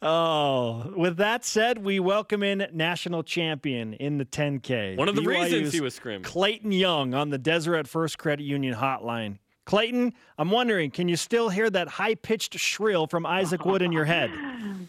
Oh, 0.00 0.92
with 0.96 1.16
that 1.18 1.44
said, 1.44 1.78
we 1.78 2.00
welcome 2.00 2.42
in 2.42 2.66
national 2.72 3.22
champion 3.22 3.94
in 3.94 4.18
the 4.18 4.24
10K. 4.24 4.96
One 4.96 5.08
of 5.08 5.14
the 5.14 5.22
BYU's 5.22 5.52
reasons 5.52 5.72
he 5.72 5.80
was 5.80 5.94
screaming. 5.94 6.22
Clayton 6.24 6.72
Young 6.72 7.14
on 7.14 7.30
the 7.30 7.38
Deseret 7.38 7.86
First 7.86 8.18
Credit 8.18 8.42
Union 8.42 8.74
hotline. 8.74 9.38
Clayton, 9.64 10.12
I'm 10.38 10.50
wondering, 10.50 10.90
can 10.90 11.08
you 11.08 11.16
still 11.16 11.48
hear 11.48 11.70
that 11.70 11.88
high 11.88 12.14
pitched 12.14 12.58
shrill 12.58 13.06
from 13.06 13.24
Isaac 13.24 13.64
Wood 13.64 13.82
in 13.82 13.92
your 13.92 14.04
head? 14.04 14.30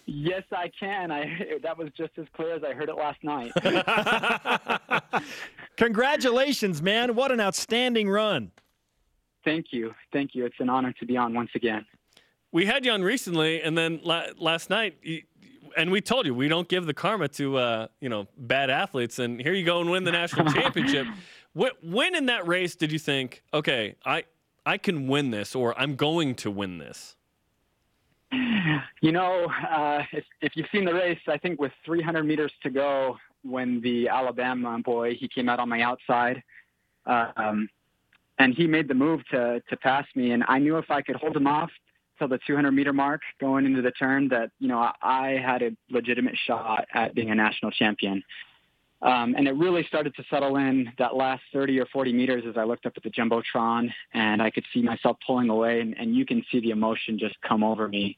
Yes, 0.05 0.43
I 0.51 0.71
can. 0.77 1.11
I 1.11 1.57
that 1.61 1.77
was 1.77 1.89
just 1.95 2.11
as 2.17 2.25
clear 2.35 2.55
as 2.55 2.63
I 2.63 2.73
heard 2.73 2.89
it 2.89 2.95
last 2.95 3.23
night. 3.23 3.51
Congratulations, 5.77 6.81
man. 6.81 7.15
What 7.15 7.31
an 7.31 7.39
outstanding 7.39 8.09
run. 8.09 8.51
Thank 9.45 9.67
you, 9.71 9.93
thank 10.11 10.31
you. 10.33 10.45
It's 10.45 10.55
an 10.59 10.69
honor 10.69 10.93
to 10.99 11.05
be 11.05 11.15
on 11.15 11.33
once 11.33 11.51
again. 11.55 11.85
We 12.51 12.65
had 12.65 12.85
you 12.85 12.91
on 12.91 13.01
recently, 13.03 13.61
and 13.61 13.77
then 13.77 13.99
la- 14.03 14.27
last 14.37 14.69
night, 14.69 14.97
you, 15.01 15.21
and 15.77 15.91
we 15.91 16.01
told 16.01 16.25
you 16.25 16.33
we 16.33 16.47
don't 16.47 16.67
give 16.67 16.85
the 16.85 16.93
karma 16.93 17.27
to 17.29 17.57
uh, 17.57 17.87
you 17.99 18.09
know 18.09 18.27
bad 18.37 18.69
athletes. 18.69 19.19
And 19.19 19.39
here 19.39 19.53
you 19.53 19.65
go 19.65 19.81
and 19.81 19.89
win 19.89 20.03
the 20.03 20.11
national 20.11 20.51
championship. 20.51 21.07
When 21.53 22.15
in 22.15 22.25
that 22.27 22.47
race 22.47 22.75
did 22.75 22.91
you 22.91 22.99
think, 22.99 23.43
okay, 23.53 23.95
I 24.05 24.23
I 24.65 24.77
can 24.77 25.07
win 25.07 25.31
this, 25.31 25.55
or 25.55 25.77
I'm 25.79 25.95
going 25.95 26.35
to 26.35 26.51
win 26.51 26.77
this? 26.77 27.15
You 29.01 29.11
know, 29.11 29.47
uh, 29.69 30.03
if, 30.13 30.23
if 30.41 30.53
you've 30.55 30.67
seen 30.71 30.85
the 30.85 30.93
race, 30.93 31.19
I 31.27 31.37
think 31.37 31.59
with 31.59 31.73
300 31.85 32.23
meters 32.23 32.53
to 32.63 32.69
go, 32.69 33.17
when 33.43 33.81
the 33.81 34.07
Alabama 34.07 34.79
boy 34.79 35.15
he 35.15 35.27
came 35.27 35.49
out 35.49 35.59
on 35.59 35.67
my 35.67 35.81
outside, 35.81 36.41
um, 37.05 37.67
and 38.39 38.55
he 38.55 38.65
made 38.65 38.87
the 38.87 38.93
move 38.93 39.21
to 39.31 39.61
to 39.69 39.77
pass 39.77 40.05
me, 40.15 40.31
and 40.31 40.43
I 40.47 40.59
knew 40.59 40.77
if 40.77 40.89
I 40.89 41.01
could 41.01 41.17
hold 41.17 41.35
him 41.35 41.47
off 41.47 41.69
till 42.17 42.27
the 42.27 42.39
200 42.47 42.71
meter 42.71 42.93
mark 42.93 43.21
going 43.39 43.65
into 43.65 43.81
the 43.81 43.91
turn, 43.91 44.29
that 44.29 44.51
you 44.59 44.69
know 44.69 44.79
I, 44.79 44.93
I 45.01 45.27
had 45.45 45.61
a 45.61 45.71
legitimate 45.89 46.35
shot 46.47 46.85
at 46.93 47.13
being 47.13 47.31
a 47.31 47.35
national 47.35 47.71
champion. 47.71 48.23
Um, 49.03 49.35
and 49.37 49.49
it 49.49 49.55
really 49.55 49.83
started 49.83 50.15
to 50.15 50.23
settle 50.29 50.55
in 50.55 50.89
that 50.97 51.13
last 51.13 51.43
30 51.51 51.77
or 51.81 51.85
40 51.87 52.13
meters 52.13 52.45
as 52.47 52.55
I 52.55 52.63
looked 52.63 52.85
up 52.85 52.93
at 52.95 53.03
the 53.03 53.09
jumbotron 53.09 53.89
and 54.13 54.41
I 54.41 54.49
could 54.49 54.63
see 54.73 54.81
myself 54.81 55.17
pulling 55.27 55.49
away, 55.49 55.81
and, 55.81 55.93
and 55.97 56.15
you 56.15 56.25
can 56.25 56.41
see 56.49 56.61
the 56.61 56.69
emotion 56.69 57.19
just 57.19 57.35
come 57.41 57.65
over 57.65 57.89
me, 57.89 58.17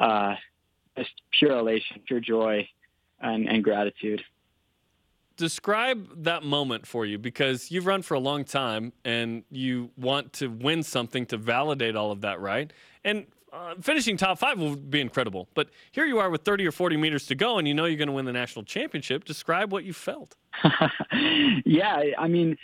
uh, 0.00 0.34
just 0.98 1.12
pure 1.30 1.56
elation, 1.56 2.00
pure 2.04 2.18
joy, 2.18 2.68
and, 3.20 3.48
and 3.48 3.62
gratitude. 3.62 4.24
describe 5.36 6.24
that 6.24 6.42
moment 6.42 6.86
for 6.86 7.06
you 7.06 7.18
because 7.18 7.70
you've 7.70 7.86
run 7.86 8.02
for 8.02 8.14
a 8.14 8.20
long 8.20 8.44
time 8.44 8.92
and 9.04 9.44
you 9.50 9.90
want 9.96 10.32
to 10.32 10.48
win 10.48 10.82
something 10.82 11.26
to 11.26 11.36
validate 11.36 11.96
all 11.96 12.10
of 12.10 12.20
that, 12.22 12.40
right? 12.40 12.72
And 13.04 13.26
uh, 13.54 13.74
finishing 13.80 14.16
top 14.16 14.38
five 14.38 14.58
will 14.58 14.76
be 14.76 15.00
incredible. 15.00 15.48
But 15.54 15.70
here 15.92 16.04
you 16.04 16.18
are 16.18 16.28
with 16.28 16.42
30 16.42 16.66
or 16.66 16.72
40 16.72 16.96
meters 16.96 17.26
to 17.26 17.34
go 17.34 17.58
and 17.58 17.68
you 17.68 17.74
know 17.74 17.84
you're 17.84 17.96
going 17.96 18.08
to 18.08 18.12
win 18.12 18.24
the 18.24 18.32
national 18.32 18.64
championship. 18.64 19.24
Describe 19.24 19.72
what 19.72 19.84
you 19.84 19.92
felt. 19.92 20.34
yeah, 21.64 22.02
I 22.18 22.28
mean, 22.28 22.56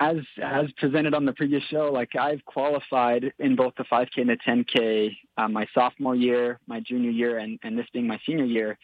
as 0.00 0.16
as 0.42 0.66
presented 0.76 1.14
on 1.14 1.24
the 1.24 1.32
previous 1.32 1.62
show, 1.64 1.90
like 1.92 2.16
I've 2.16 2.44
qualified 2.44 3.32
in 3.38 3.56
both 3.56 3.74
the 3.76 3.84
5K 3.84 4.08
and 4.18 4.30
the 4.30 4.36
10K 4.46 5.16
uh, 5.36 5.48
my 5.48 5.66
sophomore 5.74 6.14
year, 6.14 6.58
my 6.66 6.80
junior 6.80 7.10
year, 7.10 7.38
and 7.38 7.58
and 7.62 7.78
this 7.78 7.86
being 7.92 8.06
my 8.06 8.18
senior 8.26 8.44
year, 8.44 8.78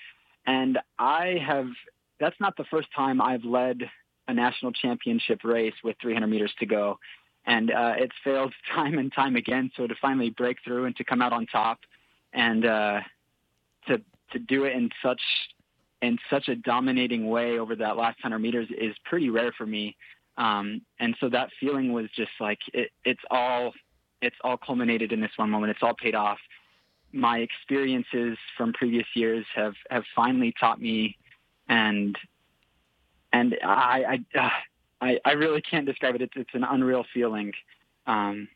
and 0.47 0.79
I 0.99 1.39
have. 1.47 1.67
That's 2.21 2.39
not 2.39 2.57
the 2.57 2.65
first 2.71 2.87
time 2.95 3.21
I've 3.21 3.43
led 3.43 3.79
a 4.29 4.35
national 4.35 4.71
championship 4.73 5.41
race 5.43 5.75
with 5.83 5.97
300 6.01 6.29
meters 6.29 6.53
to 6.61 6.67
go, 6.67 6.99
and 7.47 7.71
uh, 7.71 7.95
it's 7.97 8.15
failed 8.25 8.53
time 8.75 8.99
and 8.99 9.13
time 9.13 9.37
again. 9.37 9.71
So 9.77 9.87
to 9.87 9.95
finally 10.01 10.31
break 10.31 10.59
through 10.65 10.87
and 10.87 10.97
to 10.97 11.05
come 11.05 11.23
out 11.23 11.33
on 11.33 11.47
top, 11.47 11.81
and 12.33 12.65
uh, 12.65 13.01
to 13.89 14.01
to 14.33 14.39
do 14.39 14.65
it 14.65 14.75
in 14.75 14.91
such 15.03 15.21
in 16.01 16.19
such 16.29 16.49
a 16.49 16.57
dominating 16.57 17.29
way 17.29 17.59
over 17.59 17.77
that 17.77 17.97
last 17.97 18.19
100 18.23 18.39
meters 18.41 18.69
is 18.77 18.95
pretty 19.05 19.31
rare 19.31 19.53
for 19.57 19.65
me. 19.65 19.97
Um, 20.37 20.83
and 20.99 21.17
so 21.21 21.29
that 21.29 21.51
feeling 21.61 21.93
was 21.93 22.07
just 22.17 22.33
like 22.41 22.59
it, 22.73 22.91
it's 23.05 23.21
all 23.31 23.73
it's 24.21 24.37
all 24.43 24.57
culminated 24.57 25.13
in 25.13 25.21
this 25.21 25.31
one 25.37 25.51
moment. 25.51 25.71
It's 25.71 25.83
all 25.83 25.95
paid 25.95 26.15
off. 26.15 26.39
My 27.13 27.39
experiences 27.39 28.39
from 28.57 28.73
previous 28.73 29.07
years 29.15 29.45
have 29.55 29.75
have 29.91 30.05
finally 30.17 30.55
taught 30.59 30.81
me, 30.81 31.17
and 31.69 32.17
and 33.33 33.57
I 33.63 34.25
I 34.35 34.39
uh, 34.39 34.49
I, 35.03 35.19
I 35.25 35.33
really 35.33 35.61
can't 35.61 35.85
describe 35.85 36.15
it. 36.15 36.23
It's 36.23 36.33
it's 36.37 36.55
an 36.55 36.65
unreal 36.65 37.05
feeling. 37.13 37.53
Um, 38.07 38.49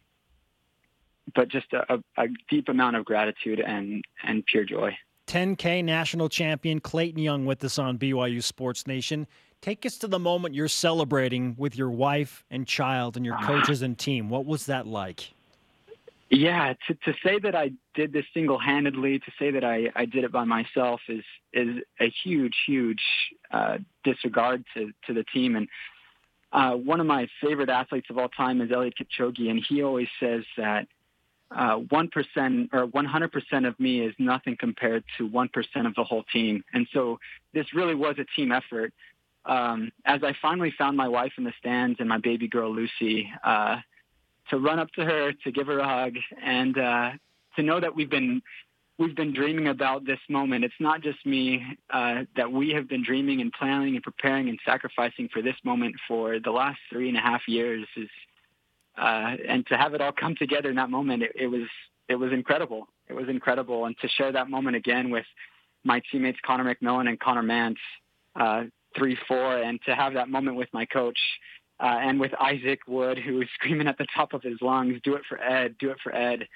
but 1.35 1.49
just 1.49 1.73
a, 1.73 1.99
a 2.17 2.29
deep 2.49 2.69
amount 2.69 2.97
of 2.97 3.05
gratitude 3.05 3.61
and, 3.61 4.05
and 4.25 4.45
pure 4.47 4.65
joy. 4.65 4.97
10K 5.27 5.85
national 5.85 6.29
champion 6.29 6.81
Clayton 6.81 7.21
Young 7.21 7.47
with 7.47 7.65
us 7.65 7.79
on 7.79 7.99
BYU 7.99 8.43
Sports 8.43 8.87
Nation. 8.87 9.27
Take 9.61 9.85
us 9.85 9.99
to 9.99 10.07
the 10.07 10.21
moment 10.21 10.55
you're 10.55 10.69
celebrating 10.69 11.57
with 11.59 11.77
your 11.77 11.91
wife 11.91 12.45
and 12.51 12.67
child 12.67 13.17
and 13.17 13.27
your 13.27 13.35
ah. 13.35 13.47
coaches 13.47 13.83
and 13.83 13.99
team. 13.99 14.29
What 14.29 14.47
was 14.47 14.67
that 14.67 14.87
like? 14.87 15.33
Yeah, 16.31 16.75
to, 16.87 16.95
to 16.95 17.15
say 17.25 17.39
that 17.41 17.55
I 17.55 17.71
did 17.95 18.13
this 18.13 18.25
single-handedly, 18.35 19.21
to 19.21 19.33
say 19.39 19.53
that 19.53 19.65
I, 19.65 19.91
I 19.95 20.07
did 20.07 20.25
it 20.25 20.33
by 20.33 20.45
myself 20.45 21.01
is 21.09 21.25
is 21.53 21.83
a 22.01 22.13
huge, 22.25 22.55
huge 22.67 23.03
uh, 23.51 23.79
disregard 24.05 24.65
to, 24.75 24.91
to 25.07 25.15
the 25.15 25.25
team. 25.25 25.57
And 25.57 25.69
uh, 26.53 26.73
one 26.73 27.01
of 27.01 27.07
my 27.07 27.27
favorite 27.43 27.69
athletes 27.69 28.07
of 28.11 28.19
all 28.19 28.29
time 28.29 28.61
is 28.61 28.71
Eliud 28.71 28.93
Kipchoge, 28.95 29.51
and 29.51 29.65
he 29.69 29.83
always 29.83 30.09
says 30.21 30.45
that 30.57 30.87
uh, 31.51 31.77
one 31.77 32.09
percent 32.09 32.71
or 32.73 32.87
100 32.87 33.33
percent 33.33 33.67
of 33.67 33.79
me 33.79 34.01
is 34.01 34.15
nothing 34.19 34.57
compared 34.59 35.05
to 35.19 35.27
one 35.27 35.49
percent 35.49 35.87
of 35.87 35.95
the 35.95 36.05
whole 36.05 36.25
team. 36.33 36.65
And 36.73 36.87
so 36.93 37.19
this 37.55 37.67
really 37.75 37.95
was 37.95 38.17
a 38.19 38.25
team 38.35 38.53
effort. 38.53 38.93
Um, 39.45 39.93
as 40.05 40.23
I 40.25 40.35
finally 40.43 40.75
found 40.77 40.97
my 40.97 41.07
wife 41.07 41.33
in 41.39 41.45
the 41.45 41.53
stands 41.59 42.01
and 42.01 42.09
my 42.09 42.19
baby 42.19 42.49
girl 42.49 42.75
Lucy, 42.75 43.31
uh, 43.45 43.77
to 44.51 44.59
run 44.59 44.79
up 44.79 44.91
to 44.93 45.05
her, 45.05 45.33
to 45.45 45.53
give 45.53 45.69
her 45.69 45.79
a 45.79 45.87
hug, 45.87 46.15
and 46.45 46.77
uh, 46.79 47.11
to 47.57 47.63
know 47.63 47.81
that 47.81 47.95
we've 47.95 48.11
been 48.11 48.43
we've 48.99 49.15
been 49.15 49.33
dreaming 49.33 49.69
about 49.69 50.07
this 50.07 50.19
moment. 50.29 50.65
It's 50.65 50.75
not 50.81 51.03
just 51.03 51.25
me 51.27 51.63
uh, 51.91 52.23
that 52.37 52.51
we 52.51 52.71
have 52.71 52.89
been 52.89 53.05
dreaming 53.05 53.41
and 53.41 53.53
planning 53.53 53.95
and 53.95 54.03
preparing 54.03 54.49
and 54.49 54.59
sacrificing 54.65 55.29
for 55.33 55.43
this 55.43 55.57
moment 55.65 55.97
for 56.09 56.39
the 56.39 56.51
last 56.51 56.79
three 56.91 57.09
and 57.09 57.17
a 57.17 57.21
half 57.21 57.43
years. 57.47 57.87
Is 57.97 58.09
uh, 58.97 59.37
and 59.49 59.67
to 59.67 59.77
have 59.77 59.95
it 59.95 60.01
all 60.01 60.13
come 60.13 60.35
together 60.37 60.71
in 60.71 60.77
that 60.77 60.91
moment, 60.91 61.23
it, 61.23 61.33
it 61.35 61.47
was 61.47 61.69
it 62.09 62.17
was 62.17 62.33
incredible. 62.33 62.89
It 63.09 63.15
was 63.15 63.29
incredible, 63.29 63.85
and 63.85 63.97
to 64.01 64.09
share 64.09 64.33
that 64.33 64.51
moment 64.51 64.77
again 64.77 65.11
with 65.11 65.27
my 65.85 66.03
teammates 66.11 66.39
Connor 66.45 66.75
McMillan 66.75 67.09
and 67.09 67.21
Connor 67.21 67.43
Mantz, 67.43 67.77
uh, 68.35 68.65
three 68.97 69.17
four, 69.29 69.59
and 69.59 69.81
to 69.87 69.95
have 69.95 70.15
that 70.15 70.29
moment 70.29 70.57
with 70.57 70.69
my 70.73 70.87
coach. 70.87 71.19
Uh, 71.79 71.99
and 72.01 72.19
with 72.19 72.33
Isaac 72.41 72.81
Wood, 72.87 73.19
who 73.19 73.35
was 73.35 73.49
screaming 73.55 73.87
at 73.87 73.99
the 73.99 74.07
top 74.15 74.33
of 74.33 74.43
his 74.43 74.63
lungs, 74.63 74.99
"Do 75.05 75.15
it 75.15 75.23
for 75.29 75.39
Ed! 75.43 75.77
Do 75.79 75.91
it 75.91 75.99
for 76.03 76.15
Ed!" 76.15 76.49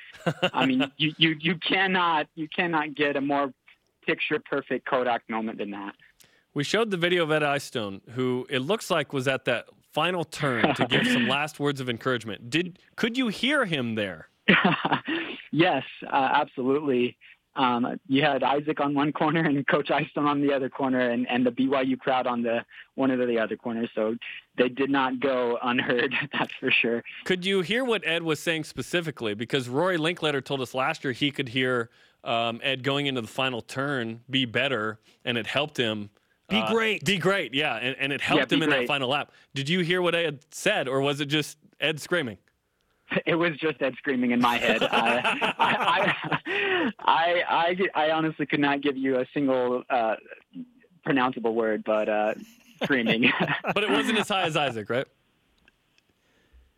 I 0.55 0.65
mean, 0.65 0.91
you, 0.97 1.13
you 1.19 1.37
you 1.39 1.57
cannot 1.57 2.27
you 2.35 2.49
cannot 2.49 2.95
get 2.95 3.17
a 3.17 3.21
more 3.21 3.53
picture 4.07 4.39
perfect 4.39 4.87
Kodak 4.87 5.29
moment 5.29 5.59
than 5.59 5.71
that. 5.73 5.95
We 6.55 6.65
showed 6.65 6.91
the 6.91 6.97
video 6.97 7.23
of 7.23 7.31
Ed 7.31 7.43
Eyestone, 7.43 8.01
who 8.11 8.47
it 8.49 8.61
looks 8.61 8.91
like 8.91 9.13
was 9.13 9.29
at 9.29 9.45
that 9.45 9.67
final 9.93 10.25
turn 10.25 10.75
to 10.75 10.87
give 10.87 11.07
some 11.07 11.29
last 11.29 11.61
words 11.61 11.81
of 11.81 11.89
encouragement. 11.89 12.51
Did 12.51 12.79
could 12.97 13.19
you 13.19 13.29
hear 13.29 13.67
him 13.67 13.95
there? 13.95 14.29
yes, 15.53 15.85
uh, 16.07 16.31
absolutely. 16.33 17.17
Um, 17.57 17.99
you 18.07 18.23
had 18.23 18.43
Isaac 18.43 18.81
on 18.81 18.95
one 18.95 19.13
corner 19.13 19.45
and 19.45 19.67
Coach 19.67 19.91
Eyestone 19.91 20.27
on 20.27 20.41
the 20.41 20.53
other 20.53 20.69
corner, 20.69 21.11
and, 21.11 21.29
and 21.29 21.45
the 21.45 21.51
BYU 21.51 21.99
crowd 21.99 22.27
on 22.27 22.43
the 22.43 22.65
one 22.95 23.11
of 23.11 23.19
the 23.27 23.39
other 23.39 23.57
corners. 23.57 23.91
So 23.95 24.17
they 24.57 24.69
did 24.69 24.91
not 24.91 25.21
go 25.21 25.59
unheard. 25.63 26.15
That's 26.33 26.53
for 26.55 26.71
sure. 26.71 27.03
Could 27.25 27.45
you 27.45 27.63
hear 27.63 27.85
what 27.85 28.07
Ed 28.07 28.23
was 28.23 28.41
saying 28.41 28.65
specifically? 28.65 29.35
Because 29.35 29.69
Rory 29.69 29.99
Linkletter 29.99 30.45
told 30.45 30.61
us 30.61 30.75
last 30.75 31.03
year 31.03 31.13
he 31.13 31.31
could 31.31 31.49
hear 31.49 31.91
um, 32.23 32.61
Ed 32.63 32.83
going 32.83 33.07
into 33.07 33.21
the 33.21 33.29
final 33.29 33.63
turn 33.63 34.21
be 34.31 34.45
better, 34.45 35.01
and 35.25 35.37
it 35.37 35.47
helped 35.47 35.77
him 35.77 36.11
be 36.49 36.57
uh, 36.57 36.71
great. 36.71 37.05
Be 37.05 37.19
great, 37.19 37.55
yeah. 37.55 37.77
And, 37.77 37.97
and 37.99 38.13
it 38.13 38.21
helped 38.21 38.51
yeah, 38.51 38.57
him 38.57 38.63
in 38.63 38.69
great. 38.69 38.81
that 38.81 38.87
final 38.87 39.09
lap. 39.09 39.33
Did 39.55 39.69
you 39.69 39.81
hear 39.81 40.03
what 40.03 40.15
Ed 40.15 40.41
said, 40.51 40.89
or 40.89 41.01
was 41.01 41.21
it 41.21 41.27
just 41.27 41.59
Ed 41.81 42.01
screaming? 42.01 42.39
It 43.27 43.35
was 43.35 43.57
just 43.57 43.83
Ed 43.83 43.95
screaming 43.99 44.31
in 44.31 44.41
my 44.41 44.57
head. 44.57 44.83
I, 44.83 45.55
I, 45.59 46.93
I, 46.99 47.43
I, 47.49 47.77
I, 47.95 48.11
honestly 48.11 48.47
could 48.47 48.61
not 48.61 48.83
give 48.83 48.97
you 48.97 49.19
a 49.19 49.27
single 49.35 49.83
uh, 49.91 50.17
pronounceable 51.07 51.55
word, 51.55 51.83
but 51.85 52.09
uh, 52.09 52.35
screaming. 52.83 53.33
but 53.75 53.83
it 53.83 53.91
wasn't 53.91 54.19
as 54.19 54.29
high 54.29 54.43
as 54.43 54.57
Isaac, 54.57 54.89
right? 54.91 55.07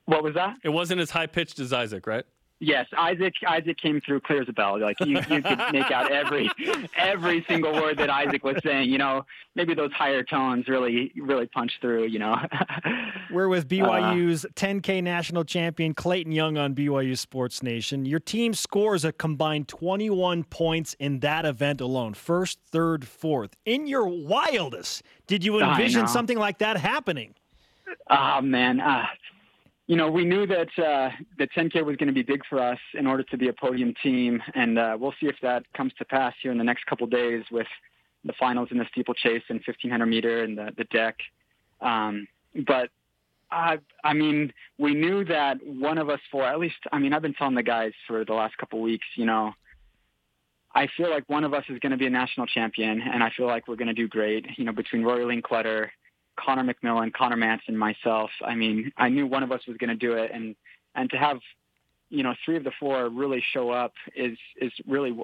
What 0.06 0.22
was 0.22 0.34
that? 0.34 0.56
It 0.64 0.70
wasn't 0.70 1.00
as 1.00 1.10
high 1.10 1.26
pitched 1.26 1.58
as 1.58 1.72
Isaac, 1.72 2.06
right? 2.06 2.24
Yes, 2.64 2.86
Isaac. 2.96 3.34
Isaac 3.44 3.76
came 3.76 4.00
through 4.00 4.20
clear 4.20 4.42
as 4.42 4.48
a 4.48 4.52
bell. 4.52 4.78
Like 4.80 5.00
you, 5.00 5.16
you 5.16 5.42
could 5.42 5.60
make 5.72 5.90
out 5.90 6.12
every 6.12 6.48
every 6.96 7.44
single 7.48 7.72
word 7.72 7.98
that 7.98 8.08
Isaac 8.08 8.44
was 8.44 8.56
saying. 8.62 8.88
You 8.88 8.98
know, 8.98 9.26
maybe 9.56 9.74
those 9.74 9.90
higher 9.92 10.22
tones 10.22 10.68
really 10.68 11.10
really 11.16 11.46
punch 11.48 11.72
through. 11.80 12.04
You 12.06 12.20
know. 12.20 12.36
We're 13.32 13.48
with 13.48 13.68
BYU's 13.68 14.44
uh, 14.44 14.48
10K 14.54 15.02
national 15.02 15.42
champion 15.42 15.92
Clayton 15.92 16.30
Young 16.30 16.56
on 16.56 16.72
BYU 16.72 17.18
Sports 17.18 17.64
Nation. 17.64 18.04
Your 18.04 18.20
team 18.20 18.54
scores 18.54 19.04
a 19.04 19.10
combined 19.10 19.66
21 19.66 20.44
points 20.44 20.94
in 21.00 21.18
that 21.18 21.44
event 21.44 21.80
alone, 21.80 22.14
first, 22.14 22.60
third, 22.70 23.08
fourth. 23.08 23.56
In 23.64 23.88
your 23.88 24.06
wildest, 24.06 25.02
did 25.26 25.44
you 25.44 25.60
envision 25.60 26.06
something 26.06 26.38
like 26.38 26.58
that 26.58 26.76
happening? 26.76 27.34
Oh 28.08 28.40
man, 28.40 28.78
uh, 28.78 29.06
you 29.86 29.96
know, 29.96 30.10
we 30.10 30.24
knew 30.24 30.46
that 30.46 30.68
uh, 30.78 31.10
the 31.38 31.48
10K 31.48 31.84
was 31.84 31.96
going 31.96 32.06
to 32.06 32.12
be 32.12 32.22
big 32.22 32.42
for 32.48 32.60
us 32.60 32.78
in 32.94 33.06
order 33.06 33.24
to 33.24 33.36
be 33.36 33.48
a 33.48 33.52
podium 33.52 33.94
team, 34.02 34.40
and 34.54 34.78
uh, 34.78 34.96
we'll 34.98 35.14
see 35.20 35.26
if 35.26 35.36
that 35.42 35.64
comes 35.74 35.92
to 35.98 36.04
pass 36.04 36.34
here 36.42 36.52
in 36.52 36.58
the 36.58 36.64
next 36.64 36.86
couple 36.86 37.06
days 37.06 37.44
with 37.50 37.66
the 38.24 38.32
finals 38.38 38.68
in 38.70 38.78
the 38.78 38.86
steeplechase 38.92 39.42
and 39.48 39.60
1500 39.66 40.06
meter 40.06 40.44
and 40.44 40.56
the, 40.56 40.70
the 40.76 40.84
deck. 40.84 41.16
Um, 41.80 42.28
but 42.66 42.90
I, 43.50 43.78
I 44.04 44.14
mean, 44.14 44.52
we 44.78 44.94
knew 44.94 45.24
that 45.24 45.58
one 45.64 45.98
of 45.98 46.08
us 46.08 46.20
four, 46.30 46.44
at 46.44 46.58
least, 46.60 46.76
I 46.92 46.98
mean, 46.98 47.12
I've 47.12 47.22
been 47.22 47.34
telling 47.34 47.56
the 47.56 47.62
guys 47.62 47.92
for 48.06 48.24
the 48.24 48.34
last 48.34 48.56
couple 48.58 48.80
weeks, 48.80 49.06
you 49.16 49.26
know, 49.26 49.52
I 50.74 50.88
feel 50.96 51.10
like 51.10 51.28
one 51.28 51.44
of 51.44 51.52
us 51.52 51.64
is 51.68 51.78
going 51.80 51.92
to 51.92 51.98
be 51.98 52.06
a 52.06 52.10
national 52.10 52.46
champion, 52.46 53.02
and 53.02 53.22
I 53.22 53.30
feel 53.36 53.46
like 53.46 53.68
we're 53.68 53.76
going 53.76 53.88
to 53.88 53.94
do 53.94 54.08
great. 54.08 54.46
You 54.56 54.64
know, 54.64 54.72
between 54.72 55.02
Rory 55.02 55.24
Linkletter, 55.24 55.88
Connor 56.36 56.72
McMillan, 56.72 57.12
Connor 57.12 57.36
Mantz, 57.36 57.68
myself. 57.72 58.30
I 58.44 58.54
mean, 58.54 58.92
I 58.96 59.08
knew 59.08 59.26
one 59.26 59.42
of 59.42 59.52
us 59.52 59.60
was 59.66 59.76
going 59.76 59.90
to 59.90 59.96
do 59.96 60.14
it, 60.14 60.30
and 60.32 60.54
and 60.94 61.10
to 61.10 61.16
have 61.16 61.38
you 62.10 62.22
know 62.22 62.34
three 62.44 62.56
of 62.56 62.64
the 62.64 62.72
four 62.78 63.08
really 63.08 63.42
show 63.52 63.70
up 63.70 63.92
is 64.14 64.36
is 64.60 64.72
really 64.86 65.16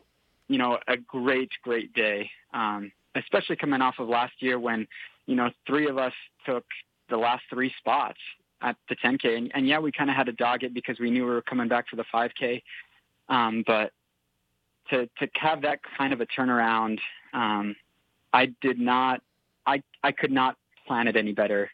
you 0.49 0.59
know 0.59 0.79
a 0.89 0.97
great 0.97 1.51
great 1.63 1.93
day. 1.95 2.31
Um, 2.53 2.93
especially 3.15 3.57
coming 3.57 3.83
off 3.83 3.97
of 3.99 4.09
last 4.09 4.35
year 4.41 4.59
when 4.59 4.87
you 5.27 5.35
know 5.35 5.51
three 5.67 5.89
of 5.89 5.99
us 5.99 6.13
took 6.47 6.65
the 7.11 7.17
last 7.17 7.43
three 7.51 7.73
spots 7.79 8.19
at 8.61 8.77
the 8.89 8.97
10k, 8.97 9.37
and, 9.37 9.51
and 9.55 9.69
yeah, 9.69 9.79
we 9.79 9.93
kind 9.93 10.11
of 10.11 10.17
had 10.17 10.27
to 10.27 10.33
dog 10.33 10.63
it 10.65 10.75
because 10.75 10.99
we 10.99 11.11
knew 11.11 11.25
we 11.25 11.31
were 11.31 11.43
coming 11.43 11.69
back 11.69 11.89
for 11.89 11.97
the 11.97 12.05
5k. 12.13 12.63
Um, 13.29 13.63
but 13.67 13.93
to 14.91 15.07
to 15.19 15.29
have 15.35 15.63
that 15.63 15.81
kind 15.97 16.13
of 16.13 16.21
a 16.21 16.27
turnaround, 16.27 16.99
um, 17.33 17.77
I 18.33 18.47
did 18.61 18.79
not. 18.79 19.23
I 19.67 19.83
I 20.03 20.13
could 20.13 20.33
not 20.33 20.57
plan 20.89 21.07
it 21.07 21.17
any 21.17 21.33
better. 21.33 21.71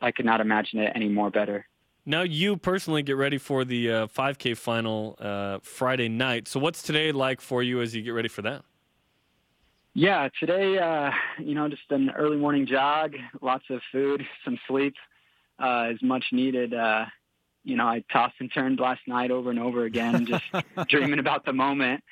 I 0.00 0.12
could 0.12 0.24
not 0.24 0.40
imagine 0.40 0.80
it 0.80 0.92
any 0.94 1.08
more 1.08 1.30
better. 1.30 1.66
Now 2.06 2.22
you 2.22 2.56
personally 2.56 3.02
get 3.02 3.16
ready 3.16 3.38
for 3.38 3.64
the 3.64 3.90
uh, 3.90 4.06
5K 4.06 4.56
final 4.56 5.16
uh, 5.20 5.58
Friday 5.62 6.08
night. 6.08 6.48
So 6.48 6.58
what's 6.58 6.82
today 6.82 7.12
like 7.12 7.40
for 7.40 7.62
you 7.62 7.80
as 7.80 7.94
you 7.94 8.02
get 8.02 8.10
ready 8.10 8.28
for 8.28 8.42
that? 8.42 8.64
Yeah, 9.94 10.28
today, 10.40 10.78
uh, 10.78 11.10
you 11.38 11.54
know, 11.54 11.68
just 11.68 11.82
an 11.90 12.10
early 12.10 12.38
morning 12.38 12.66
jog, 12.66 13.14
lots 13.42 13.64
of 13.68 13.80
food, 13.92 14.24
some 14.44 14.58
sleep 14.66 14.94
uh, 15.58 15.90
is 15.92 16.02
much 16.02 16.24
needed. 16.32 16.72
Uh, 16.72 17.04
you 17.62 17.76
know, 17.76 17.86
I 17.86 18.02
tossed 18.10 18.36
and 18.40 18.50
turned 18.52 18.80
last 18.80 19.02
night 19.06 19.30
over 19.30 19.50
and 19.50 19.60
over 19.60 19.84
again, 19.84 20.26
just 20.32 20.44
dreaming 20.88 21.18
about 21.18 21.44
the 21.44 21.52
moment. 21.52 22.02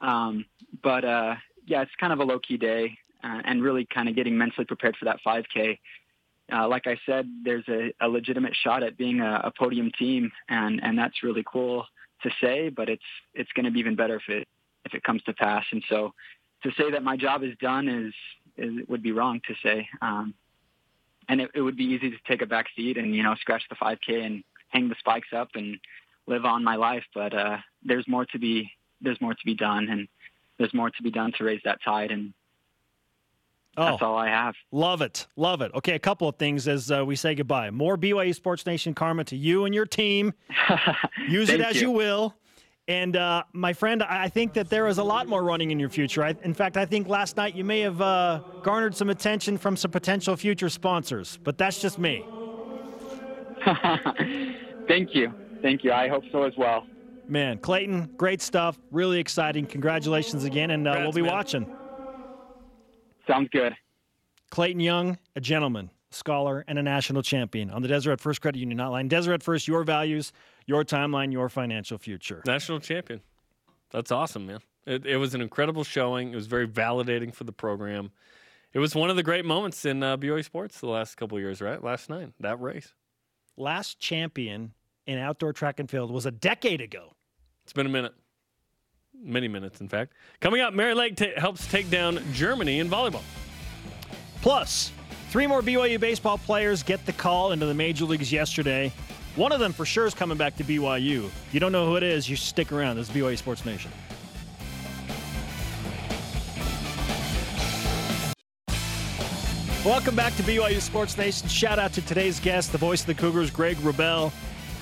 Um, 0.00 0.44
but 0.82 1.04
uh, 1.04 1.36
yeah, 1.64 1.82
it's 1.82 1.92
kind 1.98 2.12
of 2.12 2.18
a 2.18 2.24
low 2.24 2.38
key 2.38 2.58
day 2.58 2.98
uh, 3.24 3.40
and 3.44 3.62
really 3.62 3.86
kind 3.92 4.08
of 4.08 4.14
getting 4.14 4.36
mentally 4.36 4.64
prepared 4.64 4.96
for 4.96 5.06
that 5.06 5.18
5K. 5.26 5.78
Uh, 6.50 6.66
like 6.68 6.86
I 6.86 6.98
said, 7.04 7.28
there's 7.44 7.64
a, 7.68 7.92
a, 8.00 8.08
legitimate 8.08 8.54
shot 8.56 8.82
at 8.82 8.96
being 8.96 9.20
a, 9.20 9.42
a, 9.44 9.50
podium 9.50 9.90
team, 9.98 10.32
and, 10.48 10.80
and 10.82 10.98
that's 10.98 11.22
really 11.22 11.44
cool 11.50 11.84
to 12.22 12.30
say. 12.40 12.70
But 12.70 12.88
it's 12.88 13.02
it's 13.34 13.52
going 13.52 13.66
to 13.66 13.70
be 13.70 13.80
even 13.80 13.96
better 13.96 14.16
if 14.16 14.28
it 14.28 14.48
if 14.86 14.94
it 14.94 15.02
comes 15.02 15.22
to 15.24 15.34
pass. 15.34 15.64
And 15.72 15.84
so, 15.90 16.14
to 16.62 16.70
say 16.78 16.90
that 16.90 17.02
my 17.02 17.18
job 17.18 17.42
is 17.42 17.54
done 17.60 17.88
is, 17.88 18.14
is 18.56 18.86
would 18.88 19.02
be 19.02 19.12
wrong 19.12 19.42
to 19.46 19.54
say. 19.62 19.86
Um, 20.00 20.32
and 21.28 21.42
it, 21.42 21.50
it 21.54 21.60
would 21.60 21.76
be 21.76 21.84
easy 21.84 22.10
to 22.10 22.16
take 22.26 22.40
a 22.40 22.46
back 22.46 22.66
seat 22.74 22.96
and 22.96 23.14
you 23.14 23.22
know 23.22 23.34
scratch 23.34 23.62
the 23.68 23.76
5K 23.76 24.24
and 24.24 24.42
hang 24.68 24.88
the 24.88 24.96
spikes 24.98 25.28
up 25.36 25.50
and 25.54 25.78
live 26.26 26.46
on 26.46 26.64
my 26.64 26.76
life. 26.76 27.04
But 27.14 27.34
uh, 27.34 27.58
there's 27.84 28.08
more 28.08 28.24
to 28.26 28.38
be 28.38 28.70
there's 29.02 29.20
more 29.20 29.34
to 29.34 29.44
be 29.44 29.54
done, 29.54 29.88
and 29.90 30.08
there's 30.58 30.72
more 30.72 30.90
to 30.90 31.02
be 31.02 31.10
done 31.10 31.32
to 31.38 31.44
raise 31.44 31.60
that 31.64 31.78
tide 31.84 32.10
and 32.10 32.32
That's 33.78 34.02
Oh. 34.02 34.06
all 34.06 34.16
I 34.18 34.28
have. 34.28 34.54
Love 34.72 35.02
it. 35.02 35.26
Love 35.36 35.62
it. 35.62 35.70
Okay, 35.74 35.94
a 35.94 35.98
couple 35.98 36.28
of 36.28 36.36
things 36.36 36.66
as 36.68 36.90
uh, 36.90 37.04
we 37.06 37.14
say 37.16 37.34
goodbye. 37.34 37.70
More 37.70 37.96
BYU 37.96 38.34
Sports 38.34 38.66
Nation 38.66 38.92
karma 38.94 39.24
to 39.24 39.36
you 39.36 39.64
and 39.64 39.74
your 39.74 39.86
team. 39.86 40.34
Use 41.28 41.48
it 41.50 41.60
as 41.60 41.76
you. 41.76 41.82
you. 41.82 41.90
will. 41.92 42.34
And 42.88 43.16
uh, 43.16 43.42
my 43.52 43.72
friend, 43.74 44.02
I 44.02 44.24
I 44.24 44.28
think 44.28 44.54
that 44.54 44.70
there 44.70 44.86
is 44.88 44.96
a 44.98 45.04
lot 45.04 45.28
more 45.28 45.42
running 45.44 45.70
in 45.70 45.78
your 45.78 45.90
future. 45.90 46.24
I, 46.24 46.34
in 46.42 46.54
fact, 46.54 46.76
I 46.78 46.86
think 46.86 47.06
last 47.06 47.36
night 47.36 47.54
you 47.54 47.62
may 47.62 47.80
have 47.80 48.00
uh, 48.00 48.40
garnered 48.62 48.96
some 48.96 49.10
attention 49.10 49.58
from 49.58 49.76
some 49.76 49.90
potential 49.90 50.34
future 50.36 50.70
sponsors, 50.70 51.38
but 51.44 51.58
that's 51.58 51.80
just 51.80 51.98
me. 51.98 52.24
Thank 54.88 55.14
you. 55.14 55.32
Thank 55.62 55.84
you. 55.84 55.92
I 55.92 56.08
hope 56.08 56.24
so 56.32 56.44
as 56.44 56.54
well. 56.56 56.86
Man, 57.28 57.58
Clayton, 57.58 58.10
great 58.16 58.40
stuff. 58.40 58.78
Really 58.90 59.18
exciting. 59.20 59.66
Congratulations 59.66 60.44
again, 60.44 60.70
and 60.70 60.88
uh, 60.88 60.96
we'll 61.00 61.12
be 61.12 61.20
man. 61.20 61.30
watching. 61.32 61.76
Sounds 63.28 63.48
good. 63.52 63.76
Clayton 64.50 64.80
Young, 64.80 65.18
a 65.36 65.40
gentleman, 65.40 65.90
scholar, 66.10 66.64
and 66.66 66.78
a 66.78 66.82
national 66.82 67.22
champion 67.22 67.70
on 67.70 67.82
the 67.82 67.88
Deseret 67.88 68.20
First 68.20 68.40
Credit 68.40 68.58
Union 68.58 68.78
Hotline. 68.78 69.08
Deseret 69.08 69.42
First, 69.42 69.68
your 69.68 69.84
values, 69.84 70.32
your 70.66 70.84
timeline, 70.84 71.32
your 71.32 71.48
financial 71.48 71.98
future. 71.98 72.42
National 72.46 72.80
champion. 72.80 73.20
That's 73.90 74.10
awesome, 74.10 74.46
man. 74.46 74.60
It, 74.86 75.04
it 75.04 75.16
was 75.18 75.34
an 75.34 75.42
incredible 75.42 75.84
showing. 75.84 76.32
It 76.32 76.36
was 76.36 76.46
very 76.46 76.66
validating 76.66 77.34
for 77.34 77.44
the 77.44 77.52
program. 77.52 78.10
It 78.72 78.78
was 78.78 78.94
one 78.94 79.10
of 79.10 79.16
the 79.16 79.22
great 79.22 79.44
moments 79.44 79.84
in 79.84 80.02
uh, 80.02 80.16
BYU 80.16 80.44
sports 80.44 80.80
the 80.80 80.88
last 80.88 81.16
couple 81.16 81.36
of 81.36 81.42
years, 81.42 81.60
right? 81.60 81.82
Last 81.82 82.08
nine, 82.08 82.32
that 82.40 82.60
race. 82.60 82.94
Last 83.56 83.98
champion 83.98 84.72
in 85.06 85.18
outdoor 85.18 85.52
track 85.52 85.80
and 85.80 85.90
field 85.90 86.10
was 86.10 86.26
a 86.26 86.30
decade 86.30 86.80
ago. 86.80 87.14
It's 87.64 87.72
been 87.72 87.86
a 87.86 87.90
minute. 87.90 88.14
Many 89.22 89.48
minutes, 89.48 89.80
in 89.80 89.88
fact. 89.88 90.12
Coming 90.40 90.60
up, 90.60 90.72
Mary 90.72 90.94
Lake 90.94 91.16
ta- 91.16 91.26
helps 91.36 91.66
take 91.66 91.90
down 91.90 92.20
Germany 92.32 92.78
in 92.78 92.88
volleyball. 92.88 93.22
Plus, 94.42 94.92
three 95.30 95.46
more 95.46 95.60
BYU 95.60 95.98
baseball 95.98 96.38
players 96.38 96.82
get 96.82 97.04
the 97.04 97.12
call 97.12 97.52
into 97.52 97.66
the 97.66 97.74
major 97.74 98.04
leagues 98.04 98.32
yesterday. 98.32 98.92
One 99.34 99.52
of 99.52 99.60
them 99.60 99.72
for 99.72 99.84
sure 99.84 100.06
is 100.06 100.14
coming 100.14 100.38
back 100.38 100.56
to 100.56 100.64
BYU. 100.64 101.30
You 101.52 101.60
don't 101.60 101.72
know 101.72 101.86
who 101.86 101.96
it 101.96 102.02
is, 102.02 102.28
you 102.28 102.36
stick 102.36 102.72
around. 102.72 102.96
This 102.96 103.08
is 103.08 103.14
BYU 103.14 103.36
Sports 103.36 103.64
Nation. 103.64 103.90
Welcome 109.84 110.16
back 110.16 110.36
to 110.36 110.42
BYU 110.42 110.80
Sports 110.80 111.16
Nation. 111.16 111.48
Shout 111.48 111.78
out 111.78 111.92
to 111.94 112.02
today's 112.02 112.40
guest, 112.40 112.72
the 112.72 112.78
voice 112.78 113.00
of 113.00 113.06
the 113.06 113.14
Cougars, 113.14 113.50
Greg 113.50 113.76
Wrubell, 113.78 114.32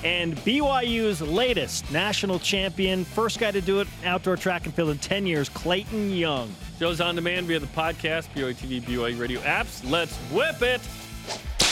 and 0.06 0.36
BYU's 0.36 1.20
latest 1.20 1.90
national 1.90 2.38
champion, 2.38 3.04
first 3.04 3.40
guy 3.40 3.50
to 3.50 3.60
do 3.60 3.80
it 3.80 3.88
outdoor 4.04 4.36
track 4.36 4.64
and 4.64 4.72
field 4.72 4.90
in 4.90 4.98
10 4.98 5.26
years, 5.26 5.48
Clayton 5.48 6.12
Young. 6.12 6.54
Shows 6.78 7.00
on 7.00 7.16
demand 7.16 7.46
via 7.46 7.58
the 7.58 7.66
podcast, 7.66 8.28
BYU 8.32 8.54
TV, 8.54 8.80
BYU 8.80 9.18
radio 9.18 9.40
apps. 9.40 9.88
Let's 9.90 10.16
whip 10.30 10.62
it! 10.62 10.80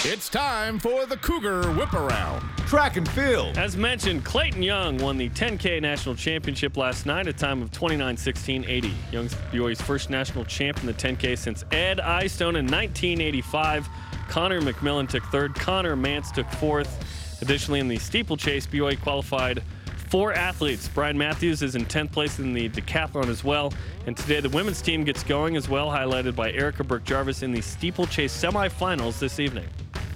It's 0.02 0.28
time 0.28 0.80
for 0.80 1.06
the 1.06 1.16
Cougar 1.16 1.70
Whip 1.74 1.92
Around. 1.92 2.40
Track 2.66 2.96
and 2.96 3.08
field. 3.10 3.56
As 3.56 3.76
mentioned, 3.76 4.24
Clayton 4.24 4.64
Young 4.64 4.98
won 4.98 5.16
the 5.16 5.28
10K 5.28 5.80
national 5.80 6.16
championship 6.16 6.76
last 6.76 7.06
night 7.06 7.28
at 7.28 7.36
a 7.36 7.38
time 7.38 7.62
of 7.62 7.70
29.16.80. 7.70 8.92
Young's 9.12 9.34
BYU's 9.52 9.80
first 9.80 10.10
national 10.10 10.44
champ 10.44 10.80
in 10.80 10.86
the 10.86 10.92
10K 10.92 11.38
since 11.38 11.64
Ed 11.70 12.00
Eyestone 12.00 12.56
in 12.56 12.66
1985. 12.66 13.88
Connor 14.28 14.60
McMillan 14.60 15.08
took 15.08 15.22
third. 15.26 15.54
Connor 15.54 15.94
Mantz 15.94 16.32
took 16.34 16.50
fourth. 16.50 17.23
Additionally, 17.42 17.80
in 17.80 17.88
the 17.88 17.98
steeplechase, 17.98 18.66
BYU 18.66 19.00
qualified 19.00 19.62
four 20.08 20.32
athletes. 20.32 20.88
Brian 20.88 21.18
Matthews 21.18 21.62
is 21.62 21.74
in 21.74 21.84
10th 21.86 22.12
place 22.12 22.38
in 22.38 22.52
the 22.52 22.68
decathlon 22.68 23.26
as 23.26 23.42
well. 23.42 23.72
And 24.06 24.16
today, 24.16 24.40
the 24.40 24.48
women's 24.50 24.80
team 24.80 25.04
gets 25.04 25.22
going 25.24 25.56
as 25.56 25.68
well, 25.68 25.88
highlighted 25.88 26.36
by 26.36 26.52
Erica 26.52 26.84
Birk-Jarvis 26.84 27.42
in 27.42 27.52
the 27.52 27.60
steeplechase 27.60 28.32
semifinals 28.32 29.18
this 29.18 29.40
evening. 29.40 29.66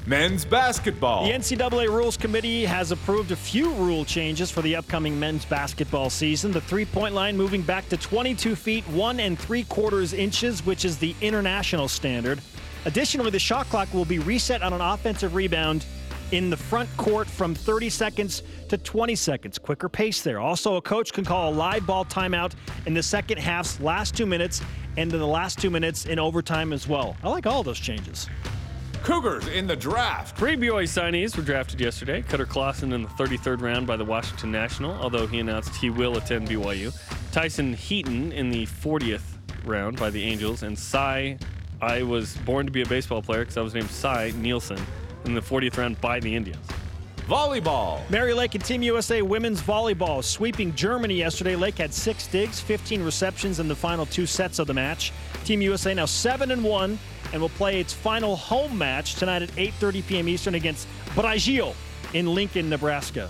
Men's 0.07 0.45
basketball. 0.45 1.25
The 1.25 1.33
NCAA 1.33 1.89
Rules 1.89 2.17
Committee 2.17 2.65
has 2.65 2.93
approved 2.93 3.31
a 3.31 3.37
few 3.37 3.71
rule 3.73 4.07
changes 4.07 4.51
for 4.51 4.63
the 4.63 4.75
upcoming 4.75 5.21
men's 5.21 5.45
basketball 5.45 6.09
season. 6.09 6.51
The 6.51 6.63
three 6.63 6.87
point 6.87 7.15
line 7.15 7.37
moving 7.37 7.61
back 7.61 7.91
to 7.91 7.97
22 7.99 8.57
feet, 8.57 8.89
one 8.89 9.21
and 9.21 9.39
three 9.39 9.65
quarters 9.65 10.15
inches, 10.15 10.65
which 10.65 10.87
is 10.87 10.97
the 10.97 11.15
international 11.21 11.89
standard. 11.89 12.41
Additionally, 12.87 13.31
the 13.31 13.39
shot 13.39 13.69
clock 13.69 13.93
will 13.93 14.07
be 14.07 14.19
reset 14.19 14.63
on 14.63 14.73
an 14.73 14.81
offensive 14.81 15.35
rebound 15.35 15.85
in 16.33 16.51
the 16.51 16.57
front 16.57 16.89
court 16.97 17.27
from 17.27 17.55
30 17.55 17.89
seconds 17.91 18.43
to 18.69 18.77
20 18.77 19.15
seconds. 19.15 19.59
Quicker 19.59 19.89
pace 19.89 20.23
there. 20.23 20.39
Also, 20.39 20.77
a 20.77 20.83
coach 20.83 21.13
can 21.13 21.25
call 21.25 21.51
a 21.51 21.55
live 21.55 21.87
ball 21.87 22.05
timeout 22.05 22.53
in 22.87 22.95
the 22.95 23.03
second 23.03 23.39
half's 23.39 23.81
last 23.81 24.17
two 24.17 24.27
minutes 24.27 24.61
and 24.97 25.13
in 25.13 25.19
the 25.19 25.27
last 25.27 25.59
two 25.59 25.71
minutes 25.71 26.07
in 26.07 26.19
overtime 26.19 26.73
as 26.73 26.87
well. 26.87 27.17
I 27.23 27.29
like 27.29 27.47
all 27.47 27.63
those 27.63 27.79
changes. 27.79 28.29
Cougars 29.03 29.47
in 29.47 29.67
the 29.67 29.77
draft. 29.77 30.37
Three 30.37 30.57
BYU 30.57 30.83
signees 30.83 31.37
were 31.37 31.43
drafted 31.43 31.81
yesterday. 31.81 32.21
Cutter 32.21 32.45
Clausen 32.45 32.93
in 32.93 33.03
the 33.05 33.09
33rd 33.11 33.63
round 33.63 33.87
by 33.87 33.97
the 33.97 34.05
Washington 34.05 34.51
National, 34.51 34.93
although 34.93 35.27
he 35.27 35.39
announced 35.39 35.75
he 35.77 35.89
will 35.89 36.17
attend 36.17 36.49
BYU. 36.49 36.93
Tyson 37.33 37.73
Heaton 37.73 38.33
in 38.33 38.51
the 38.51 38.67
40th 38.67 39.23
round 39.65 39.99
by 39.99 40.11
the 40.11 40.23
Angels, 40.23 40.63
and 40.63 40.79
Cy, 40.79 41.39
I 41.81 42.03
was 42.03 42.37
born 42.39 42.67
to 42.67 42.73
be 42.73 42.83
a 42.83 42.87
baseball 42.87 43.23
player 43.23 43.43
because 43.43 43.57
I 43.57 43.63
was 43.63 43.75
named 43.75 43.91
Cy 43.91 44.33
Nielsen 44.37 44.79
in 45.25 45.35
the 45.35 45.41
40th 45.41 45.77
round 45.77 46.01
by 46.01 46.21
the 46.21 46.35
Indians. 46.35 46.67
Volleyball. 47.29 48.09
Mary 48.09 48.33
Lake 48.33 48.55
and 48.55 48.65
Team 48.65 48.83
USA 48.83 49.21
women's 49.21 49.61
volleyball 49.61 50.25
sweeping 50.25 50.75
Germany 50.75 51.15
yesterday. 51.15 51.57
Lake 51.57 51.77
had 51.77 51.93
six 51.93 52.27
digs, 52.27 52.59
15 52.59 53.03
receptions 53.03 53.61
in 53.61 53.69
the 53.69 53.75
final 53.75 54.07
two 54.07 54.25
sets 54.25 54.59
of 54.59 54.67
the 54.67 54.73
match. 54.73 55.13
Team 55.45 55.61
USA 55.61 55.93
now 55.93 56.07
seven 56.07 56.51
and 56.53 56.65
one, 56.65 56.99
and 57.35 57.43
will 57.43 57.51
play 57.51 57.81
its 57.81 57.93
final 57.93 58.35
home 58.35 58.79
match 58.79 59.17
tonight 59.17 59.43
at 59.43 59.51
8:30 59.51 60.07
p.m. 60.07 60.27
Eastern 60.27 60.55
against 60.55 60.89
Brazil 61.15 61.75
in 62.15 62.35
Lincoln, 62.35 62.71
Nebraska. 62.71 63.29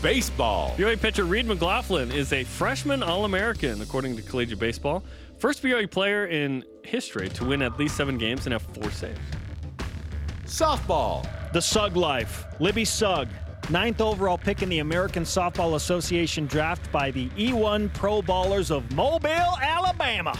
Baseball. 0.00 0.74
BYU 0.78 1.00
pitcher 1.00 1.24
Reed 1.24 1.46
McLaughlin 1.46 2.12
is 2.12 2.32
a 2.32 2.44
freshman 2.44 3.02
All 3.02 3.24
American, 3.24 3.82
according 3.82 4.14
to 4.14 4.22
Collegiate 4.22 4.60
Baseball. 4.60 5.02
First 5.38 5.60
BYU 5.62 5.90
player 5.90 6.26
in 6.26 6.64
history 6.84 7.28
to 7.30 7.44
win 7.44 7.62
at 7.62 7.78
least 7.78 7.96
seven 7.96 8.16
games 8.16 8.46
and 8.46 8.52
have 8.52 8.62
four 8.62 8.90
saves. 8.92 9.18
Softball. 10.50 11.24
The 11.52 11.62
Sugg 11.62 11.96
Life, 11.96 12.44
Libby 12.58 12.84
Sugg, 12.84 13.28
ninth 13.70 14.00
overall 14.00 14.36
pick 14.36 14.62
in 14.62 14.68
the 14.68 14.80
American 14.80 15.22
Softball 15.22 15.76
Association 15.76 16.46
draft 16.46 16.90
by 16.90 17.12
the 17.12 17.28
E1 17.30 17.94
Pro 17.94 18.20
Ballers 18.20 18.72
of 18.72 18.90
Mobile, 18.92 19.56
Alabama. 19.62 20.36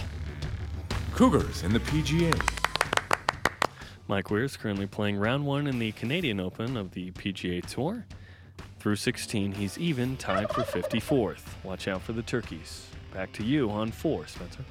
Cougars 1.14 1.62
in 1.62 1.72
the 1.72 1.78
PGA. 1.78 2.34
Mike 4.08 4.32
Weir 4.32 4.42
is 4.42 4.56
currently 4.56 4.88
playing 4.88 5.16
round 5.16 5.46
one 5.46 5.68
in 5.68 5.78
the 5.78 5.92
Canadian 5.92 6.40
Open 6.40 6.76
of 6.76 6.90
the 6.90 7.12
PGA 7.12 7.64
Tour. 7.64 8.04
Through 8.80 8.96
16, 8.96 9.52
he's 9.52 9.78
even 9.78 10.16
tied 10.16 10.50
for 10.50 10.62
54th. 10.62 11.42
Watch 11.62 11.86
out 11.86 12.02
for 12.02 12.14
the 12.14 12.22
turkeys. 12.22 12.88
Back 13.14 13.32
to 13.34 13.44
you 13.44 13.70
on 13.70 13.92
four, 13.92 14.26
Spencer. 14.26 14.64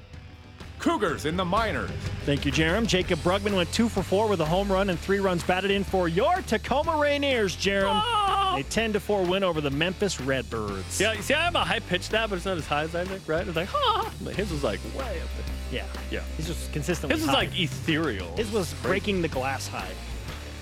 Cougars 0.80 1.26
in 1.26 1.36
the 1.36 1.46
minors. 1.46 1.90
Thank 2.26 2.46
you, 2.46 2.52
Jarom. 2.52 2.86
Jaycob 2.86 3.18
Brugman 3.18 3.56
went 3.56 3.72
two 3.74 3.90
for 3.90 4.02
four 4.02 4.28
with 4.28 4.40
a 4.42 4.46
home 4.46 4.72
run 4.72 4.90
and 4.90 5.00
three 5.00 5.20
runs 5.20 5.44
batted 5.44 5.72
in 5.72 5.84
for 5.84 6.08
your 6.08 6.42
Tacoma 6.48 6.92
Rainiers, 6.94 7.56
Jarom. 7.58 8.02
Oh! 8.04 8.56
A 8.58 8.64
10 8.64 8.94
to 8.94 9.00
4 9.00 9.24
win 9.24 9.44
over 9.44 9.62
the 9.62 9.70
Memphis 9.70 10.20
Redbirds. 10.20 11.00
Yeah, 11.00 11.14
you 11.14 11.22
see, 11.22 11.34
I 11.36 11.44
have 11.46 11.56
a 11.56 11.60
high 11.64 11.80
pitch 11.80 12.10
that, 12.10 12.30
but 12.30 12.38
it's 12.38 12.46
not 12.46 12.58
as 12.58 12.66
high 12.66 12.84
as 12.84 12.96
I 12.96 13.06
think, 13.06 13.28
right? 13.28 13.46
It's 13.48 13.56
like, 13.56 13.68
ha! 13.72 14.12
But 14.24 14.36
his 14.36 14.52
was 14.52 14.64
like 14.64 14.80
way 14.98 15.22
up 15.22 15.28
there. 15.38 15.46
Yeah. 15.72 15.86
Yeah. 16.10 16.22
His 16.38 16.48
was 16.48 16.68
consistently 16.74 17.16
His 17.16 17.26
was 17.28 17.36
high. 17.36 17.42
like 17.42 17.60
ethereal. 17.60 18.36
His 18.38 18.52
was 18.52 18.74
breaking 18.82 19.22
the 19.22 19.28
glass 19.28 19.68
high. 19.68 19.92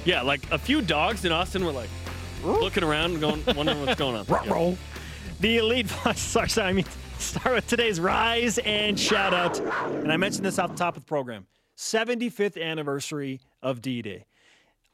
Yeah, 0.03 0.22
like 0.22 0.41
a 0.51 0.57
few 0.57 0.82
dogs 0.82 1.24
in 1.26 1.32
Austin 1.32 1.63
were 1.65 1.72
like 1.72 1.89
looking 2.43 2.84
around 2.84 3.11
and 3.11 3.22
going, 3.22 3.43
wondering 3.55 3.86
what's 3.86 3.97
going 3.99 4.15
on. 4.15 4.26
Yeah. 4.45 4.51
Roll. 4.53 4.78
The 5.39 5.57
Elite 5.57 5.89
sorry, 6.15 6.49
sorry, 6.49 6.70
I 6.70 6.74
mean, 6.74 6.86
start 7.20 7.55
with 7.55 7.68
today's 7.68 7.99
rise 7.99 8.57
and 8.59 8.99
shout 8.99 9.34
out. 9.34 9.59
And 9.59 10.11
I 10.11 10.18
mentioned 10.18 10.45
this 10.45 10.59
off 10.59 10.72
the 10.72 10.78
top 10.78 10.95
of 10.95 11.03
the 11.03 11.07
program 11.07 11.47
75th 11.78 12.61
anniversary 12.61 13.41
of 13.61 13.82
D 13.82 14.01
Day. 14.01 14.26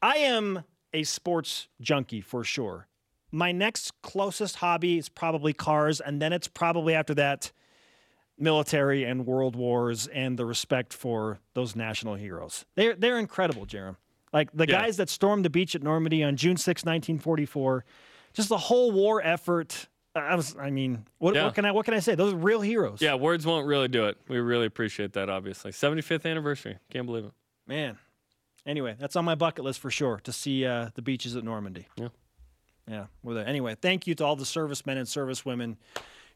I 0.01 0.17
am 0.17 0.63
a 0.93 1.03
sports 1.03 1.67
junkie 1.81 2.21
for 2.21 2.43
sure. 2.43 2.87
My 3.31 3.51
next 3.51 3.91
closest 4.01 4.57
hobby 4.57 4.97
is 4.97 5.09
probably 5.09 5.53
cars, 5.53 5.99
and 5.99 6.21
then 6.21 6.33
it's 6.33 6.47
probably 6.47 6.93
after 6.93 7.13
that 7.15 7.51
military 8.37 9.03
and 9.03 9.25
world 9.25 9.55
wars 9.55 10.07
and 10.07 10.37
the 10.37 10.45
respect 10.45 10.93
for 10.93 11.39
those 11.53 11.75
national 11.75 12.15
heroes. 12.15 12.65
They're 12.75 12.95
they're 12.95 13.19
incredible, 13.19 13.65
Jarom. 13.65 13.95
Like 14.31 14.49
the 14.53 14.67
Yeah. 14.67 14.81
guys 14.81 14.97
that 14.97 15.09
stormed 15.09 15.45
the 15.45 15.49
beach 15.49 15.75
at 15.75 15.83
Normandy 15.83 16.23
on 16.23 16.35
June 16.35 16.57
6, 16.57 16.83
1944, 16.83 17.85
just 18.33 18.49
the 18.49 18.57
whole 18.57 18.91
war 18.91 19.21
effort. 19.23 19.87
I 20.15 20.35
was 20.35 20.55
I 20.57 20.69
mean, 20.69 21.05
what, 21.17 21.33
Yeah. 21.35 21.45
what 21.45 21.55
can 21.55 21.65
I 21.65 21.71
what 21.71 21.85
can 21.85 21.93
I 21.93 21.99
say? 21.99 22.15
Those 22.15 22.33
are 22.33 22.37
real 22.37 22.61
heroes. 22.61 23.01
Yeah, 23.01 23.15
words 23.15 23.45
won't 23.45 23.65
really 23.67 23.87
do 23.87 24.05
it. 24.05 24.17
We 24.27 24.37
really 24.39 24.65
appreciate 24.67 25.13
that, 25.13 25.29
obviously. 25.29 25.71
75th 25.71 26.29
anniversary. 26.29 26.77
Can't 26.91 27.05
believe 27.05 27.25
it. 27.25 27.31
Man. 27.67 27.97
Anyway, 28.65 28.95
that's 28.97 29.15
on 29.15 29.25
my 29.25 29.35
bucket 29.35 29.65
list 29.65 29.79
for 29.79 29.91
sure 29.91 30.21
to 30.23 30.31
see 30.31 30.65
uh, 30.65 30.89
the 30.95 31.01
beaches 31.01 31.35
at 31.35 31.43
Normandy. 31.43 31.87
Yeah. 31.97 32.09
Yeah. 32.87 33.05
Well, 33.23 33.37
anyway, 33.37 33.75
thank 33.81 34.07
you 34.07 34.15
to 34.15 34.25
all 34.25 34.35
the 34.35 34.45
servicemen 34.45 34.97
and 34.97 35.07
servicewomen 35.07 35.77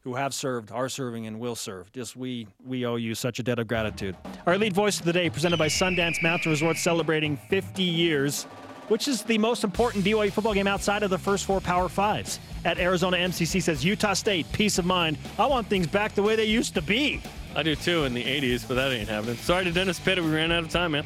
who 0.02 0.14
have 0.14 0.32
served, 0.34 0.70
are 0.72 0.88
serving, 0.88 1.26
and 1.26 1.38
will 1.40 1.54
serve. 1.56 1.92
Just 1.92 2.16
we 2.16 2.46
we 2.64 2.84
owe 2.86 2.96
you 2.96 3.14
such 3.14 3.38
a 3.38 3.42
debt 3.42 3.58
of 3.58 3.66
gratitude. 3.68 4.16
Our 4.46 4.58
lead 4.58 4.72
voice 4.72 4.98
of 4.98 5.06
the 5.06 5.12
day, 5.12 5.28
presented 5.30 5.58
by 5.58 5.68
Sundance 5.68 6.22
Mountain 6.22 6.50
Resort, 6.50 6.76
celebrating 6.78 7.36
50 7.36 7.82
years, 7.82 8.46
which 8.88 9.08
is 9.08 9.22
the 9.22 9.38
most 9.38 9.64
important 9.64 10.04
BYU 10.04 10.32
football 10.32 10.54
game 10.54 10.66
outside 10.66 11.02
of 11.02 11.10
the 11.10 11.18
first 11.18 11.44
four 11.44 11.60
Power 11.60 11.88
Fives. 11.88 12.40
At 12.64 12.78
Arizona 12.78 13.16
MCC 13.18 13.62
says 13.62 13.84
Utah 13.84 14.14
State, 14.14 14.50
peace 14.52 14.78
of 14.78 14.84
mind. 14.84 15.16
I 15.38 15.46
want 15.46 15.68
things 15.68 15.86
back 15.86 16.14
the 16.14 16.22
way 16.22 16.36
they 16.36 16.44
used 16.44 16.74
to 16.74 16.82
be. 16.82 17.22
I 17.54 17.62
do 17.62 17.74
too 17.76 18.04
in 18.04 18.14
the 18.14 18.24
80s, 18.24 18.66
but 18.66 18.74
that 18.74 18.92
ain't 18.92 19.08
happening. 19.08 19.36
Sorry 19.36 19.64
to 19.64 19.72
Dennis 19.72 19.98
Pitta. 19.98 20.22
We 20.22 20.30
ran 20.30 20.52
out 20.52 20.64
of 20.64 20.70
time, 20.70 20.92
man. 20.92 21.04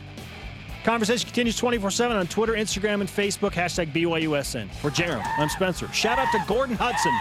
Conversation 0.85 1.27
continues 1.27 1.57
24 1.57 1.91
7 1.93 2.17
on 2.17 2.27
Twitter, 2.27 2.55
Instagram, 2.55 3.01
and 3.01 3.09
Facebook. 3.09 3.53
Hashtag 3.53 3.93
BYUSN. 3.93 4.69
For 4.81 4.91
Jarom, 4.91 5.23
I'm 5.39 5.49
Spencer. 5.49 5.91
Shout 5.93 6.19
out 6.19 6.33
to 6.33 6.43
Gordon 6.49 6.77
Hudson. 6.77 7.13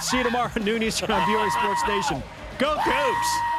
See 0.00 0.18
you 0.18 0.24
tomorrow 0.24 0.50
at 0.54 0.62
noon 0.62 0.82
Eastern 0.82 1.10
on 1.10 1.20
BYU 1.22 1.50
Sports 1.50 1.82
Nation. 1.86 2.22
Go 2.58 2.76
Cougs! 2.76 3.49